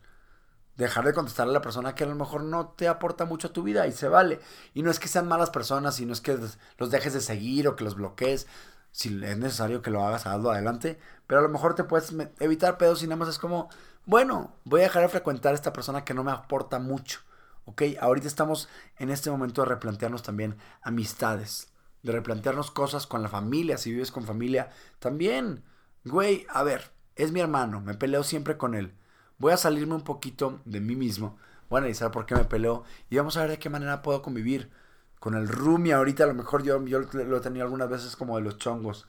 dejar 0.79 1.05
de 1.05 1.13
contestarle 1.13 1.51
a 1.51 1.55
la 1.55 1.61
persona 1.61 1.95
que 1.95 2.05
a 2.05 2.07
lo 2.07 2.15
mejor 2.15 2.43
no 2.43 2.69
te 2.69 2.89
aporta 2.89 3.27
mucho 3.27 3.49
a 3.49 3.53
tu 3.53 3.63
vida 3.63 3.87
y 3.87 3.93
se 3.93 4.09
vale. 4.09 4.41
Y 4.73 4.83
no 4.83 4.91
es 4.91 4.99
que 4.99 5.09
sean 5.09 5.29
malas 5.29 5.51
personas, 5.51 6.01
y 6.01 6.07
no 6.07 6.15
es 6.15 6.23
que 6.23 6.39
los 6.79 6.91
dejes 6.91 7.13
de 7.13 7.21
seguir 7.21 7.69
o 7.69 7.77
que 7.77 7.85
los 7.85 7.97
bloquees. 7.97 8.47
Si 8.93 9.09
es 9.23 9.37
necesario 9.37 9.83
que 9.83 9.91
lo 9.91 10.03
hagas, 10.05 10.27
hazlo 10.27 10.51
adelante. 10.51 10.99
Pero 11.27 11.41
a 11.41 11.43
lo 11.43 11.51
mejor 11.51 11.75
te 11.75 11.85
puedes 11.85 12.15
evitar 12.41 12.79
pedos 12.79 13.03
y 13.03 13.07
nada 13.07 13.17
más 13.17 13.29
es 13.29 13.39
como, 13.39 13.69
bueno, 14.07 14.57
voy 14.65 14.81
a 14.81 14.85
dejar 14.85 15.03
de 15.03 15.09
frecuentar 15.09 15.53
a 15.53 15.55
esta 15.55 15.73
persona 15.73 16.05
que 16.05 16.15
no 16.15 16.25
me 16.25 16.33
aporta 16.33 16.79
mucho. 16.79 17.21
¿Ok? 17.65 17.83
Ahorita 18.01 18.27
estamos 18.27 18.69
en 18.99 19.11
este 19.11 19.31
momento 19.31 19.63
de 19.63 19.69
replantearnos 19.69 20.23
también 20.23 20.57
amistades. 20.83 21.73
De 22.03 22.13
replantearnos 22.13 22.71
cosas 22.71 23.07
con 23.07 23.23
la 23.23 23.29
familia, 23.29 23.79
si 23.79 23.93
vives 23.93 24.11
con 24.11 24.25
familia. 24.25 24.71
También, 24.99 25.65
güey, 26.05 26.47
a 26.49 26.63
ver, 26.63 26.91
es 27.17 27.33
mi 27.33 27.41
hermano, 27.41 27.81
me 27.81 27.95
peleo 27.95 28.25
siempre 28.25 28.57
con 28.57 28.75
él 28.75 28.95
voy 29.41 29.53
a 29.53 29.57
salirme 29.57 29.95
un 29.95 30.05
poquito 30.05 30.61
de 30.67 30.81
mí 30.81 30.95
mismo, 30.95 31.37
voy 31.69 31.79
a 31.79 31.81
analizar 31.81 32.13
por 32.13 32.27
qué 32.27 32.37
me 32.37 32.45
peleo 32.45 32.85
y 33.09 33.17
vamos 33.17 33.37
a 33.37 33.41
ver 33.41 33.51
de 33.51 33.59
qué 33.59 33.71
manera 33.71 34.03
puedo 34.03 34.23
convivir 34.23 34.71
con 35.19 35.35
el 35.35 35.49
roomie. 35.49 35.95
Ahorita 35.95 36.25
a 36.25 36.29
lo 36.29 36.35
mejor 36.35 36.63
yo, 36.63 36.85
yo 36.87 37.01
lo 37.01 37.37
he 37.37 37.41
tenido 37.41 37.65
algunas 37.65 37.89
veces 37.89 38.17
como 38.17 38.37
de 38.37 38.43
los 38.43 38.59
chongos. 38.59 39.09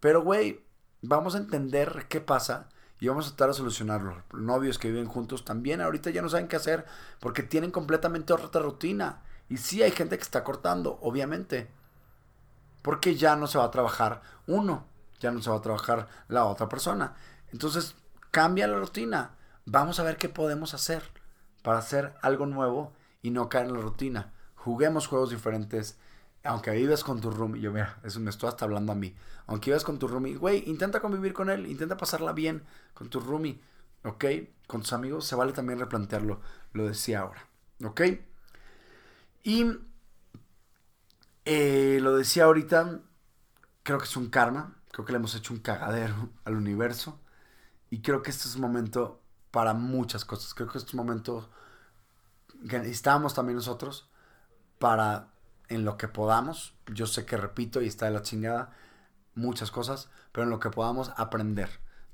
Pero, 0.00 0.22
güey, 0.22 0.64
vamos 1.02 1.34
a 1.34 1.38
entender 1.38 2.06
qué 2.08 2.20
pasa 2.20 2.68
y 3.00 3.08
vamos 3.08 3.26
a 3.26 3.30
tratar 3.30 3.48
de 3.48 3.54
solucionarlo. 3.54 4.22
Novios 4.32 4.78
que 4.78 4.90
viven 4.90 5.06
juntos 5.06 5.44
también 5.44 5.80
ahorita 5.80 6.10
ya 6.10 6.22
no 6.22 6.28
saben 6.28 6.48
qué 6.48 6.56
hacer 6.56 6.84
porque 7.18 7.42
tienen 7.42 7.70
completamente 7.70 8.32
otra 8.32 8.60
rutina. 8.62 9.22
Y 9.48 9.56
sí 9.56 9.82
hay 9.82 9.90
gente 9.90 10.16
que 10.16 10.22
está 10.22 10.44
cortando, 10.44 10.98
obviamente. 11.02 11.70
Porque 12.82 13.16
ya 13.16 13.34
no 13.36 13.46
se 13.46 13.58
va 13.58 13.64
a 13.64 13.70
trabajar 13.70 14.22
uno, 14.46 14.86
ya 15.18 15.30
no 15.32 15.42
se 15.42 15.50
va 15.50 15.56
a 15.56 15.62
trabajar 15.62 16.08
la 16.28 16.44
otra 16.44 16.68
persona. 16.68 17.16
Entonces, 17.52 17.96
cambia 18.30 18.68
la 18.68 18.78
rutina 18.78 19.32
vamos 19.70 20.00
a 20.00 20.02
ver 20.02 20.16
qué 20.16 20.28
podemos 20.28 20.74
hacer 20.74 21.02
para 21.62 21.78
hacer 21.78 22.14
algo 22.22 22.46
nuevo 22.46 22.92
y 23.22 23.30
no 23.30 23.48
caer 23.48 23.66
en 23.66 23.74
la 23.74 23.80
rutina. 23.80 24.32
Juguemos 24.56 25.06
juegos 25.06 25.30
diferentes. 25.30 25.98
Aunque 26.42 26.70
vives 26.70 27.04
con 27.04 27.20
tu 27.20 27.30
roomie, 27.30 27.60
yo 27.60 27.70
mira, 27.72 27.98
eso 28.02 28.18
me 28.20 28.30
estoy 28.30 28.48
hasta 28.48 28.64
hablando 28.64 28.92
a 28.92 28.94
mí. 28.94 29.14
Aunque 29.46 29.70
vivas 29.70 29.84
con 29.84 29.98
tu 29.98 30.08
roomie, 30.08 30.36
güey, 30.36 30.62
intenta 30.66 31.00
convivir 31.00 31.32
con 31.34 31.50
él, 31.50 31.66
intenta 31.66 31.96
pasarla 31.96 32.32
bien 32.32 32.62
con 32.94 33.10
tu 33.10 33.20
roomie, 33.20 33.60
¿ok? 34.04 34.24
Con 34.66 34.80
tus 34.82 34.92
amigos 34.92 35.26
se 35.26 35.34
vale 35.36 35.52
también 35.52 35.78
replantearlo, 35.78 36.40
lo 36.72 36.86
decía 36.86 37.20
ahora, 37.20 37.46
¿ok? 37.84 38.00
Y 39.42 39.66
eh, 41.44 41.98
lo 42.00 42.16
decía 42.16 42.44
ahorita, 42.44 43.00
creo 43.82 43.98
que 43.98 44.04
es 44.04 44.16
un 44.16 44.30
karma, 44.30 44.76
creo 44.92 45.04
que 45.04 45.12
le 45.12 45.18
hemos 45.18 45.34
hecho 45.34 45.52
un 45.52 45.60
cagadero 45.60 46.30
al 46.44 46.54
universo 46.56 47.20
y 47.90 48.02
creo 48.02 48.22
que 48.22 48.30
este 48.30 48.48
es 48.48 48.54
un 48.54 48.62
momento 48.62 49.20
para 49.50 49.74
muchas 49.74 50.24
cosas. 50.24 50.54
Creo 50.54 50.68
que 50.68 50.78
estos 50.78 50.94
momentos 50.94 51.48
que 52.68 52.78
necesitamos 52.78 53.34
también 53.34 53.56
nosotros 53.56 54.08
para 54.78 55.28
en 55.70 55.84
lo 55.84 55.96
que 55.96 56.08
podamos, 56.08 56.74
yo 56.86 57.06
sé 57.06 57.24
que 57.24 57.36
repito 57.36 57.80
y 57.80 57.86
está 57.86 58.06
de 58.06 58.12
la 58.12 58.22
chingada 58.22 58.76
muchas 59.34 59.70
cosas, 59.70 60.10
pero 60.32 60.44
en 60.44 60.50
lo 60.50 60.60
que 60.60 60.70
podamos 60.70 61.12
aprender. 61.16 61.70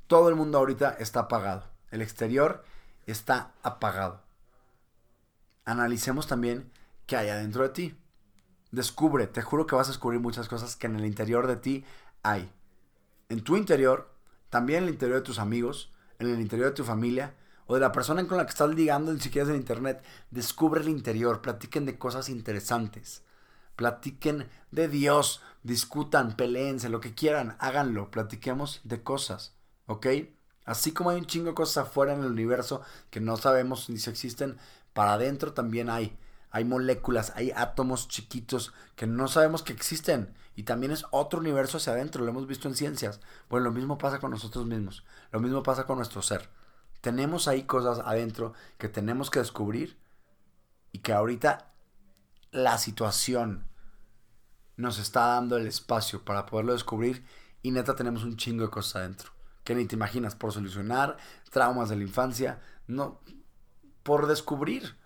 Todo 0.06 0.28
el 0.28 0.36
mundo 0.36 0.58
ahorita 0.58 0.90
está 1.00 1.20
apagado. 1.20 1.64
El 1.90 2.02
exterior 2.02 2.64
está 3.06 3.52
apagado. 3.62 4.22
Analicemos 5.64 6.26
también 6.26 6.70
qué 7.06 7.16
hay 7.16 7.28
adentro 7.28 7.62
de 7.62 7.70
ti. 7.70 7.98
Descubre, 8.70 9.26
te 9.26 9.42
juro 9.42 9.66
que 9.66 9.74
vas 9.74 9.88
a 9.88 9.92
descubrir 9.92 10.20
muchas 10.20 10.48
cosas 10.48 10.76
que 10.76 10.86
en 10.86 10.96
el 10.96 11.06
interior 11.06 11.46
de 11.46 11.56
ti 11.56 11.84
hay. 12.22 12.52
En 13.28 13.42
tu 13.42 13.56
interior, 13.56 14.14
también 14.50 14.78
en 14.78 14.84
el 14.84 14.94
interior 14.94 15.18
de 15.18 15.24
tus 15.24 15.38
amigos, 15.38 15.92
en 16.18 16.28
el 16.28 16.40
interior 16.40 16.68
de 16.68 16.74
tu 16.74 16.84
familia 16.84 17.34
o 17.66 17.74
de 17.74 17.80
la 17.80 17.92
persona 17.92 18.26
con 18.26 18.36
la 18.36 18.44
que 18.44 18.50
estás 18.50 18.70
ligando 18.70 19.12
ni 19.12 19.20
siquiera 19.20 19.48
en 19.48 19.56
internet, 19.56 20.04
descubre 20.30 20.80
el 20.80 20.88
interior, 20.88 21.40
platiquen 21.40 21.84
de 21.84 21.98
cosas 21.98 22.28
interesantes, 22.28 23.22
platiquen 23.76 24.48
de 24.70 24.88
Dios, 24.88 25.42
discutan, 25.62 26.36
peleense, 26.36 26.88
lo 26.88 27.00
que 27.00 27.14
quieran, 27.14 27.56
háganlo, 27.60 28.10
platiquemos 28.10 28.80
de 28.84 29.02
cosas, 29.02 29.54
¿ok? 29.86 30.06
Así 30.64 30.92
como 30.92 31.10
hay 31.10 31.18
un 31.18 31.26
chingo 31.26 31.50
de 31.50 31.54
cosas 31.54 31.86
afuera 31.86 32.12
en 32.12 32.20
el 32.20 32.32
universo 32.32 32.82
que 33.10 33.20
no 33.20 33.36
sabemos 33.36 33.88
ni 33.88 33.98
si 33.98 34.10
existen, 34.10 34.58
para 34.92 35.12
adentro 35.12 35.52
también 35.52 35.90
hay. 35.90 36.18
Hay 36.50 36.64
moléculas, 36.64 37.32
hay 37.36 37.52
átomos 37.54 38.08
chiquitos 38.08 38.72
que 38.94 39.06
no 39.06 39.28
sabemos 39.28 39.62
que 39.62 39.72
existen. 39.72 40.34
Y 40.54 40.62
también 40.62 40.90
es 40.90 41.04
otro 41.10 41.38
universo 41.38 41.76
hacia 41.76 41.92
adentro, 41.92 42.24
lo 42.24 42.30
hemos 42.30 42.46
visto 42.46 42.66
en 42.66 42.74
ciencias. 42.74 43.20
Pues 43.46 43.62
lo 43.62 43.70
mismo 43.70 43.98
pasa 43.98 44.18
con 44.18 44.30
nosotros 44.30 44.64
mismos. 44.64 45.04
Lo 45.30 45.40
mismo 45.40 45.62
pasa 45.62 45.84
con 45.84 45.98
nuestro 45.98 46.22
ser. 46.22 46.48
Tenemos 47.02 47.46
ahí 47.46 47.64
cosas 47.64 48.00
adentro 48.04 48.54
que 48.78 48.88
tenemos 48.88 49.30
que 49.30 49.38
descubrir 49.38 49.98
y 50.92 51.00
que 51.00 51.12
ahorita 51.12 51.74
la 52.56 52.78
situación 52.78 53.68
nos 54.76 54.98
está 54.98 55.26
dando 55.26 55.56
el 55.56 55.66
espacio 55.66 56.24
para 56.24 56.46
poderlo 56.46 56.72
descubrir 56.72 57.24
y 57.62 57.70
neta 57.70 57.94
tenemos 57.94 58.24
un 58.24 58.36
chingo 58.36 58.64
de 58.64 58.70
cosas 58.70 58.96
adentro 58.96 59.30
que 59.62 59.74
ni 59.74 59.84
te 59.84 59.96
imaginas 59.96 60.36
por 60.36 60.52
solucionar, 60.52 61.16
traumas 61.50 61.88
de 61.88 61.96
la 61.96 62.02
infancia, 62.02 62.62
no, 62.86 63.20
por 64.04 64.28
descubrir 64.28 64.96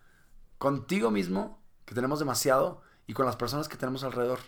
contigo 0.59 1.11
mismo, 1.11 1.62
que 1.86 1.94
tenemos 1.94 2.18
demasiado, 2.18 2.82
y 3.07 3.14
con 3.14 3.24
las 3.24 3.36
personas 3.36 3.68
que 3.68 3.78
tenemos 3.78 4.05
alrededor. 4.05 4.38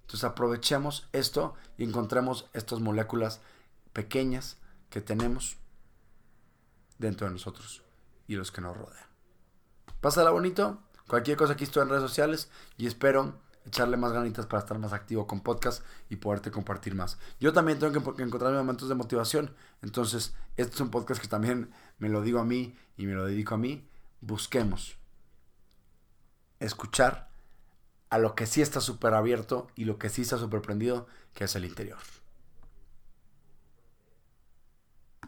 Entonces 0.00 0.24
aprovechemos 0.24 1.06
esto 1.12 1.54
y 1.76 1.84
encontremos 1.84 2.48
estas 2.54 2.80
moléculas 2.80 3.42
pequeñas 3.92 4.56
que 4.88 5.02
tenemos 5.02 5.58
dentro 6.98 7.26
de 7.26 7.34
nosotros 7.34 7.82
y 8.26 8.36
los 8.36 8.50
que 8.50 8.62
nos 8.62 8.74
rodean. 8.74 9.06
Pásala 10.00 10.30
bonito. 10.30 10.80
Cualquier 11.12 11.36
cosa 11.36 11.52
aquí 11.52 11.64
estoy 11.64 11.82
en 11.82 11.90
redes 11.90 12.00
sociales 12.00 12.48
y 12.78 12.86
espero 12.86 13.38
echarle 13.66 13.98
más 13.98 14.12
ganitas 14.12 14.46
para 14.46 14.60
estar 14.62 14.78
más 14.78 14.94
activo 14.94 15.26
con 15.26 15.42
podcast 15.42 15.84
y 16.08 16.16
poderte 16.16 16.50
compartir 16.50 16.94
más. 16.94 17.18
Yo 17.38 17.52
también 17.52 17.78
tengo 17.78 17.92
que 18.16 18.22
encontrar 18.22 18.54
momentos 18.54 18.88
de 18.88 18.94
motivación. 18.94 19.54
Entonces, 19.82 20.32
este 20.56 20.74
es 20.74 20.80
un 20.80 20.90
podcast 20.90 21.20
que 21.20 21.28
también 21.28 21.70
me 21.98 22.08
lo 22.08 22.22
digo 22.22 22.38
a 22.38 22.46
mí 22.46 22.74
y 22.96 23.04
me 23.04 23.12
lo 23.12 23.26
dedico 23.26 23.56
a 23.56 23.58
mí. 23.58 23.86
Busquemos 24.22 24.96
escuchar 26.60 27.28
a 28.08 28.16
lo 28.16 28.34
que 28.34 28.46
sí 28.46 28.62
está 28.62 28.80
súper 28.80 29.12
abierto 29.12 29.66
y 29.76 29.84
lo 29.84 29.98
que 29.98 30.08
sí 30.08 30.22
está 30.22 30.38
súper 30.38 30.62
prendido, 30.62 31.06
que 31.34 31.44
es 31.44 31.54
el 31.54 31.66
interior. 31.66 31.98